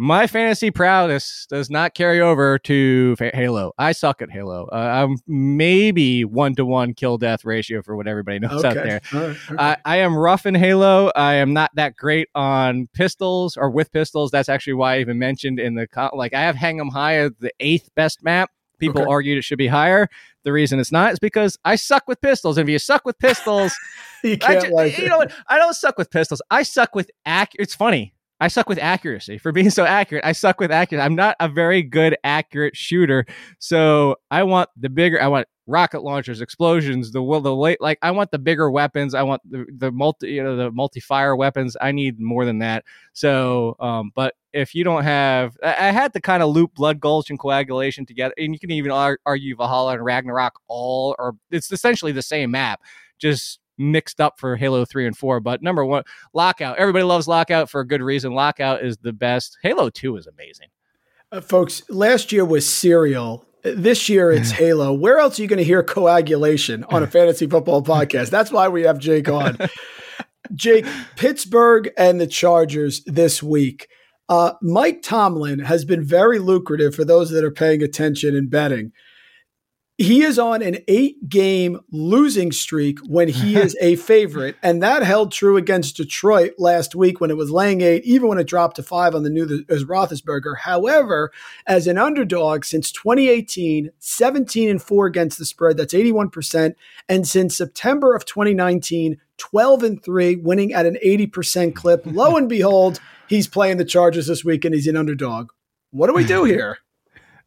my 0.00 0.26
fantasy 0.26 0.70
prowess 0.70 1.46
does 1.50 1.68
not 1.68 1.92
carry 1.92 2.22
over 2.22 2.58
to 2.60 3.14
Halo. 3.34 3.74
I 3.76 3.92
suck 3.92 4.22
at 4.22 4.30
Halo. 4.30 4.66
Uh, 4.72 4.76
I'm 4.76 5.18
maybe 5.26 6.24
one 6.24 6.54
to 6.54 6.64
one 6.64 6.94
kill 6.94 7.18
death 7.18 7.44
ratio 7.44 7.82
for 7.82 7.94
what 7.94 8.08
everybody 8.08 8.38
knows 8.38 8.64
okay. 8.64 8.68
out 8.68 8.74
there. 8.74 9.00
Right. 9.12 9.36
Okay. 9.50 9.56
I, 9.58 9.76
I 9.84 9.96
am 9.98 10.16
rough 10.16 10.46
in 10.46 10.54
Halo. 10.54 11.12
I 11.14 11.34
am 11.34 11.52
not 11.52 11.70
that 11.74 11.96
great 11.96 12.30
on 12.34 12.88
pistols 12.94 13.58
or 13.58 13.68
with 13.68 13.92
pistols. 13.92 14.30
That's 14.30 14.48
actually 14.48 14.72
why 14.72 14.94
I 14.94 15.00
even 15.00 15.18
mentioned 15.18 15.60
in 15.60 15.74
the 15.74 15.86
like 16.14 16.32
I 16.32 16.40
have 16.40 16.56
Hang 16.56 16.80
'em 16.80 16.88
High 16.88 17.16
as 17.16 17.32
the 17.38 17.52
eighth 17.60 17.90
best 17.94 18.24
map. 18.24 18.50
People 18.78 19.02
okay. 19.02 19.10
argued 19.10 19.36
it 19.36 19.44
should 19.44 19.58
be 19.58 19.66
higher. 19.66 20.08
The 20.44 20.52
reason 20.52 20.80
it's 20.80 20.90
not 20.90 21.12
is 21.12 21.18
because 21.18 21.58
I 21.66 21.76
suck 21.76 22.04
with 22.08 22.22
pistols. 22.22 22.56
And 22.56 22.66
if 22.66 22.72
you 22.72 22.78
suck 22.78 23.04
with 23.04 23.18
pistols, 23.18 23.74
you 24.24 24.38
can't 24.38 24.62
just, 24.62 24.72
like 24.72 24.96
you 24.96 25.10
know 25.10 25.18
what? 25.18 25.30
I 25.46 25.58
don't 25.58 25.74
suck 25.74 25.98
with 25.98 26.10
pistols. 26.10 26.40
I 26.50 26.62
suck 26.62 26.94
with 26.94 27.10
ac. 27.26 27.50
It's 27.58 27.74
funny. 27.74 28.14
I 28.40 28.48
suck 28.48 28.68
with 28.68 28.78
accuracy 28.78 29.38
for 29.38 29.52
being 29.52 29.70
so 29.70 29.84
accurate. 29.84 30.24
I 30.24 30.32
suck 30.32 30.60
with 30.60 30.70
accuracy. 30.70 31.04
I'm 31.04 31.14
not 31.14 31.36
a 31.40 31.48
very 31.48 31.82
good 31.82 32.16
accurate 32.24 32.76
shooter. 32.76 33.26
So 33.58 34.16
I 34.30 34.42
want 34.44 34.70
the 34.76 34.88
bigger, 34.88 35.20
I 35.20 35.28
want 35.28 35.46
rocket 35.66 36.02
launchers, 36.02 36.40
explosions, 36.40 37.12
the 37.12 37.22
will, 37.22 37.40
the 37.40 37.54
late, 37.54 37.80
like 37.80 37.98
I 38.02 38.10
want 38.10 38.30
the 38.30 38.38
bigger 38.38 38.70
weapons. 38.70 39.14
I 39.14 39.22
want 39.22 39.42
the, 39.48 39.66
the 39.76 39.92
multi, 39.92 40.32
you 40.32 40.42
know, 40.42 40.56
the 40.56 40.70
multi 40.70 41.00
fire 41.00 41.36
weapons. 41.36 41.76
I 41.80 41.92
need 41.92 42.18
more 42.18 42.44
than 42.44 42.58
that. 42.58 42.84
So, 43.12 43.76
um, 43.78 44.10
but 44.14 44.34
if 44.52 44.74
you 44.74 44.82
don't 44.82 45.04
have, 45.04 45.56
I, 45.62 45.88
I 45.88 45.90
had 45.90 46.12
to 46.14 46.20
kind 46.20 46.42
of 46.42 46.50
loop 46.50 46.74
blood 46.74 46.98
gulch 46.98 47.30
and 47.30 47.38
coagulation 47.38 48.04
together. 48.04 48.34
And 48.36 48.52
you 48.52 48.58
can 48.58 48.70
even 48.72 48.90
argue 48.90 49.56
Valhalla 49.56 49.92
and 49.92 50.04
Ragnarok 50.04 50.54
all, 50.66 51.14
or 51.18 51.34
it's 51.50 51.70
essentially 51.70 52.12
the 52.12 52.22
same 52.22 52.50
map, 52.50 52.80
just 53.18 53.59
mixed 53.80 54.20
up 54.20 54.38
for 54.38 54.56
Halo 54.56 54.84
3 54.84 55.06
and 55.06 55.16
4. 55.16 55.40
But 55.40 55.62
number 55.62 55.84
one, 55.84 56.04
Lockout. 56.32 56.78
Everybody 56.78 57.04
loves 57.04 57.26
Lockout 57.26 57.70
for 57.70 57.80
a 57.80 57.86
good 57.86 58.02
reason. 58.02 58.32
Lockout 58.32 58.84
is 58.84 58.98
the 58.98 59.12
best. 59.12 59.58
Halo 59.62 59.90
2 59.90 60.16
is 60.16 60.26
amazing. 60.26 60.68
Uh, 61.32 61.40
folks, 61.40 61.82
last 61.88 62.32
year 62.32 62.44
was 62.44 62.68
Serial. 62.68 63.44
This 63.62 64.08
year 64.08 64.30
it's 64.30 64.50
Halo. 64.52 64.92
Where 64.92 65.18
else 65.18 65.38
are 65.38 65.42
you 65.42 65.48
going 65.48 65.58
to 65.58 65.64
hear 65.64 65.82
coagulation 65.82 66.84
on 66.84 67.02
a 67.02 67.06
fantasy 67.08 67.46
football 67.46 67.82
podcast? 67.82 68.30
That's 68.30 68.52
why 68.52 68.68
we 68.68 68.82
have 68.82 68.98
Jake 68.98 69.28
on. 69.28 69.58
Jake, 70.54 70.86
Pittsburgh 71.16 71.90
and 71.96 72.20
the 72.20 72.26
Chargers 72.26 73.02
this 73.04 73.42
week. 73.42 73.88
Uh, 74.28 74.52
Mike 74.62 75.02
Tomlin 75.02 75.60
has 75.60 75.84
been 75.84 76.04
very 76.04 76.38
lucrative 76.38 76.94
for 76.94 77.04
those 77.04 77.30
that 77.30 77.44
are 77.44 77.50
paying 77.50 77.82
attention 77.82 78.36
and 78.36 78.50
betting. 78.50 78.92
He 80.00 80.22
is 80.22 80.38
on 80.38 80.62
an 80.62 80.78
eight 80.88 81.28
game 81.28 81.78
losing 81.90 82.52
streak 82.52 82.98
when 83.00 83.28
he 83.28 83.56
is 83.60 83.76
a 83.82 83.96
favorite. 83.96 84.56
And 84.62 84.82
that 84.82 85.02
held 85.02 85.30
true 85.30 85.58
against 85.58 85.98
Detroit 85.98 86.54
last 86.56 86.94
week 86.94 87.20
when 87.20 87.30
it 87.30 87.36
was 87.36 87.50
laying 87.50 87.82
eight, 87.82 88.02
even 88.04 88.28
when 88.28 88.38
it 88.38 88.46
dropped 88.46 88.76
to 88.76 88.82
five 88.82 89.14
on 89.14 89.24
the 89.24 89.28
new 89.28 89.62
as 89.68 89.84
Roethlisberger. 89.84 90.60
However, 90.60 91.30
as 91.66 91.86
an 91.86 91.98
underdog 91.98 92.64
since 92.64 92.90
2018, 92.90 93.90
17 93.98 94.70
and 94.70 94.80
four 94.80 95.04
against 95.04 95.38
the 95.38 95.44
spread, 95.44 95.76
that's 95.76 95.92
81%. 95.92 96.76
And 97.06 97.28
since 97.28 97.54
September 97.54 98.14
of 98.14 98.24
2019, 98.24 99.20
12 99.36 99.82
and 99.82 100.02
three, 100.02 100.36
winning 100.36 100.72
at 100.72 100.86
an 100.86 100.96
80% 101.04 101.74
clip. 101.74 102.04
Lo 102.06 102.36
and 102.36 102.48
behold, 102.48 103.00
he's 103.28 103.48
playing 103.48 103.76
the 103.76 103.84
Chargers 103.84 104.28
this 104.28 104.46
week 104.46 104.64
and 104.64 104.74
he's 104.74 104.86
an 104.86 104.96
underdog. 104.96 105.50
What 105.90 106.06
do 106.06 106.14
we 106.14 106.24
do 106.24 106.44
here? 106.44 106.78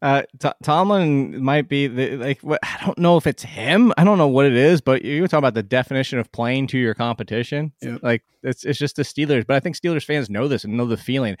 Uh, 0.04 0.20
T- 0.38 0.50
Tomlin 0.62 1.42
might 1.42 1.66
be 1.66 1.86
the, 1.86 2.18
like 2.18 2.38
what, 2.42 2.60
I 2.62 2.84
don't 2.84 2.98
know 2.98 3.16
if 3.16 3.26
it's 3.26 3.42
him. 3.42 3.90
I 3.96 4.04
don't 4.04 4.18
know 4.18 4.28
what 4.28 4.44
it 4.44 4.52
is, 4.52 4.82
but 4.82 5.02
you 5.02 5.22
were 5.22 5.28
talking 5.28 5.38
about 5.38 5.54
the 5.54 5.62
definition 5.62 6.18
of 6.18 6.30
playing 6.30 6.66
to 6.68 6.78
your 6.78 6.92
competition. 6.92 7.72
Yep. 7.80 8.00
Like 8.02 8.22
it's 8.42 8.64
it's 8.66 8.78
just 8.78 8.96
the 8.96 9.02
Steelers, 9.02 9.46
but 9.46 9.56
I 9.56 9.60
think 9.60 9.78
Steelers 9.78 10.04
fans 10.04 10.28
know 10.28 10.46
this 10.46 10.62
and 10.62 10.76
know 10.76 10.84
the 10.84 10.98
feeling. 10.98 11.38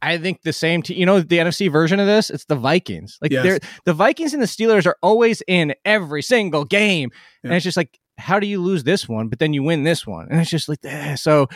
I 0.00 0.16
think 0.18 0.42
the 0.42 0.52
same 0.52 0.80
team, 0.80 0.96
you 0.96 1.06
know, 1.06 1.18
the 1.18 1.38
NFC 1.38 1.68
version 1.72 1.98
of 1.98 2.06
this, 2.06 2.30
it's 2.30 2.44
the 2.44 2.54
Vikings. 2.54 3.18
Like 3.20 3.32
yes. 3.32 3.42
they're 3.42 3.58
the 3.84 3.94
Vikings 3.94 4.32
and 4.32 4.40
the 4.40 4.46
Steelers 4.46 4.86
are 4.86 4.96
always 5.02 5.42
in 5.48 5.74
every 5.84 6.22
single 6.22 6.64
game, 6.64 7.10
yep. 7.12 7.20
and 7.42 7.54
it's 7.54 7.64
just 7.64 7.76
like 7.76 7.98
how 8.16 8.38
do 8.38 8.46
you 8.46 8.62
lose 8.62 8.84
this 8.84 9.08
one, 9.08 9.26
but 9.26 9.40
then 9.40 9.52
you 9.52 9.64
win 9.64 9.82
this 9.82 10.06
one, 10.06 10.28
and 10.30 10.40
it's 10.40 10.50
just 10.50 10.68
like 10.68 10.78
eh. 10.84 11.16
so. 11.16 11.48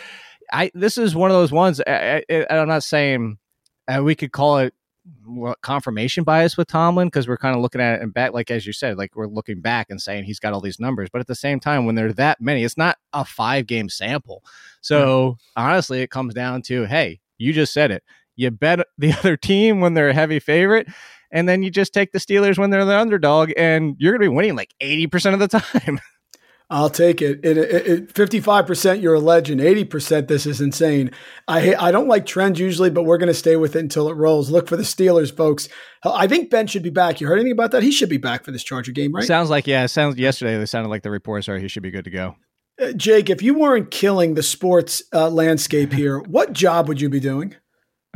I 0.51 0.71
this 0.73 0.97
is 0.97 1.15
one 1.15 1.31
of 1.31 1.37
those 1.37 1.53
ones. 1.53 1.79
I, 1.87 2.25
I, 2.31 2.47
I'm 2.49 2.69
not 2.69 2.83
saying 2.83 3.37
uh, 3.87 4.03
we 4.03 4.15
could 4.15 4.33
call 4.33 4.59
it 4.59 4.73
confirmation 5.63 6.25
bias 6.25 6.57
with 6.57 6.69
Tomlin 6.69 7.09
because 7.09 7.29
we're 7.29 7.37
kind 7.37 7.55
of 7.55 7.63
looking 7.63 7.81
at 7.81 7.97
it 7.97 8.03
and 8.03 8.13
back, 8.13 8.33
like 8.33 8.51
as 8.51 8.67
you 8.67 8.73
said, 8.73 8.99
like 8.99 9.15
we're 9.15 9.27
looking 9.27 9.61
back 9.61 9.89
and 9.91 10.01
saying 10.01 10.25
he's 10.25 10.41
got 10.41 10.53
all 10.53 10.61
these 10.61 10.81
numbers, 10.81 11.09
but 11.13 11.21
at 11.21 11.27
the 11.27 11.35
same 11.35 11.61
time, 11.61 11.87
when 11.87 11.95
there's 11.95 12.15
that 12.17 12.41
many, 12.41 12.65
it's 12.65 12.77
not 12.77 12.97
a 13.13 13.25
five 13.25 13.67
game 13.67 13.89
sample. 13.89 14.43
So 14.81 15.39
honestly, 15.57 16.01
it 16.01 16.11
comes 16.11 16.35
down 16.35 16.63
to 16.63 16.85
hey, 16.85 17.21
you 17.37 17.53
just 17.53 17.73
said 17.73 17.91
it. 17.91 18.03
You 18.37 18.51
bet 18.51 18.81
the 18.99 19.13
other 19.13 19.37
team 19.37 19.81
when 19.81 19.95
they're 19.95 20.11
a 20.11 20.15
heavy 20.15 20.39
favorite, 20.39 20.89
and 21.31 21.49
then 21.49 21.63
you 21.63 21.71
just 21.71 21.93
take 21.93 22.13
the 22.13 22.19
Steelers 22.19 22.59
when 22.59 22.71
they're 22.71 22.85
the 22.85 22.99
underdog, 22.99 23.53
and 23.57 23.97
you're 23.99 24.13
going 24.13 24.23
to 24.23 24.31
be 24.31 24.35
winning 24.35 24.57
like 24.57 24.75
eighty 24.81 25.07
percent 25.07 25.35
of 25.35 25.41
the 25.41 25.59
time. 25.61 26.01
I'll 26.71 26.91
take 26.91 27.23
it. 27.23 28.15
Fifty-five 28.15 28.67
percent, 28.67 29.01
you're 29.01 29.15
a 29.15 29.21
legend. 29.21 29.61
Eighty 29.61 29.85
percent, 29.85 30.29
this 30.29 30.45
is 30.45 30.61
insane. 30.61 31.11
I 31.47 31.75
I 31.75 31.91
don't 31.91 32.09
like 32.09 32.27
trends 32.27 32.61
usually, 32.61 32.91
but 32.91 33.05
we're 33.05 33.17
going 33.17 33.29
to 33.29 33.35
stay 33.35 33.57
with 33.57 33.75
it 33.75 33.79
until 33.79 34.11
it 34.11 34.15
rolls. 34.17 34.51
Look 34.51 34.69
for 34.69 34.77
the 34.77 34.83
Steelers, 34.83 35.35
folks. 35.35 35.71
I 36.05 36.27
think 36.27 36.51
Ben 36.51 36.67
should 36.67 36.83
be 36.83 36.91
back. 36.91 37.21
You 37.21 37.27
heard 37.27 37.39
anything 37.39 37.53
about 37.53 37.71
that? 37.71 37.83
He 37.83 37.91
should 37.91 38.11
be 38.11 38.19
back 38.19 38.45
for 38.45 38.51
this 38.53 38.63
Charger 38.63 38.93
game, 38.93 39.15
right? 39.15 39.25
Sounds 39.25 39.49
like 39.49 39.67
yeah. 39.67 39.87
Sounds 39.87 40.19
yesterday. 40.19 40.59
They 40.59 40.67
sounded 40.67 40.91
like 40.91 41.03
the 41.03 41.11
reports 41.11 41.49
are 41.49 41.59
he 41.59 41.69
should 41.69 41.83
be 41.83 41.91
good 41.91 42.05
to 42.05 42.11
go. 42.11 42.37
Uh, 42.81 42.93
Jake, 42.93 43.31
if 43.31 43.43
you 43.43 43.55
weren't 43.55 43.91
killing 43.91 44.35
the 44.35 44.43
sports 44.43 45.03
uh, 45.15 45.31
landscape 45.31 45.93
here, 45.93 46.19
what 46.21 46.53
job 46.53 46.87
would 46.87 47.01
you 47.01 47.09
be 47.09 47.19
doing? 47.19 47.57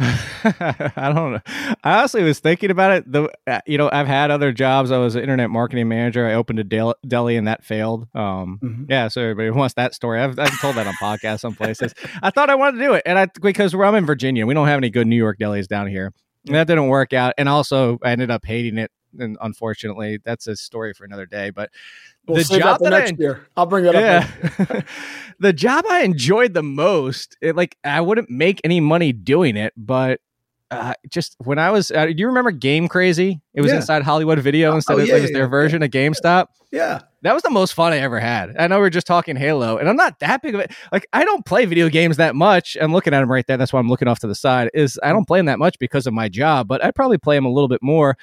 I 0.44 1.12
don't 1.14 1.32
know. 1.32 1.40
I 1.84 1.98
honestly 1.98 2.22
was 2.22 2.40
thinking 2.40 2.70
about 2.70 2.92
it. 2.92 3.10
The 3.10 3.30
uh, 3.46 3.60
you 3.66 3.78
know 3.78 3.88
I've 3.92 4.06
had 4.06 4.30
other 4.30 4.52
jobs. 4.52 4.90
I 4.90 4.98
was 4.98 5.14
an 5.14 5.22
internet 5.22 5.50
marketing 5.50 5.88
manager. 5.88 6.26
I 6.26 6.34
opened 6.34 6.58
a 6.58 6.64
del- 6.64 6.96
deli 7.06 7.36
and 7.36 7.46
that 7.46 7.64
failed. 7.64 8.08
Um, 8.14 8.58
mm-hmm. 8.62 8.84
yeah. 8.88 9.08
So 9.08 9.22
everybody 9.22 9.50
wants 9.50 9.74
that 9.74 9.94
story. 9.94 10.20
I've, 10.20 10.38
I've 10.38 10.60
told 10.60 10.76
that 10.76 10.86
on 10.86 10.94
podcasts 10.94 11.40
some 11.40 11.54
places. 11.54 11.94
I 12.22 12.30
thought 12.30 12.50
I 12.50 12.54
wanted 12.54 12.78
to 12.78 12.84
do 12.84 12.94
it, 12.94 13.02
and 13.06 13.18
I 13.18 13.26
because 13.40 13.74
I'm 13.74 13.94
in 13.94 14.06
Virginia, 14.06 14.46
we 14.46 14.54
don't 14.54 14.68
have 14.68 14.78
any 14.78 14.90
good 14.90 15.06
New 15.06 15.16
York 15.16 15.38
delis 15.38 15.68
down 15.68 15.86
here. 15.86 16.12
And 16.46 16.56
that 16.56 16.66
didn't 16.66 16.88
work 16.88 17.12
out, 17.12 17.34
and 17.38 17.48
also 17.48 17.98
I 18.02 18.10
ended 18.10 18.30
up 18.30 18.44
hating 18.44 18.78
it. 18.78 18.90
And 19.18 19.36
unfortunately, 19.40 20.18
that's 20.24 20.46
a 20.46 20.56
story 20.56 20.94
for 20.94 21.04
another 21.04 21.26
day. 21.26 21.50
But 21.50 21.70
We'll 22.26 22.42
the 22.44 22.58
job 22.58 22.80
that, 22.80 22.90
next 22.90 23.12
I, 23.12 23.16
year. 23.18 23.46
I'll 23.56 23.66
bring 23.66 23.84
it 23.84 23.94
yeah. 23.94 24.28
up. 24.58 24.84
the 25.40 25.52
job 25.52 25.84
I 25.88 26.02
enjoyed 26.02 26.54
the 26.54 26.62
most, 26.62 27.36
it, 27.40 27.56
like 27.56 27.76
I 27.82 28.00
wouldn't 28.00 28.30
make 28.30 28.60
any 28.64 28.80
money 28.80 29.12
doing 29.12 29.56
it, 29.56 29.72
but 29.76 30.20
uh, 30.72 30.94
just 31.10 31.36
when 31.38 31.58
I 31.58 31.70
was, 31.70 31.90
uh, 31.90 32.06
do 32.06 32.14
you 32.16 32.28
remember 32.28 32.50
Game 32.50 32.88
Crazy? 32.88 33.42
It 33.52 33.60
was 33.60 33.70
yeah. 33.70 33.76
inside 33.76 34.02
Hollywood 34.02 34.38
Video 34.38 34.74
instead 34.74 34.94
oh, 34.94 35.00
of 35.00 35.06
yeah, 35.06 35.16
it 35.16 35.22
was 35.22 35.32
their 35.32 35.46
version 35.46 35.82
of 35.82 35.90
GameStop. 35.90 36.46
Yeah, 36.70 37.00
that 37.20 37.34
was 37.34 37.42
the 37.42 37.50
most 37.50 37.74
fun 37.74 37.92
I 37.92 37.98
ever 37.98 38.18
had. 38.18 38.56
I 38.56 38.68
know 38.68 38.80
we 38.80 38.86
are 38.86 38.90
just 38.90 39.06
talking 39.06 39.36
Halo, 39.36 39.76
and 39.76 39.86
I'm 39.86 39.96
not 39.96 40.18
that 40.20 40.40
big 40.40 40.54
of 40.54 40.62
it. 40.62 40.72
Like 40.90 41.06
I 41.12 41.26
don't 41.26 41.44
play 41.44 41.66
video 41.66 41.90
games 41.90 42.16
that 42.16 42.34
much. 42.34 42.78
I'm 42.80 42.90
looking 42.90 43.12
at 43.12 43.20
them 43.20 43.30
right 43.30 43.46
there. 43.46 43.58
That's 43.58 43.72
why 43.72 43.80
I'm 43.80 43.88
looking 43.90 44.08
off 44.08 44.20
to 44.20 44.26
the 44.26 44.34
side. 44.34 44.70
Is 44.72 44.98
I 45.02 45.12
don't 45.12 45.26
play 45.26 45.40
them 45.40 45.46
that 45.46 45.58
much 45.58 45.78
because 45.78 46.06
of 46.06 46.14
my 46.14 46.30
job, 46.30 46.68
but 46.68 46.82
I 46.82 46.90
probably 46.90 47.18
play 47.18 47.36
them 47.36 47.44
a 47.44 47.50
little 47.50 47.68
bit 47.68 47.82
more 47.82 48.16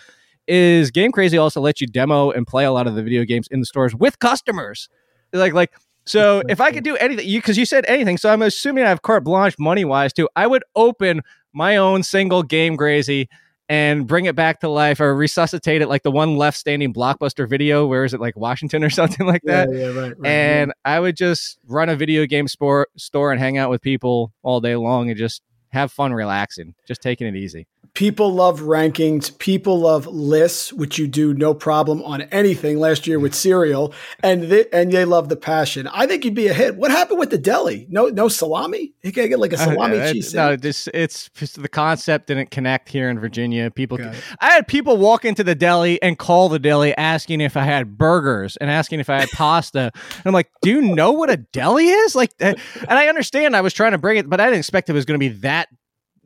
is 0.49 0.91
Game 0.91 1.11
Crazy 1.11 1.37
also 1.37 1.61
lets 1.61 1.79
you 1.79 1.87
demo 1.87 2.31
and 2.31 2.45
play 2.45 2.65
a 2.65 2.71
lot 2.71 2.87
of 2.87 2.95
the 2.95 3.03
video 3.03 3.23
games 3.23 3.47
in 3.49 3.59
the 3.59 3.65
stores 3.65 3.95
with 3.95 4.19
customers. 4.19 4.89
Like 5.31 5.53
like 5.53 5.71
so 6.05 6.41
if 6.49 6.59
I 6.59 6.71
could 6.71 6.83
do 6.83 6.95
anything, 6.97 7.27
you 7.27 7.39
because 7.39 7.57
you 7.57 7.65
said 7.65 7.85
anything, 7.87 8.17
so 8.17 8.31
I'm 8.33 8.41
assuming 8.41 8.83
I 8.83 8.89
have 8.89 9.03
carte 9.03 9.23
blanche 9.23 9.55
money 9.59 9.85
wise 9.85 10.11
too. 10.11 10.27
I 10.35 10.47
would 10.47 10.63
open 10.75 11.21
my 11.53 11.77
own 11.77 12.03
single 12.03 12.43
Game 12.43 12.77
Crazy 12.77 13.29
and 13.69 14.07
bring 14.07 14.25
it 14.25 14.35
back 14.35 14.61
to 14.61 14.67
life 14.67 14.99
or 14.99 15.15
resuscitate 15.15 15.83
it 15.83 15.87
like 15.87 16.01
the 16.01 16.09
one 16.09 16.35
left 16.35 16.57
standing 16.57 16.91
blockbuster 16.91 17.47
video 17.47 17.85
where 17.85 18.03
is 18.03 18.15
it 18.15 18.19
like 18.19 18.35
washington 18.35 18.83
or 18.83 18.89
something 18.89 19.27
like 19.27 19.43
that 19.43 19.71
yeah, 19.71 19.79
yeah, 19.79 19.87
right, 19.87 20.13
right, 20.17 20.31
and 20.31 20.73
i 20.83 20.99
would 20.99 21.15
just 21.15 21.59
run 21.67 21.87
a 21.87 21.95
video 21.95 22.25
game 22.25 22.47
store 22.47 22.87
store 22.97 23.31
and 23.31 23.39
hang 23.39 23.57
out 23.57 23.69
with 23.69 23.81
people 23.81 24.33
all 24.41 24.59
day 24.59 24.75
long 24.75 25.09
and 25.09 25.17
just 25.17 25.43
have 25.69 25.91
fun 25.91 26.13
relaxing 26.13 26.73
just 26.87 27.01
taking 27.01 27.27
it 27.27 27.35
easy 27.35 27.67
People 27.95 28.33
love 28.33 28.61
rankings. 28.61 29.37
People 29.39 29.79
love 29.79 30.07
lists, 30.07 30.71
which 30.71 30.97
you 30.97 31.07
do 31.07 31.33
no 31.33 31.53
problem 31.53 32.01
on 32.03 32.21
anything 32.23 32.79
last 32.79 33.07
year 33.07 33.19
with 33.19 33.35
cereal, 33.35 33.93
and 34.23 34.43
they, 34.43 34.67
and 34.71 34.91
they 34.91 35.03
love 35.03 35.27
the 35.27 35.35
passion. 35.35 35.85
I 35.87 36.05
think 36.05 36.23
you'd 36.23 36.35
be 36.35 36.47
a 36.47 36.53
hit. 36.53 36.77
What 36.77 36.91
happened 36.91 37.19
with 37.19 37.29
the 37.29 37.37
deli? 37.37 37.87
No, 37.89 38.07
no 38.07 38.29
salami. 38.29 38.93
You 39.01 39.11
can't 39.11 39.29
get 39.29 39.39
like 39.39 39.51
a 39.51 39.57
salami 39.57 39.99
uh, 39.99 40.13
cheese. 40.13 40.33
No, 40.33 40.55
this 40.55 40.87
it's 40.93 41.29
just 41.33 41.61
the 41.61 41.67
concept 41.67 42.27
didn't 42.27 42.51
connect 42.51 42.87
here 42.87 43.09
in 43.09 43.19
Virginia. 43.19 43.69
People, 43.69 43.97
can, 43.97 44.15
I 44.39 44.51
had 44.51 44.67
people 44.67 44.95
walk 44.95 45.25
into 45.25 45.43
the 45.43 45.55
deli 45.55 46.01
and 46.01 46.17
call 46.17 46.47
the 46.47 46.59
deli 46.59 46.95
asking 46.95 47.41
if 47.41 47.57
I 47.57 47.63
had 47.63 47.97
burgers 47.97 48.55
and 48.57 48.69
asking 48.69 49.01
if 49.01 49.09
I 49.09 49.19
had 49.19 49.29
pasta. 49.31 49.91
And 49.93 50.23
I'm 50.23 50.33
like, 50.33 50.49
do 50.61 50.69
you 50.69 50.81
know 50.81 51.11
what 51.11 51.29
a 51.29 51.37
deli 51.37 51.89
is? 51.89 52.15
Like, 52.15 52.31
and 52.39 52.57
I 52.87 53.09
understand 53.09 53.57
I 53.57 53.61
was 53.61 53.73
trying 53.73 53.91
to 53.91 53.97
bring 53.97 54.17
it, 54.17 54.29
but 54.29 54.39
I 54.39 54.45
didn't 54.45 54.59
expect 54.59 54.89
it 54.89 54.93
was 54.93 55.05
going 55.05 55.19
to 55.19 55.29
be 55.29 55.39
that 55.39 55.58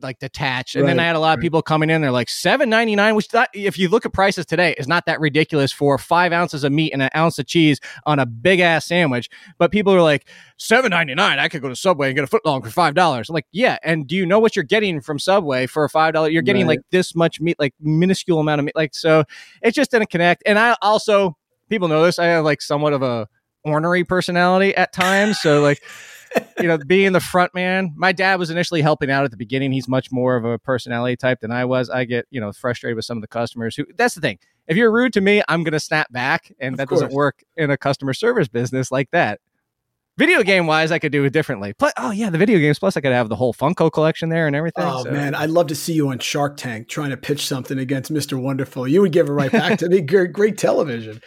like 0.04 0.20
detached. 0.20 0.76
And 0.76 0.84
right, 0.84 0.90
then 0.90 1.00
I 1.00 1.06
had 1.06 1.16
a 1.16 1.18
lot 1.18 1.30
right. 1.30 1.38
of 1.38 1.40
people 1.40 1.62
coming 1.62 1.90
in. 1.90 2.00
They're 2.00 2.12
like 2.12 2.28
seven 2.28 2.70
ninety 2.70 2.94
nine, 2.94 3.16
which 3.16 3.28
that, 3.30 3.50
if 3.52 3.76
you 3.76 3.88
look 3.88 4.06
at 4.06 4.12
prices 4.12 4.46
today, 4.46 4.74
is 4.78 4.86
not 4.86 5.06
that 5.06 5.18
ridiculous 5.18 5.72
for 5.72 5.98
five 5.98 6.32
ounces 6.32 6.62
of 6.62 6.70
meat 6.70 6.92
and 6.92 7.02
an 7.02 7.10
ounce 7.16 7.38
of 7.40 7.46
cheese 7.46 7.80
on 8.06 8.20
a 8.20 8.26
big 8.26 8.60
ass 8.60 8.86
sandwich. 8.86 9.28
But 9.58 9.72
people 9.72 9.92
are 9.92 10.02
like 10.02 10.28
seven 10.56 10.90
ninety 10.90 11.16
nine. 11.16 11.40
I 11.40 11.48
could 11.48 11.62
go 11.62 11.68
to 11.68 11.74
Subway 11.74 12.08
and 12.08 12.14
get 12.14 12.22
a 12.22 12.28
foot 12.28 12.46
long 12.46 12.62
for 12.62 12.70
five 12.70 12.94
dollars. 12.94 13.28
Like 13.28 13.46
yeah, 13.50 13.78
and 13.82 14.06
do 14.06 14.14
you 14.14 14.24
know 14.24 14.38
what 14.38 14.54
you're 14.54 14.62
getting 14.62 15.00
from 15.00 15.18
Subway 15.18 15.66
for 15.66 15.82
a 15.82 15.88
five 15.88 16.14
dollar? 16.14 16.28
You're 16.28 16.42
getting 16.42 16.66
right. 16.66 16.76
like 16.76 16.80
this 16.92 17.16
much 17.16 17.40
meat, 17.40 17.56
like 17.58 17.74
minuscule 17.80 18.38
amount 18.38 18.60
of 18.60 18.66
meat. 18.66 18.76
Like 18.76 18.94
so, 18.94 19.24
it 19.62 19.72
just 19.72 19.90
didn't 19.90 20.10
connect. 20.10 20.44
And 20.46 20.58
I 20.58 20.76
also 20.82 21.36
people 21.68 21.88
know 21.88 22.04
this. 22.04 22.18
I 22.18 22.26
have 22.26 22.44
like 22.44 22.62
somewhat 22.62 22.92
of 22.92 23.02
a 23.02 23.26
ornery 23.64 24.04
personality 24.04 24.74
at 24.76 24.92
times. 24.92 25.40
So 25.40 25.62
like 25.62 25.82
you 26.60 26.68
know, 26.68 26.78
being 26.78 27.12
the 27.12 27.20
front 27.20 27.54
man. 27.54 27.92
My 27.96 28.12
dad 28.12 28.38
was 28.38 28.50
initially 28.50 28.82
helping 28.82 29.10
out 29.10 29.24
at 29.24 29.30
the 29.30 29.36
beginning. 29.36 29.72
He's 29.72 29.88
much 29.88 30.10
more 30.10 30.36
of 30.36 30.44
a 30.44 30.58
personality 30.58 31.16
type 31.16 31.40
than 31.40 31.50
I 31.50 31.64
was. 31.64 31.90
I 31.90 32.04
get, 32.04 32.26
you 32.30 32.40
know, 32.40 32.52
frustrated 32.52 32.96
with 32.96 33.04
some 33.04 33.18
of 33.18 33.22
the 33.22 33.28
customers 33.28 33.76
who 33.76 33.84
that's 33.96 34.14
the 34.14 34.20
thing. 34.20 34.38
If 34.66 34.76
you're 34.76 34.92
rude 34.92 35.12
to 35.14 35.20
me, 35.20 35.42
I'm 35.48 35.62
going 35.62 35.72
to 35.72 35.80
snap 35.80 36.10
back. 36.10 36.52
And 36.58 36.76
that 36.78 36.88
doesn't 36.88 37.12
work 37.12 37.42
in 37.56 37.70
a 37.70 37.76
customer 37.76 38.14
service 38.14 38.48
business 38.48 38.90
like 38.90 39.10
that. 39.10 39.40
Video 40.16 40.44
game 40.44 40.68
wise, 40.68 40.92
I 40.92 41.00
could 41.00 41.10
do 41.10 41.24
it 41.24 41.32
differently. 41.32 41.72
Plus, 41.72 41.92
oh 41.98 42.12
yeah, 42.12 42.30
the 42.30 42.38
video 42.38 42.60
games. 42.60 42.78
Plus, 42.78 42.96
I 42.96 43.00
could 43.00 43.10
have 43.10 43.28
the 43.28 43.34
whole 43.34 43.52
Funko 43.52 43.90
collection 43.90 44.28
there 44.28 44.46
and 44.46 44.54
everything. 44.54 44.84
Oh 44.84 45.02
so. 45.02 45.10
man, 45.10 45.34
I'd 45.34 45.50
love 45.50 45.66
to 45.66 45.74
see 45.74 45.92
you 45.92 46.08
on 46.10 46.20
Shark 46.20 46.56
Tank 46.56 46.88
trying 46.88 47.10
to 47.10 47.16
pitch 47.16 47.44
something 47.44 47.80
against 47.80 48.12
Mr. 48.12 48.40
Wonderful. 48.40 48.86
You 48.86 49.00
would 49.00 49.10
give 49.10 49.28
it 49.28 49.32
right 49.32 49.50
back 49.50 49.80
to 49.80 49.88
me. 49.88 50.00
Great, 50.14 50.32
great 50.32 50.56
television. 50.56 51.20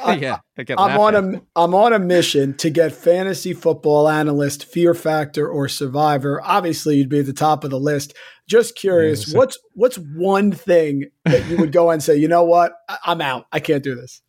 yeah, 0.18 0.38
I'm 0.56 0.98
on 0.98 1.14
a 1.14 1.42
I'm 1.56 1.74
on 1.74 1.92
a 1.92 1.98
mission 1.98 2.54
to 2.58 2.70
get 2.70 2.92
fantasy 2.92 3.52
football 3.52 4.08
analyst, 4.08 4.64
Fear 4.64 4.94
Factor, 4.94 5.48
or 5.48 5.68
Survivor. 5.68 6.40
Obviously, 6.42 6.96
you'd 6.96 7.08
be 7.08 7.20
at 7.20 7.26
the 7.26 7.32
top 7.32 7.64
of 7.64 7.70
the 7.70 7.80
list. 7.80 8.14
Just 8.46 8.76
curious, 8.76 9.28
yeah, 9.28 9.38
what's 9.38 9.58
what's 9.74 9.96
one 9.96 10.52
thing 10.52 11.06
that 11.24 11.46
you 11.46 11.56
would 11.56 11.72
go 11.72 11.90
and 11.90 12.02
say, 12.02 12.16
you 12.16 12.28
know 12.28 12.44
what, 12.44 12.72
I'm 13.04 13.20
out. 13.20 13.46
I 13.52 13.60
can't 13.60 13.82
do 13.82 13.94
this. 13.94 14.20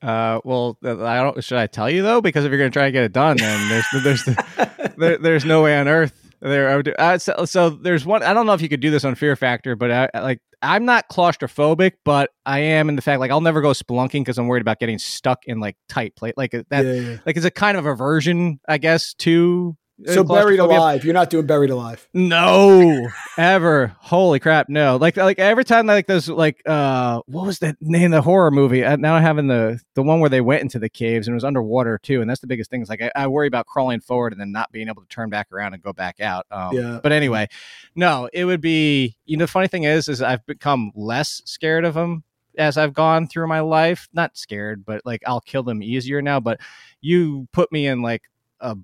Uh, 0.00 0.40
well, 0.44 0.78
I 0.82 1.22
don't. 1.22 1.42
Should 1.42 1.58
I 1.58 1.66
tell 1.66 1.88
you 1.88 2.02
though? 2.02 2.20
Because 2.20 2.44
if 2.44 2.50
you're 2.50 2.58
going 2.58 2.70
to 2.70 2.78
try 2.78 2.86
and 2.86 2.92
get 2.92 3.04
it 3.04 3.12
done, 3.12 3.36
then 3.38 3.68
there's 3.68 3.86
there's 4.02 4.24
there, 4.96 5.18
there's 5.18 5.44
no 5.44 5.62
way 5.62 5.76
on 5.78 5.88
earth 5.88 6.23
there. 6.50 6.68
I 6.68 6.76
would 6.76 6.84
do, 6.84 6.92
uh, 6.98 7.18
so, 7.18 7.44
so, 7.44 7.70
there's 7.70 8.04
one. 8.04 8.22
I 8.22 8.32
don't 8.32 8.46
know 8.46 8.52
if 8.52 8.62
you 8.62 8.68
could 8.68 8.80
do 8.80 8.90
this 8.90 9.04
on 9.04 9.14
Fear 9.14 9.36
Factor, 9.36 9.76
but 9.76 9.90
I, 9.90 10.20
like 10.20 10.40
I'm 10.62 10.84
not 10.84 11.08
claustrophobic, 11.08 11.92
but 12.04 12.30
I 12.46 12.60
am 12.60 12.88
in 12.88 12.96
the 12.96 13.02
fact 13.02 13.20
like 13.20 13.30
I'll 13.30 13.40
never 13.40 13.60
go 13.60 13.70
spelunking 13.70 14.20
because 14.20 14.38
I'm 14.38 14.46
worried 14.46 14.62
about 14.62 14.78
getting 14.78 14.98
stuck 14.98 15.44
in 15.46 15.60
like 15.60 15.76
tight 15.88 16.16
plate. 16.16 16.34
Like 16.36 16.52
that, 16.52 16.84
yeah, 16.84 16.92
yeah. 16.92 17.16
like 17.26 17.36
it's 17.36 17.46
a 17.46 17.50
kind 17.50 17.76
of 17.76 17.86
aversion, 17.86 18.60
I 18.68 18.78
guess, 18.78 19.14
to 19.14 19.76
so 20.06 20.24
buried 20.24 20.58
alive. 20.58 21.04
You're 21.04 21.14
not 21.14 21.30
doing 21.30 21.46
buried 21.46 21.70
alive. 21.70 22.08
No, 22.12 23.08
ever. 23.38 23.94
Holy 24.00 24.40
crap, 24.40 24.68
no. 24.68 24.96
Like 24.96 25.16
like 25.16 25.38
every 25.38 25.64
time 25.64 25.86
like 25.86 26.06
those 26.06 26.28
like 26.28 26.60
uh 26.66 27.20
what 27.26 27.46
was 27.46 27.60
that 27.60 27.76
name 27.80 28.10
the 28.10 28.20
horror 28.20 28.50
movie? 28.50 28.84
Uh, 28.84 28.96
now 28.96 29.14
I'm 29.14 29.22
having 29.22 29.46
the 29.46 29.80
the 29.94 30.02
one 30.02 30.20
where 30.20 30.30
they 30.30 30.40
went 30.40 30.62
into 30.62 30.78
the 30.78 30.88
caves 30.88 31.28
and 31.28 31.34
it 31.34 31.36
was 31.36 31.44
underwater 31.44 31.98
too, 31.98 32.20
and 32.20 32.28
that's 32.28 32.40
the 32.40 32.46
biggest 32.46 32.70
thing. 32.70 32.82
Is 32.82 32.88
like 32.88 33.02
I, 33.02 33.12
I, 33.14 33.26
worry 33.28 33.46
about 33.46 33.66
crawling 33.66 34.00
forward 34.00 34.32
and 34.32 34.40
then 34.40 34.52
not 34.52 34.72
being 34.72 34.88
able 34.88 35.02
to 35.02 35.08
turn 35.08 35.30
back 35.30 35.52
around 35.52 35.74
and 35.74 35.82
go 35.82 35.92
back 35.92 36.20
out. 36.20 36.46
Um, 36.50 36.76
yeah. 36.76 37.00
But 37.02 37.12
anyway, 37.12 37.48
no, 37.94 38.28
it 38.32 38.44
would 38.44 38.60
be. 38.60 39.16
You 39.26 39.36
know, 39.36 39.44
the 39.44 39.50
funny 39.50 39.68
thing 39.68 39.84
is, 39.84 40.08
is 40.08 40.20
I've 40.20 40.44
become 40.46 40.90
less 40.94 41.40
scared 41.44 41.84
of 41.84 41.94
them 41.94 42.24
as 42.58 42.76
I've 42.76 42.94
gone 42.94 43.26
through 43.26 43.46
my 43.46 43.60
life. 43.60 44.08
Not 44.12 44.36
scared, 44.36 44.84
but 44.84 45.02
like 45.04 45.22
I'll 45.26 45.40
kill 45.40 45.62
them 45.62 45.82
easier 45.82 46.20
now. 46.20 46.40
But 46.40 46.60
you 47.00 47.48
put 47.52 47.70
me 47.70 47.86
in 47.86 48.02
like 48.02 48.22
a 48.60 48.76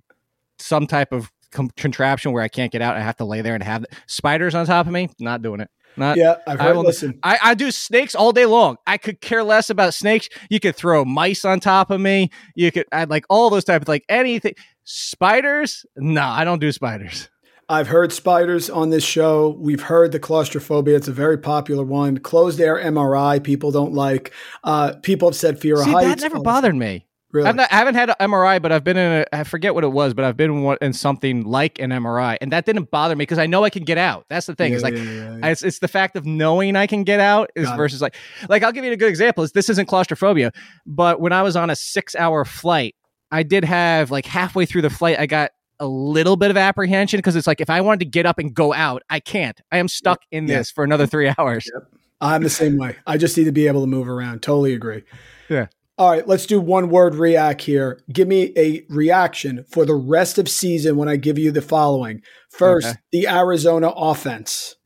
some 0.61 0.87
type 0.87 1.13
of 1.13 1.31
com- 1.51 1.71
contraption 1.77 2.33
where 2.33 2.43
I 2.43 2.49
can't 2.49 2.73
get 2.73 2.83
out. 2.83 2.97
I 2.97 3.01
have 3.01 3.17
to 3.17 3.25
lay 3.25 3.41
there 3.41 3.55
and 3.55 3.63
have 3.63 3.85
spiders 4.07 4.55
on 4.55 4.67
top 4.67 4.87
of 4.87 4.93
me. 4.93 5.09
Not 5.19 5.43
doing 5.43 5.61
it. 5.61 5.71
Not, 5.97 6.17
yeah, 6.17 6.37
I've 6.47 6.61
heard. 6.61 6.77
I 6.77 6.81
listen, 6.81 7.19
I, 7.23 7.39
I 7.43 7.55
do 7.55 7.71
snakes 7.71 8.15
all 8.15 8.33
day 8.33 8.47
long. 8.47 8.77
I 8.87 8.97
could 8.97 9.21
care 9.21 9.43
less 9.43 9.71
about 9.71 9.93
snakes. 9.93 10.29
You 10.49 10.61
could 10.61 10.77
throw 10.77 11.05
mice 11.05 11.45
on 11.45 11.59
top 11.59 11.91
of 11.91 12.01
me. 12.01 12.31
You 12.55 12.71
could 12.71 12.87
add 12.93 13.11
like 13.11 13.25
all 13.29 13.51
those 13.51 13.65
type 13.65 13.83
of 13.83 13.89
like 13.89 14.05
anything. 14.09 14.55
Spiders? 14.85 15.85
No, 15.97 16.23
I 16.23 16.45
don't 16.45 16.61
do 16.61 16.71
spiders. 16.71 17.29
I've 17.69 17.87
heard 17.87 18.13
spiders 18.13 18.69
on 18.69 18.91
this 18.91 19.05
show. 19.05 19.57
We've 19.61 19.83
heard 19.83 20.11
the 20.11 20.19
claustrophobia. 20.19 20.97
It's 20.97 21.07
a 21.07 21.13
very 21.13 21.39
popular 21.39 21.85
one. 21.85 22.19
Closed 22.19 22.61
air 22.61 22.77
MRI, 22.77 23.43
people 23.43 23.71
don't 23.71 23.93
like. 23.93 24.33
Uh, 24.65 24.95
people 25.03 25.29
have 25.29 25.37
said 25.37 25.61
fear 25.61 25.77
See, 25.77 25.83
of 25.83 25.89
heights. 25.89 26.09
That 26.09 26.21
never 26.21 26.41
bothered 26.43 26.75
me. 26.75 27.07
Really? 27.33 27.53
Not, 27.53 27.73
i 27.73 27.77
haven't 27.77 27.95
had 27.95 28.11
an 28.11 28.17
MRI, 28.21 28.61
but 28.61 28.73
I've 28.73 28.83
been 28.83 28.97
in 28.97 29.21
a, 29.21 29.25
I 29.33 29.45
forget 29.45 29.75
what 29.75 29.85
it 29.85 29.93
was, 29.93 30.15
but 30.15 30.25
I've 30.25 30.37
been 30.37 30.51
in, 30.51 30.77
in 30.81 30.93
something 30.93 31.45
like 31.45 31.79
an 31.79 31.91
MRI. 31.91 32.37
And 32.41 32.51
that 32.53 32.67
didn't 32.67 32.91
bother 32.91 33.15
me 33.15 33.23
because 33.23 33.39
I 33.39 33.47
know 33.47 33.63
I 33.63 33.71
can 33.71 33.85
get 33.85 33.99
out. 33.99 34.27
That's 34.29 34.47
the 34.47 34.55
thing. 34.55 34.73
Yeah, 34.73 34.77
it's 34.77 34.85
like, 34.85 34.95
yeah, 34.95 35.39
yeah, 35.39 35.47
it's, 35.47 35.63
it's 35.63 35.79
the 35.79 35.89
fact 35.89 36.17
of 36.17 36.27
knowing 36.27 36.75
I 36.75 36.87
can 36.87 37.05
get 37.05 37.21
out 37.21 37.51
is 37.55 37.67
Got 37.67 37.77
versus 37.77 38.01
it. 38.01 38.05
like, 38.05 38.17
like 38.49 38.63
I'll 38.65 38.73
give 38.73 38.85
you 38.85 38.93
a 38.93 38.97
good 38.97 39.09
example. 39.09 39.45
Is 39.45 39.53
this 39.53 39.69
isn't 39.69 39.87
claustrophobia, 39.87 40.51
but 40.87 41.21
when 41.21 41.33
I 41.33 41.43
was 41.43 41.55
on 41.55 41.71
a 41.71 41.77
six 41.77 42.17
hour 42.17 42.45
flight, 42.45 42.97
I 43.31 43.45
did 43.45 43.65
have 43.65 44.11
like 44.11 44.27
halfway 44.27 44.67
through 44.67 44.83
the 44.83 44.91
flight, 44.91 45.19
I 45.19 45.27
got 45.27 45.53
a 45.79 45.87
little 45.87 46.37
bit 46.37 46.51
of 46.51 46.57
apprehension 46.57 47.19
because 47.19 47.37
it's 47.37 47.47
like 47.47 47.61
if 47.61 47.71
I 47.71 47.81
wanted 47.81 48.01
to 48.01 48.07
get 48.07 48.27
up 48.27 48.39
and 48.39 48.53
go 48.53 48.75
out, 48.75 49.03
I 49.09 49.21
can't. 49.21 49.59
I 49.71 49.79
am 49.79 49.89
stuck 49.89 50.23
in 50.31 50.47
this 50.47 50.71
for 50.71 50.85
another 50.85 51.07
three 51.07 51.33
hours. 51.39 51.69
Yep. 51.73 52.01
I'm 52.21 52.43
the 52.43 52.51
same 52.51 52.77
way. 52.77 52.97
I 53.07 53.17
just 53.17 53.37
need 53.39 53.45
to 53.45 53.53
be 53.53 53.67
able 53.67 53.81
to 53.81 53.87
move 53.87 54.09
around. 54.09 54.43
Totally 54.43 54.75
agree. 54.75 55.05
Yeah. 55.49 55.69
All 56.01 56.09
right, 56.09 56.27
let's 56.27 56.47
do 56.47 56.63
one 56.63 56.89
word 56.89 57.15
react 57.15 57.61
here. 57.61 58.01
Give 58.11 58.27
me 58.27 58.55
a 58.57 58.87
reaction 58.89 59.67
for 59.69 59.85
the 59.85 59.93
rest 59.93 60.39
of 60.39 60.49
season 60.49 60.97
when 60.97 61.11
I 61.11 61.17
give 61.17 61.39
you 61.39 61.53
the 61.53 61.61
following. 61.61 62.23
First, 62.49 62.87
okay. 62.87 62.99
the 63.13 63.29
Arizona 63.29 63.91
offense. 63.91 64.77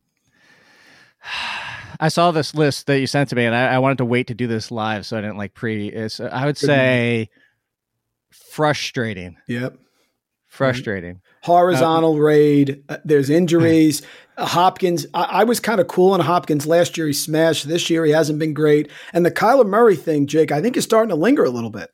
I 2.00 2.08
saw 2.08 2.32
this 2.32 2.52
list 2.52 2.88
that 2.88 2.98
you 2.98 3.06
sent 3.06 3.30
to 3.30 3.36
me, 3.36 3.44
and 3.44 3.54
I, 3.54 3.74
I 3.74 3.78
wanted 3.78 3.98
to 3.98 4.04
wait 4.04 4.26
to 4.26 4.34
do 4.34 4.48
this 4.48 4.72
live, 4.72 5.06
so 5.06 5.16
I 5.16 5.20
didn't 5.20 5.36
like 5.36 5.54
pre. 5.54 5.86
It's, 5.86 6.18
I 6.18 6.46
would 6.46 6.58
say 6.58 7.30
frustrating. 8.32 9.36
Yep. 9.46 9.78
Frustrating. 10.54 11.20
Horizontal 11.42 12.18
raid. 12.18 12.84
Uh, 12.88 12.98
there's 13.04 13.28
injuries. 13.40 14.02
Uh, 14.36 14.46
Hopkins, 14.46 15.04
I, 15.12 15.22
I 15.22 15.44
was 15.44 15.58
kind 15.58 15.80
of 15.80 15.88
cool 15.88 16.12
on 16.12 16.20
Hopkins 16.20 16.66
last 16.66 16.96
year. 16.96 17.08
He 17.08 17.12
smashed. 17.12 17.66
This 17.66 17.90
year, 17.90 18.04
he 18.04 18.12
hasn't 18.12 18.38
been 18.38 18.54
great. 18.54 18.90
And 19.12 19.26
the 19.26 19.32
Kyler 19.32 19.66
Murray 19.66 19.96
thing, 19.96 20.26
Jake, 20.26 20.52
I 20.52 20.62
think 20.62 20.76
is 20.76 20.84
starting 20.84 21.08
to 21.08 21.16
linger 21.16 21.44
a 21.44 21.50
little 21.50 21.70
bit. 21.70 21.90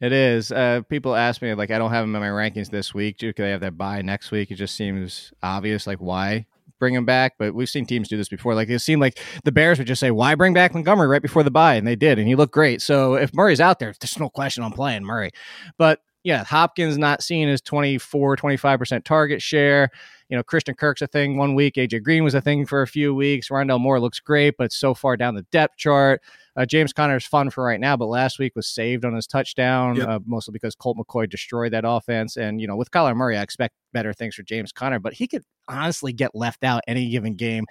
It 0.00 0.12
is. 0.12 0.52
Uh, 0.52 0.82
people 0.88 1.16
ask 1.16 1.42
me 1.42 1.52
like, 1.54 1.72
I 1.72 1.78
don't 1.78 1.90
have 1.90 2.04
them 2.04 2.14
in 2.14 2.20
my 2.20 2.28
rankings 2.28 2.70
this 2.70 2.94
week. 2.94 3.18
Do 3.18 3.32
they 3.32 3.50
have 3.50 3.62
that 3.62 3.76
bye 3.76 4.00
next 4.02 4.30
week? 4.30 4.52
It 4.52 4.54
just 4.54 4.76
seems 4.76 5.32
obvious, 5.42 5.88
like 5.88 5.98
why 5.98 6.46
bring 6.78 6.94
him 6.94 7.04
back. 7.04 7.34
But 7.38 7.54
we've 7.54 7.68
seen 7.68 7.84
teams 7.84 8.08
do 8.08 8.16
this 8.16 8.28
before. 8.28 8.54
Like 8.54 8.68
it 8.68 8.78
seemed 8.78 9.00
like 9.00 9.18
the 9.44 9.52
Bears 9.52 9.78
would 9.78 9.86
just 9.86 10.00
say, 10.00 10.10
"Why 10.10 10.34
bring 10.34 10.54
back 10.54 10.72
Montgomery 10.72 11.08
right 11.08 11.22
before 11.22 11.42
the 11.42 11.50
bye?" 11.50 11.74
And 11.74 11.86
they 11.86 11.96
did, 11.96 12.18
and 12.18 12.28
he 12.28 12.34
looked 12.34 12.52
great. 12.52 12.80
So 12.80 13.14
if 13.14 13.34
Murray's 13.34 13.60
out 13.60 13.78
there, 13.78 13.92
there's 14.00 14.18
no 14.18 14.30
question 14.30 14.62
I'm 14.62 14.72
playing 14.72 15.04
Murray. 15.04 15.30
But 15.76 16.00
yeah, 16.28 16.44
Hopkins 16.44 16.98
not 16.98 17.22
seeing 17.22 17.48
his 17.48 17.62
24, 17.62 18.36
25% 18.36 19.02
target 19.02 19.40
share. 19.40 19.88
You 20.28 20.36
know, 20.36 20.42
Christian 20.42 20.74
Kirk's 20.74 21.00
a 21.00 21.06
thing 21.06 21.38
one 21.38 21.54
week. 21.54 21.76
AJ 21.76 22.02
Green 22.02 22.22
was 22.22 22.34
a 22.34 22.42
thing 22.42 22.66
for 22.66 22.82
a 22.82 22.86
few 22.86 23.14
weeks. 23.14 23.48
Rondale 23.48 23.80
Moore 23.80 23.98
looks 23.98 24.20
great, 24.20 24.54
but 24.58 24.70
so 24.70 24.92
far 24.92 25.16
down 25.16 25.36
the 25.36 25.46
depth 25.50 25.78
chart. 25.78 26.20
Uh, 26.54 26.66
James 26.66 26.92
Conner 26.92 27.16
is 27.16 27.24
fun 27.24 27.48
for 27.48 27.64
right 27.64 27.80
now, 27.80 27.96
but 27.96 28.08
last 28.08 28.38
week 28.38 28.54
was 28.54 28.66
saved 28.66 29.06
on 29.06 29.14
his 29.14 29.26
touchdown, 29.26 29.96
yep. 29.96 30.06
uh, 30.06 30.18
mostly 30.26 30.52
because 30.52 30.74
Colt 30.74 30.98
McCoy 30.98 31.30
destroyed 31.30 31.72
that 31.72 31.84
offense. 31.86 32.36
And, 32.36 32.60
you 32.60 32.66
know, 32.66 32.76
with 32.76 32.90
Kyler 32.90 33.16
Murray, 33.16 33.38
I 33.38 33.42
expect 33.42 33.74
better 33.94 34.12
things 34.12 34.34
for 34.34 34.42
James 34.42 34.70
Conner, 34.70 34.98
but 34.98 35.14
he 35.14 35.26
could 35.26 35.44
honestly 35.66 36.12
get 36.12 36.34
left 36.34 36.62
out 36.62 36.82
any 36.86 37.08
given 37.08 37.36
game 37.36 37.64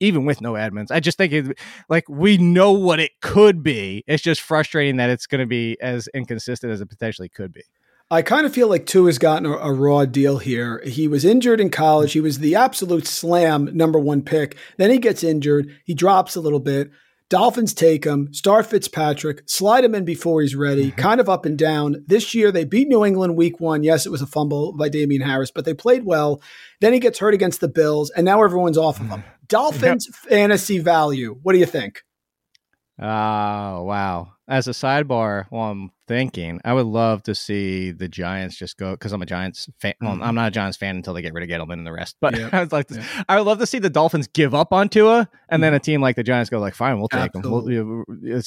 even 0.00 0.24
with 0.24 0.40
no 0.40 0.52
admins. 0.52 0.90
I 0.90 1.00
just 1.00 1.18
think 1.18 1.32
it, 1.32 1.58
like 1.88 2.08
we 2.08 2.38
know 2.38 2.72
what 2.72 3.00
it 3.00 3.12
could 3.20 3.62
be. 3.62 4.04
It's 4.06 4.22
just 4.22 4.40
frustrating 4.40 4.96
that 4.96 5.10
it's 5.10 5.26
going 5.26 5.40
to 5.40 5.46
be 5.46 5.76
as 5.80 6.08
inconsistent 6.14 6.72
as 6.72 6.80
it 6.80 6.88
potentially 6.88 7.28
could 7.28 7.52
be. 7.52 7.62
I 8.08 8.22
kind 8.22 8.46
of 8.46 8.54
feel 8.54 8.68
like 8.68 8.86
Tua 8.86 9.08
has 9.08 9.18
gotten 9.18 9.46
a, 9.46 9.56
a, 9.56 9.72
raw 9.72 10.04
deal 10.04 10.38
here. 10.38 10.80
He 10.86 11.08
was 11.08 11.24
injured 11.24 11.60
in 11.60 11.70
college. 11.70 12.12
He 12.12 12.20
was 12.20 12.38
the 12.38 12.54
absolute 12.54 13.04
slam 13.04 13.68
number 13.76 13.98
one 13.98 14.22
pick. 14.22 14.56
Then 14.76 14.90
he 14.90 14.98
gets 14.98 15.24
injured. 15.24 15.76
He 15.84 15.92
drops 15.92 16.36
a 16.36 16.40
little 16.40 16.60
bit. 16.60 16.92
Dolphins 17.28 17.74
take 17.74 18.04
him, 18.04 18.32
start 18.32 18.66
Fitzpatrick, 18.66 19.42
slide 19.46 19.84
him 19.84 19.96
in 19.96 20.04
before 20.04 20.42
he's 20.42 20.54
ready, 20.54 20.88
mm-hmm. 20.88 21.00
kind 21.00 21.20
of 21.20 21.28
up 21.28 21.44
and 21.44 21.58
down. 21.58 22.04
This 22.06 22.34
year, 22.34 22.52
they 22.52 22.64
beat 22.64 22.86
New 22.86 23.04
England 23.04 23.36
week 23.36 23.58
one. 23.58 23.82
Yes, 23.82 24.06
it 24.06 24.12
was 24.12 24.22
a 24.22 24.26
fumble 24.26 24.72
by 24.72 24.88
Damien 24.88 25.22
Harris, 25.22 25.50
but 25.50 25.64
they 25.64 25.74
played 25.74 26.04
well. 26.04 26.40
Then 26.80 26.92
he 26.92 27.00
gets 27.00 27.18
hurt 27.18 27.34
against 27.34 27.60
the 27.60 27.68
Bills, 27.68 28.10
and 28.10 28.24
now 28.24 28.44
everyone's 28.44 28.78
off 28.78 29.00
of 29.00 29.08
him. 29.08 29.20
Mm-hmm. 29.20 29.30
Dolphins 29.48 30.06
yep. 30.06 30.14
fantasy 30.30 30.78
value. 30.78 31.38
What 31.42 31.52
do 31.52 31.58
you 31.58 31.66
think? 31.66 32.04
Oh, 32.98 33.82
wow. 33.82 34.32
As 34.48 34.68
a 34.68 34.70
sidebar, 34.70 35.46
while 35.50 35.70
I'm 35.70 35.90
thinking, 36.08 36.60
I 36.64 36.72
would 36.72 36.86
love 36.86 37.22
to 37.24 37.34
see 37.34 37.90
the 37.90 38.08
Giants 38.08 38.56
just 38.56 38.78
go 38.78 38.92
because 38.92 39.12
I'm 39.12 39.20
a 39.20 39.26
Giants 39.26 39.68
fan. 39.78 39.94
Well, 40.00 40.12
mm-hmm. 40.12 40.22
I'm 40.22 40.34
not 40.34 40.48
a 40.48 40.50
Giants 40.50 40.78
fan 40.78 40.96
until 40.96 41.12
they 41.12 41.20
get 41.20 41.34
rid 41.34 41.42
of 41.42 41.50
Gettleman 41.50 41.74
and 41.74 41.86
the 41.86 41.92
rest. 41.92 42.16
But 42.20 42.34
I 42.54 42.60
would 42.60 42.72
like 42.72 42.86
to, 42.88 43.04
I 43.28 43.36
would 43.36 43.46
love 43.46 43.58
to 43.58 43.66
see 43.66 43.80
the 43.80 43.90
Dolphins 43.90 44.28
give 44.28 44.54
up 44.54 44.72
on 44.72 44.88
Tua, 44.88 45.18
and 45.18 45.26
mm-hmm. 45.28 45.62
then 45.62 45.74
a 45.74 45.80
team 45.80 46.00
like 46.00 46.16
the 46.16 46.22
Giants 46.22 46.48
go 46.48 46.60
like, 46.60 46.74
"Fine, 46.74 46.98
we'll 46.98 47.08
take 47.08 47.32
Absolutely. 47.34 47.76
him." 47.76 48.04
We'll, 48.06 48.42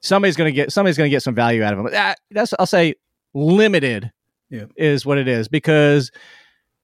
somebody's 0.00 0.36
gonna 0.36 0.52
get 0.52 0.72
somebody's 0.72 0.96
gonna 0.96 1.10
get 1.10 1.22
some 1.22 1.34
value 1.34 1.62
out 1.62 1.74
of 1.74 1.80
him. 1.80 1.90
That, 1.90 2.18
that's 2.30 2.54
I'll 2.58 2.66
say 2.66 2.94
limited 3.34 4.10
yeah. 4.48 4.64
is 4.76 5.04
what 5.04 5.18
it 5.18 5.28
is 5.28 5.48
because 5.48 6.10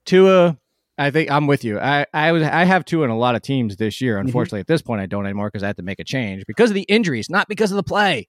Tua 0.05 0.58
I 0.99 1.11
think 1.11 1.31
I'm 1.31 1.47
with 1.47 1.63
you. 1.63 1.79
I 1.79 2.05
I 2.13 2.33
was 2.33 2.43
I 2.43 2.65
have 2.65 2.83
two 2.83 3.03
in 3.03 3.09
a 3.09 3.17
lot 3.17 3.35
of 3.35 3.41
teams 3.41 3.77
this 3.77 4.01
year. 4.01 4.17
Mm-hmm. 4.17 4.27
Unfortunately, 4.27 4.57
mm-hmm. 4.57 4.71
at 4.71 4.75
this 4.75 4.81
point, 4.81 5.01
I 5.01 5.05
don't 5.05 5.25
anymore 5.25 5.47
because 5.47 5.63
I 5.63 5.67
had 5.67 5.77
to 5.77 5.83
make 5.83 5.99
a 5.99 6.03
change 6.03 6.45
because 6.45 6.69
of 6.69 6.75
the 6.75 6.83
injuries, 6.83 7.29
not 7.29 7.47
because 7.47 7.71
of 7.71 7.77
the 7.77 7.83
play, 7.83 8.27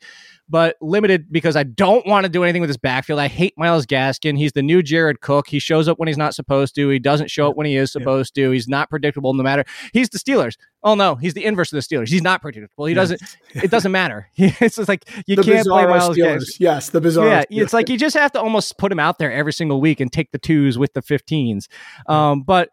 but 0.50 0.76
limited 0.80 1.32
because 1.32 1.54
I 1.54 1.62
don't 1.62 2.04
want 2.06 2.24
to 2.24 2.28
do 2.28 2.42
anything 2.42 2.60
with 2.60 2.68
his 2.68 2.76
backfield. 2.76 3.20
I 3.20 3.28
hate 3.28 3.54
Myles 3.56 3.86
Gaskin. 3.86 4.36
He's 4.36 4.52
the 4.52 4.62
new 4.62 4.82
Jared 4.82 5.20
Cook. 5.20 5.46
He 5.48 5.60
shows 5.60 5.88
up 5.88 5.98
when 5.98 6.08
he's 6.08 6.18
not 6.18 6.34
supposed 6.34 6.74
to. 6.74 6.88
He 6.88 6.98
doesn't 6.98 7.30
show 7.30 7.48
up 7.48 7.56
when 7.56 7.66
he 7.66 7.76
is 7.76 7.92
supposed 7.92 8.36
yeah. 8.36 8.46
to. 8.46 8.50
He's 8.50 8.68
not 8.68 8.90
predictable 8.90 9.32
no 9.32 9.44
matter. 9.44 9.64
He's 9.92 10.08
the 10.08 10.18
Steelers. 10.18 10.56
Oh 10.82 10.94
no, 10.94 11.14
he's 11.14 11.34
the 11.34 11.44
inverse 11.44 11.72
of 11.72 11.76
the 11.76 11.82
Steelers. 11.82 12.08
He's 12.08 12.22
not 12.22 12.42
predictable. 12.42 12.86
He 12.86 12.94
doesn't. 12.94 13.22
it 13.54 13.70
doesn't 13.70 13.92
matter. 13.92 14.28
it's 14.36 14.76
just 14.76 14.88
like 14.88 15.08
you 15.26 15.36
the 15.36 15.42
can't 15.42 15.66
play 15.66 15.86
Myles 15.86 16.16
Gaskin. 16.16 16.56
Yes, 16.58 16.90
the 16.90 17.00
bizarre. 17.00 17.26
Yeah, 17.26 17.44
it's 17.62 17.72
like 17.72 17.88
you 17.88 17.96
just 17.96 18.16
have 18.16 18.32
to 18.32 18.40
almost 18.40 18.76
put 18.76 18.90
him 18.90 18.98
out 18.98 19.18
there 19.18 19.32
every 19.32 19.52
single 19.52 19.80
week 19.80 20.00
and 20.00 20.12
take 20.12 20.32
the 20.32 20.38
twos 20.38 20.76
with 20.78 20.92
the 20.94 21.02
15s. 21.02 21.68
Um, 22.06 22.42
but 22.42 22.70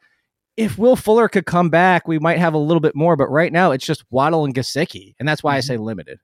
if 0.55 0.80
Will 0.80 0.95
Fuller 0.95 1.30
could 1.30 1.45
come 1.45 1.69
back, 1.69 2.07
we 2.07 2.17
might 2.17 2.39
have 2.39 2.55
a 2.55 2.57
little 2.57 2.82
bit 2.82 2.95
more. 2.95 3.15
But 3.15 3.30
right 3.30 3.53
now, 3.53 3.71
it's 3.71 3.86
just 3.86 4.03
Waddle 4.09 4.43
and 4.43 4.55
Gesicki, 4.55 5.13
and 5.19 5.28
that's 5.28 5.43
why 5.43 5.51
mm-hmm. 5.51 5.57
I 5.57 5.61
say 5.61 5.78
limited. 5.78 6.19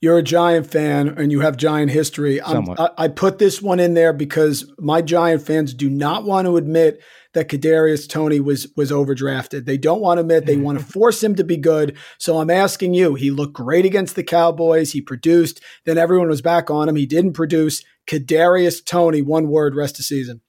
You're 0.00 0.18
a 0.18 0.22
Giant 0.22 0.70
fan, 0.70 1.08
and 1.08 1.32
you 1.32 1.40
have 1.40 1.56
Giant 1.56 1.90
history. 1.90 2.40
I, 2.40 2.90
I 2.98 3.08
put 3.08 3.38
this 3.38 3.62
one 3.62 3.80
in 3.80 3.94
there 3.94 4.12
because 4.12 4.70
my 4.78 5.00
Giant 5.00 5.42
fans 5.42 5.72
do 5.72 5.88
not 5.88 6.24
want 6.24 6.46
to 6.46 6.58
admit 6.58 7.00
that 7.32 7.48
Kadarius 7.48 8.08
Toney 8.08 8.40
was 8.40 8.66
was 8.76 8.90
overdrafted. 8.90 9.64
They 9.64 9.78
don't 9.78 10.00
want 10.00 10.18
to 10.18 10.22
admit. 10.22 10.46
They 10.46 10.56
want 10.56 10.78
to 10.78 10.84
force 10.92 11.22
him 11.22 11.34
to 11.36 11.44
be 11.44 11.56
good. 11.56 11.96
So 12.18 12.40
I'm 12.40 12.50
asking 12.50 12.94
you. 12.94 13.14
He 13.14 13.30
looked 13.30 13.54
great 13.54 13.84
against 13.84 14.16
the 14.16 14.22
Cowboys. 14.22 14.92
He 14.92 15.00
produced. 15.00 15.62
Then 15.84 15.98
everyone 15.98 16.28
was 16.28 16.42
back 16.42 16.70
on 16.70 16.88
him. 16.88 16.96
He 16.96 17.06
didn't 17.06 17.34
produce. 17.34 17.82
Kadarius 18.06 18.84
Toney. 18.84 19.22
One 19.22 19.48
word. 19.48 19.74
Rest 19.74 19.98
of 19.98 20.04
season. 20.04 20.40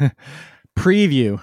Preview. 0.78 1.42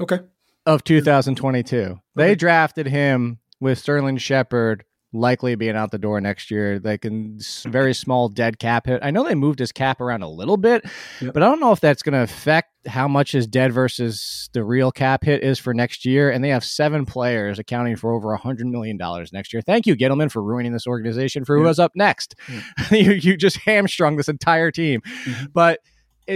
Okay. 0.00 0.20
Of 0.66 0.84
2022. 0.84 1.76
Okay. 1.76 1.94
They 2.14 2.34
drafted 2.34 2.86
him 2.86 3.38
with 3.60 3.78
Sterling 3.78 4.18
Shepard 4.18 4.84
likely 5.12 5.54
being 5.54 5.76
out 5.76 5.90
the 5.90 5.98
door 5.98 6.20
next 6.20 6.50
year. 6.50 6.80
Like 6.82 7.04
in 7.04 7.38
very 7.64 7.94
small 7.94 8.28
dead 8.28 8.58
cap 8.58 8.86
hit. 8.86 9.00
I 9.02 9.10
know 9.10 9.24
they 9.24 9.34
moved 9.34 9.58
his 9.58 9.72
cap 9.72 10.00
around 10.00 10.22
a 10.22 10.28
little 10.28 10.56
bit, 10.56 10.84
yep. 11.20 11.34
but 11.34 11.42
I 11.42 11.46
don't 11.46 11.60
know 11.60 11.72
if 11.72 11.80
that's 11.80 12.02
going 12.02 12.12
to 12.12 12.22
affect 12.22 12.70
how 12.86 13.08
much 13.08 13.32
his 13.32 13.46
dead 13.46 13.72
versus 13.72 14.48
the 14.52 14.64
real 14.64 14.92
cap 14.92 15.24
hit 15.24 15.42
is 15.42 15.58
for 15.58 15.74
next 15.74 16.04
year. 16.04 16.30
And 16.30 16.44
they 16.44 16.50
have 16.50 16.64
seven 16.64 17.06
players 17.06 17.58
accounting 17.58 17.96
for 17.96 18.12
over 18.12 18.32
a 18.32 18.38
hundred 18.38 18.66
million 18.66 18.96
dollars 18.96 19.32
next 19.32 19.52
year. 19.52 19.62
Thank 19.62 19.86
you, 19.86 19.96
Gettleman, 19.96 20.30
for 20.30 20.42
ruining 20.42 20.72
this 20.72 20.86
organization 20.86 21.44
for 21.44 21.56
yep. 21.56 21.62
who 21.62 21.68
was 21.68 21.78
up 21.78 21.92
next. 21.94 22.34
Yep. 22.48 22.62
you, 22.90 23.12
you 23.12 23.36
just 23.36 23.58
hamstrung 23.58 24.16
this 24.16 24.28
entire 24.28 24.70
team, 24.70 25.00
mm-hmm. 25.00 25.46
but 25.52 25.80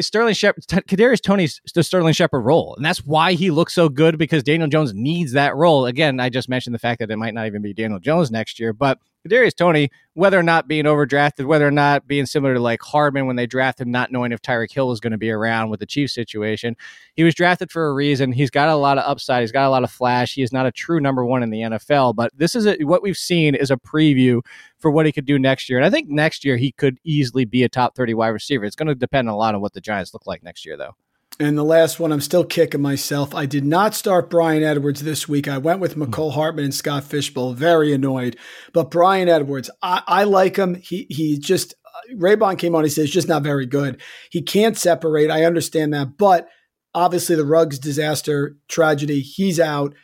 Sterling 0.01 0.35
Shepard, 0.35 0.65
Kadarius 0.67 1.21
Toney's 1.21 1.61
the 1.75 1.83
Sterling 1.83 2.15
Shepard 2.15 2.45
role, 2.45 2.75
and 2.77 2.85
that's 2.85 3.05
why 3.05 3.35
he 3.35 3.51
looks 3.51 3.75
so 3.75 3.89
good 3.89 4.19
because 4.19 4.43
Daniel 4.43 4.69
Jones 4.69 4.95
needs 4.95 5.33
that 5.33 5.55
role. 5.55 5.87
Again, 5.87 6.19
I 6.21 6.31
just 6.31 6.49
mentioned 6.49 6.75
the 6.75 6.79
fact 6.79 7.01
that 7.01 7.11
it 7.11 7.17
might 7.17 7.35
not 7.35 7.47
even 7.47 7.63
be 7.63 7.75
Daniel 7.75 8.01
Jones 8.01 8.31
next 8.31 8.59
year, 8.59 8.73
but 8.73 8.99
Kadarius 9.27 9.55
Toney, 9.55 9.91
whether 10.15 10.39
or 10.39 10.43
not 10.43 10.67
being 10.67 10.85
overdrafted, 10.85 11.47
whether 11.47 11.67
or 11.67 11.71
not 11.71 12.07
being 12.09 12.27
similar 12.27 12.55
to 12.55 12.61
like 12.61 12.83
Hardman 12.83 13.27
when 13.27 13.37
they 13.37 13.47
drafted, 13.47 13.87
him 13.87 13.93
not 13.93 14.11
knowing 14.11 14.33
if 14.33 14.43
Tyreek 14.43 14.73
Hill 14.73 14.89
was 14.89 14.99
going 14.99 15.13
to 15.13 15.19
be 15.19 15.31
around 15.31 15.71
with 15.71 15.81
the 15.81 15.87
Chiefs 15.87 16.13
situation, 16.13 16.77
he 17.15 17.23
was 17.23 17.35
drafted 17.35 17.71
for 17.71 17.87
a 17.87 17.95
reason. 17.95 18.33
He's 18.33 18.51
got 18.51 18.69
a 18.69 18.75
lot 18.75 18.99
of 18.99 19.05
upside. 19.09 19.43
He's 19.43 19.53
got 19.53 19.67
a 19.67 19.71
lot 19.71 19.85
of 19.85 19.91
flash. 19.91 20.35
He 20.35 20.43
is 20.43 20.53
not 20.53 20.67
a 20.67 20.73
true 20.73 21.01
number 21.01 21.25
one 21.25 21.43
in 21.43 21.51
the 21.51 21.61
NFL, 21.61 22.17
but 22.17 22.33
this 22.37 22.57
is 22.57 22.67
a, 22.67 22.77
what 22.83 23.03
we've 23.03 23.17
seen 23.17 23.55
is 23.55 23.71
a 23.71 23.77
preview 23.77 24.41
for 24.79 24.91
what 24.91 25.07
he 25.07 25.13
could 25.13 25.27
do 25.27 25.39
next 25.39 25.69
year. 25.69 25.79
And 25.79 25.87
I 25.87 25.91
think 25.91 26.09
next 26.09 26.45
year 26.45 26.57
he 26.57 26.73
could 26.73 26.99
easily 27.05 27.45
be 27.45 27.63
a 27.63 27.69
top 27.69 27.95
30 27.95 28.15
wide 28.15 28.29
receiver. 28.29 28.65
It's 28.65 28.77
going 28.77 28.89
to 28.89 28.95
depend 28.95 29.29
a 29.29 29.35
lot 29.35 29.55
on 29.55 29.61
what 29.61 29.73
the 29.73 29.81
Giants 29.81 30.13
look 30.13 30.27
like 30.27 30.43
next 30.43 30.67
year, 30.67 30.77
though. 30.77 30.97
And 31.43 31.59
the 31.59 31.65
last 31.65 31.99
one, 31.99 32.13
I'm 32.13 32.21
still 32.21 32.45
kicking 32.45 32.81
myself. 32.81 33.35
I 33.35 33.47
did 33.47 33.65
not 33.65 33.97
start 33.97 34.31
Bryan 34.31 34.63
Edwards 34.63 35.03
this 35.03 35.29
week. 35.29 35.49
I 35.49 35.59
went 35.59 35.81
with 35.81 35.97
Mecole 35.97 36.35
Hardman 36.35 36.67
and 36.67 36.73
Scott 36.73 37.03
Fish 37.03 37.35
Bowl. 37.35 37.53
Very 37.53 37.93
annoyed. 37.93 38.37
But 38.73 38.93
Bryan 38.93 39.29
Edwards, 39.29 39.69
I, 39.83 40.05
I 40.07 40.23
like 40.23 40.55
him. 40.55 40.77
He 40.77 41.09
he 41.11 41.37
just 41.37 41.75
uh, 41.85 42.15
Raybon 42.15 42.59
came 42.59 42.77
on. 42.77 42.85
He 42.85 42.91
says 42.91 43.11
just 43.11 43.27
not 43.27 43.43
very 43.43 43.67
good. 43.67 44.01
He 44.31 44.41
can't 44.41 44.79
separate. 44.79 45.33
I 45.33 45.45
understand 45.45 45.93
that, 45.95 46.17
but 46.17 46.47
obviously 46.95 47.35
the 47.35 47.45
Ruggs 47.45 47.81
disaster 47.81 48.57
tragedy. 48.69 49.21
He's 49.21 49.59
out. 49.59 49.97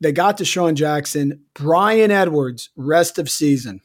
They 0.00 0.12
got 0.12 0.38
DeSean 0.38 0.74
Jackson. 0.74 1.42
Bryan 1.54 2.12
Edwards, 2.12 2.70
rest 2.76 3.18
of 3.18 3.28
season. 3.28 3.80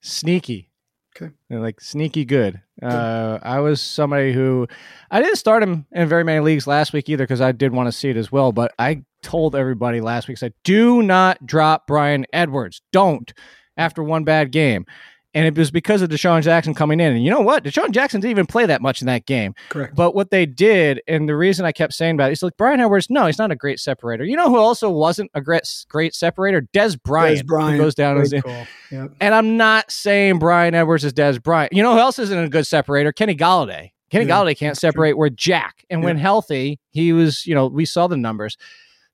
Sneaky. 0.00 0.68
Okay. 1.16 1.32
like 1.50 1.80
sneaky 1.80 2.24
good. 2.24 2.60
Uh, 2.82 3.38
I 3.42 3.60
was 3.60 3.80
somebody 3.80 4.32
who 4.32 4.66
I 5.10 5.22
didn't 5.22 5.36
start 5.36 5.62
him 5.62 5.86
in 5.92 6.08
very 6.08 6.24
many 6.24 6.40
leagues 6.40 6.66
last 6.66 6.92
week 6.92 7.08
either 7.08 7.24
because 7.24 7.40
I 7.40 7.52
did 7.52 7.72
want 7.72 7.86
to 7.86 7.92
see 7.92 8.10
it 8.10 8.16
as 8.16 8.32
well. 8.32 8.50
But 8.50 8.74
I 8.78 9.04
told 9.22 9.54
everybody 9.54 10.00
last 10.00 10.26
week, 10.26 10.38
said, 10.38 10.54
do 10.64 11.02
not 11.02 11.46
drop 11.46 11.86
Bryan 11.86 12.26
Edwards. 12.32 12.82
Don't 12.92 13.32
after 13.76 14.02
one 14.02 14.24
bad 14.24 14.50
game 14.50 14.86
and 15.34 15.46
it 15.46 15.58
was 15.58 15.70
because 15.70 16.00
of 16.00 16.08
DeSean 16.10 16.42
Jackson 16.42 16.74
coming 16.74 17.00
in. 17.00 17.12
And 17.12 17.24
you 17.24 17.30
know 17.30 17.40
what? 17.40 17.64
DeSean 17.64 17.90
Jackson 17.90 18.20
didn't 18.20 18.30
even 18.30 18.46
play 18.46 18.66
that 18.66 18.80
much 18.80 19.00
in 19.00 19.06
that 19.06 19.26
game. 19.26 19.54
Correct. 19.68 19.94
But 19.94 20.14
what 20.14 20.30
they 20.30 20.46
did, 20.46 21.02
and 21.08 21.28
the 21.28 21.36
reason 21.36 21.66
I 21.66 21.72
kept 21.72 21.92
saying 21.92 22.14
about 22.14 22.30
it, 22.30 22.34
is 22.34 22.42
like 22.42 22.56
Bryan 22.56 22.80
Edwards. 22.80 23.10
No, 23.10 23.26
he's 23.26 23.38
not 23.38 23.50
a 23.50 23.56
great 23.56 23.80
separator. 23.80 24.24
You 24.24 24.36
know 24.36 24.48
who 24.48 24.56
also 24.56 24.88
wasn't 24.90 25.30
a 25.34 25.40
great 25.40 25.62
great 25.88 26.14
separator? 26.14 26.62
Dez 26.72 27.00
Bryant. 27.00 27.40
Dez 27.40 27.46
Bryant 27.46 27.78
goes 27.78 27.94
down 27.94 28.18
as 28.18 28.32
cool. 28.32 28.66
yep. 28.90 29.12
And 29.20 29.34
I'm 29.34 29.56
not 29.56 29.90
saying 29.90 30.38
Bryan 30.38 30.74
Edwards 30.74 31.04
is 31.04 31.12
Dez 31.12 31.42
Bryant. 31.42 31.72
You 31.72 31.82
know 31.82 31.94
who 31.94 32.00
else 32.00 32.18
isn't 32.18 32.38
a 32.38 32.48
good 32.48 32.66
separator? 32.66 33.12
Kenny 33.12 33.34
Golladay. 33.34 33.90
Kenny 34.10 34.26
yeah, 34.26 34.36
Golladay 34.36 34.56
can't 34.56 34.76
separate. 34.76 35.18
Where 35.18 35.30
Jack, 35.30 35.84
and 35.90 36.00
yeah. 36.00 36.04
when 36.04 36.16
healthy, 36.16 36.78
he 36.90 37.12
was. 37.12 37.44
You 37.46 37.54
know, 37.54 37.66
we 37.66 37.84
saw 37.84 38.06
the 38.06 38.16
numbers 38.16 38.56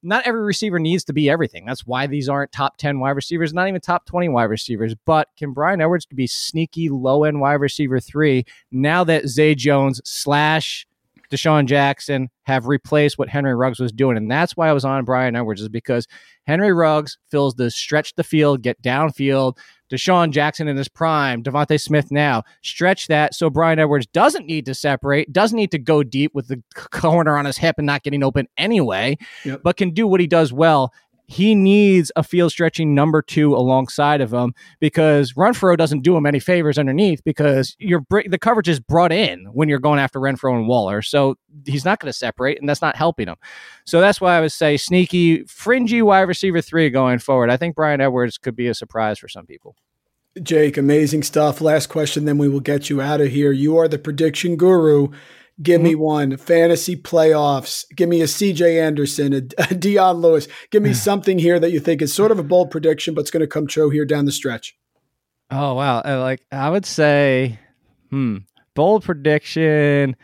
not 0.03 0.26
every 0.26 0.42
receiver 0.42 0.78
needs 0.78 1.05
to 1.05 1.12
be 1.12 1.28
everything. 1.28 1.64
That's 1.66 1.86
why 1.86 2.07
these 2.07 2.28
aren't 2.28 2.53
top 2.53 2.76
10 2.78 3.01
wide 3.01 3.11
receivers, 3.11 3.53
not 3.53 3.68
even 3.68 3.80
top 3.80 4.07
20 4.07 4.28
wide 4.28 4.44
receivers. 4.44 4.94
But 5.05 5.28
can 5.36 5.53
Bryan 5.53 5.80
Edwards 5.80 6.07
be 6.07 6.26
sneaky 6.26 6.88
low 6.88 7.24
end 7.24 7.40
wide 7.40 7.55
receiver 7.55 8.01
three 8.01 8.44
now 8.70 9.05
that 9.05 9.28
Zay 9.28 9.55
Jones 9.55 10.01
slash 10.05 10.86
DeSean 11.31 11.66
Jackson 11.66 12.28
have 12.45 12.66
replaced 12.66 13.18
what 13.18 13.28
Henry 13.28 13.55
Ruggs 13.55 13.81
was 13.81 13.93
doing. 13.93 14.16
And 14.16 14.31
that's 14.31 14.57
why 14.57 14.68
I 14.68 14.72
was 14.72 14.85
on 14.85 15.05
Bryan 15.05 15.37
Edwards, 15.37 15.61
is 15.61 15.68
because 15.68 16.07
Henry 16.47 16.72
Ruggs 16.72 17.18
fills 17.31 17.55
the 17.55 17.70
stretch 17.70 18.14
the 18.14 18.24
field, 18.24 18.62
get 18.62 18.83
downfield. 18.83 19.57
DeSean 19.91 20.31
Jackson 20.31 20.68
in 20.68 20.76
his 20.76 20.89
prime, 20.89 21.43
DeVonta 21.43 21.81
Smith 21.81 22.12
now. 22.12 22.45
Stretch 22.62 23.09
that 23.09 23.35
so 23.35 23.51
Bryan 23.51 23.78
Edwards 23.78 24.07
doesn't 24.07 24.47
need 24.47 24.66
to 24.66 24.74
separate, 24.74 25.33
doesn't 25.33 25.57
need 25.57 25.72
to 25.72 25.78
go 25.78 26.03
deep 26.03 26.33
with 26.35 26.49
the 26.49 26.62
corner 26.74 27.37
on 27.37 27.45
his 27.45 27.59
hip 27.59 27.76
and 27.78 27.87
not 27.87 28.03
getting 28.03 28.22
open 28.22 28.47
anyway, 28.57 29.18
yep. 29.45 29.62
but 29.64 29.76
can 29.76 29.91
do 29.91 30.07
what 30.07 30.20
he 30.20 30.26
does 30.26 30.53
well 30.53 30.93
he 31.31 31.55
needs 31.55 32.11
a 32.16 32.24
field 32.24 32.51
stretching 32.51 32.93
number 32.93 33.22
two 33.22 33.55
alongside 33.55 34.20
of 34.20 34.33
him 34.33 34.53
because 34.81 35.35
Renfrow 35.35 35.76
doesn't 35.76 36.03
do 36.03 36.16
him 36.16 36.26
any 36.26 36.41
favors 36.41 36.76
underneath 36.76 37.22
because 37.22 37.76
the 37.78 38.39
coverage 38.41 38.68
is 38.68 38.81
brought 38.81 39.12
in 39.12 39.45
when 39.53 39.68
you're 39.68 39.78
going 39.78 40.01
after 40.01 40.18
Renfrow 40.18 40.57
and 40.57 40.66
Waller. 40.66 41.03
So 41.03 41.37
he's 41.66 41.85
not 41.85 42.01
going 42.01 42.12
to 42.12 42.18
separate, 42.18 42.59
and 42.59 42.68
that's 42.68 42.83
not 42.83 42.97
helping 42.97 43.28
him. 43.28 43.37
So 43.87 44.01
that's 44.01 44.20
why 44.20 44.37
I 44.37 44.41
would 44.41 44.51
say 44.51 44.76
sneaky, 44.76 45.45
fringy 45.45 46.03
wide 46.03 46.22
receiver 46.22 46.61
three 46.61 46.91
going 46.91 47.20
forward. 47.20 47.49
I 47.49 47.57
think 47.57 47.76
Bryan 47.76 48.01
Edwards 48.01 48.37
could 48.37 48.57
be 48.57 48.66
a 48.66 48.74
surprise 48.74 49.20
for 49.20 49.28
some 49.28 49.47
people. 49.47 49.76
Jake, 50.43 50.76
amazing 50.76 51.22
stuff. 51.22 51.61
Last 51.61 51.87
question, 51.87 52.24
then 52.24 52.39
we 52.39 52.49
will 52.49 52.59
get 52.59 52.91
you 52.91 53.01
out 53.01 53.20
of 53.20 53.28
here. 53.28 53.53
You 53.53 53.76
are 53.76 53.87
the 53.87 53.99
prediction 53.99 54.57
guru. 54.57 55.12
Give 55.62 55.80
mm-hmm. 55.80 55.88
me 55.88 55.94
one 55.94 56.36
fantasy 56.36 56.96
playoffs. 56.96 57.84
Give 57.94 58.08
me 58.08 58.22
a 58.22 58.26
CJ 58.26 58.80
Anderson, 58.80 59.32
a, 59.34 59.42
a 59.70 59.74
Dion 59.74 60.16
Lewis. 60.16 60.48
Give 60.70 60.82
me 60.82 60.94
something 60.94 61.38
here 61.38 61.58
that 61.58 61.70
you 61.70 61.80
think 61.80 62.02
is 62.02 62.14
sort 62.14 62.30
of 62.30 62.38
a 62.38 62.44
bold 62.44 62.70
prediction, 62.70 63.14
but 63.14 63.22
it's 63.22 63.30
going 63.30 63.42
to 63.42 63.46
come 63.46 63.66
true 63.66 63.90
here 63.90 64.04
down 64.04 64.24
the 64.24 64.32
stretch. 64.32 64.76
Oh 65.50 65.74
wow! 65.74 66.02
Like 66.04 66.42
I 66.52 66.70
would 66.70 66.86
say, 66.86 67.58
hmm, 68.11 68.38
bold 68.74 69.04
prediction. 69.04 70.16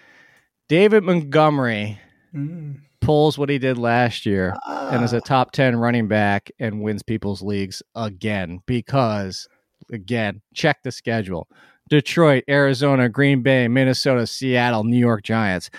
David 0.69 1.05
Montgomery 1.05 2.01
mm. 2.35 2.81
pulls 3.01 3.39
what 3.39 3.49
he 3.49 3.59
did 3.59 3.79
last 3.79 4.27
year 4.27 4.55
ah. 4.67 4.91
and 4.91 5.05
is 5.05 5.13
a 5.13 5.19
ah. 5.19 5.27
top 5.27 5.53
ten 5.53 5.77
running 5.77 6.07
back 6.07 6.51
and 6.61 6.81
wins 6.81 7.03
people's 7.03 7.43
leagues 7.43 7.83
again 7.97 8.61
because, 8.67 9.49
again, 9.93 10.43
check 10.55 10.79
the 10.85 10.93
schedule. 10.93 11.49
Detroit, 11.89 12.45
Arizona, 12.49 13.09
Green 13.09 13.43
Bay, 13.43 13.69
Minnesota, 13.69 14.27
Seattle, 14.27 14.85
New 14.85 14.99
York 14.99 15.23
Giants. 15.23 15.71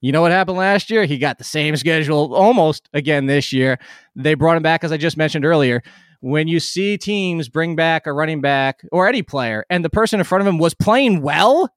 You 0.00 0.12
know 0.12 0.20
what 0.20 0.32
happened 0.32 0.58
last 0.58 0.90
year? 0.90 1.04
He 1.04 1.18
got 1.18 1.38
the 1.38 1.44
same 1.44 1.76
schedule 1.76 2.34
almost 2.34 2.88
again 2.92 3.26
this 3.26 3.52
year. 3.52 3.78
They 4.14 4.34
brought 4.34 4.56
him 4.56 4.62
back, 4.62 4.84
as 4.84 4.92
I 4.92 4.96
just 4.96 5.16
mentioned 5.16 5.44
earlier. 5.44 5.82
When 6.20 6.48
you 6.48 6.60
see 6.60 6.96
teams 6.96 7.48
bring 7.48 7.76
back 7.76 8.06
a 8.06 8.12
running 8.12 8.40
back 8.40 8.84
or 8.92 9.08
any 9.08 9.22
player, 9.22 9.64
and 9.68 9.84
the 9.84 9.90
person 9.90 10.20
in 10.20 10.24
front 10.24 10.42
of 10.42 10.46
him 10.46 10.58
was 10.58 10.74
playing 10.74 11.22
well, 11.22 11.70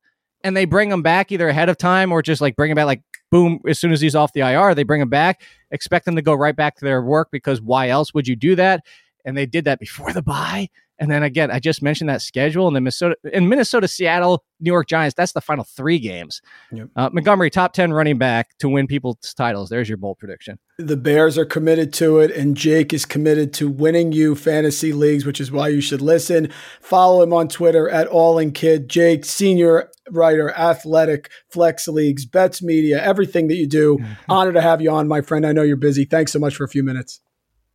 and 0.43 0.55
they 0.55 0.65
bring 0.65 0.91
him 0.91 1.01
back 1.01 1.31
either 1.31 1.49
ahead 1.49 1.69
of 1.69 1.77
time 1.77 2.11
or 2.11 2.21
just 2.21 2.41
like 2.41 2.55
bring 2.55 2.71
him 2.71 2.75
back, 2.75 2.85
like 2.85 3.01
boom, 3.31 3.59
as 3.67 3.79
soon 3.79 3.91
as 3.91 4.01
he's 4.01 4.15
off 4.15 4.33
the 4.33 4.41
IR, 4.41 4.75
they 4.75 4.83
bring 4.83 5.01
him 5.01 5.09
back, 5.09 5.41
expect 5.71 6.05
them 6.05 6.15
to 6.15 6.21
go 6.21 6.33
right 6.33 6.55
back 6.55 6.75
to 6.77 6.85
their 6.85 7.01
work 7.01 7.29
because 7.31 7.61
why 7.61 7.89
else 7.89 8.13
would 8.13 8.27
you 8.27 8.35
do 8.35 8.55
that? 8.55 8.85
And 9.25 9.37
they 9.37 9.45
did 9.45 9.65
that 9.65 9.79
before 9.79 10.13
the 10.13 10.21
bye. 10.21 10.69
And 10.99 11.09
then 11.09 11.23
again, 11.23 11.49
I 11.49 11.59
just 11.59 11.81
mentioned 11.81 12.09
that 12.09 12.21
schedule 12.21 12.67
and 12.67 12.75
the 12.75 12.81
Minnesota 12.81 13.15
in 13.31 13.47
Minnesota, 13.47 13.87
Seattle, 13.87 14.43
New 14.59 14.71
York 14.71 14.87
Giants. 14.87 15.15
That's 15.15 15.31
the 15.31 15.41
final 15.41 15.63
three 15.63 15.97
games. 15.97 16.41
Yep. 16.73 16.89
Uh, 16.95 17.09
Montgomery, 17.13 17.49
top 17.49 17.71
ten 17.71 17.93
running 17.93 18.17
back 18.17 18.57
to 18.59 18.67
win 18.67 18.85
people's 18.85 19.33
titles. 19.33 19.69
There's 19.69 19.87
your 19.87 19.97
bold 19.97 20.17
prediction. 20.19 20.59
The 20.77 20.97
Bears 20.97 21.37
are 21.37 21.45
committed 21.45 21.93
to 21.93 22.19
it, 22.19 22.31
and 22.31 22.55
Jake 22.55 22.93
is 22.93 23.05
committed 23.05 23.53
to 23.53 23.69
winning 23.69 24.11
you 24.11 24.35
fantasy 24.35 24.91
leagues, 24.91 25.25
which 25.25 25.39
is 25.39 25.51
why 25.51 25.69
you 25.69 25.79
should 25.79 26.01
listen. 26.01 26.51
Follow 26.81 27.23
him 27.23 27.33
on 27.33 27.47
Twitter 27.47 27.89
at 27.89 28.07
All 28.07 28.37
In 28.37 28.51
Kid. 28.51 28.89
Jake, 28.89 29.23
senior 29.23 29.89
writer, 30.11 30.51
athletic, 30.51 31.29
flex 31.49 31.87
leagues, 31.87 32.25
bets 32.25 32.61
media, 32.61 33.01
everything 33.01 33.47
that 33.47 33.55
you 33.55 33.67
do. 33.67 33.99
Honor 34.29 34.51
to 34.51 34.61
have 34.61 34.81
you 34.81 34.91
on, 34.91 35.07
my 35.07 35.21
friend. 35.21 35.45
I 35.45 35.53
know 35.53 35.61
you're 35.61 35.77
busy. 35.77 36.03
Thanks 36.03 36.33
so 36.33 36.39
much 36.39 36.55
for 36.55 36.65
a 36.65 36.69
few 36.69 36.83
minutes. 36.83 37.21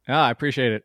Ah, 0.09 0.27
I 0.27 0.31
appreciate 0.31 0.73
it. 0.73 0.85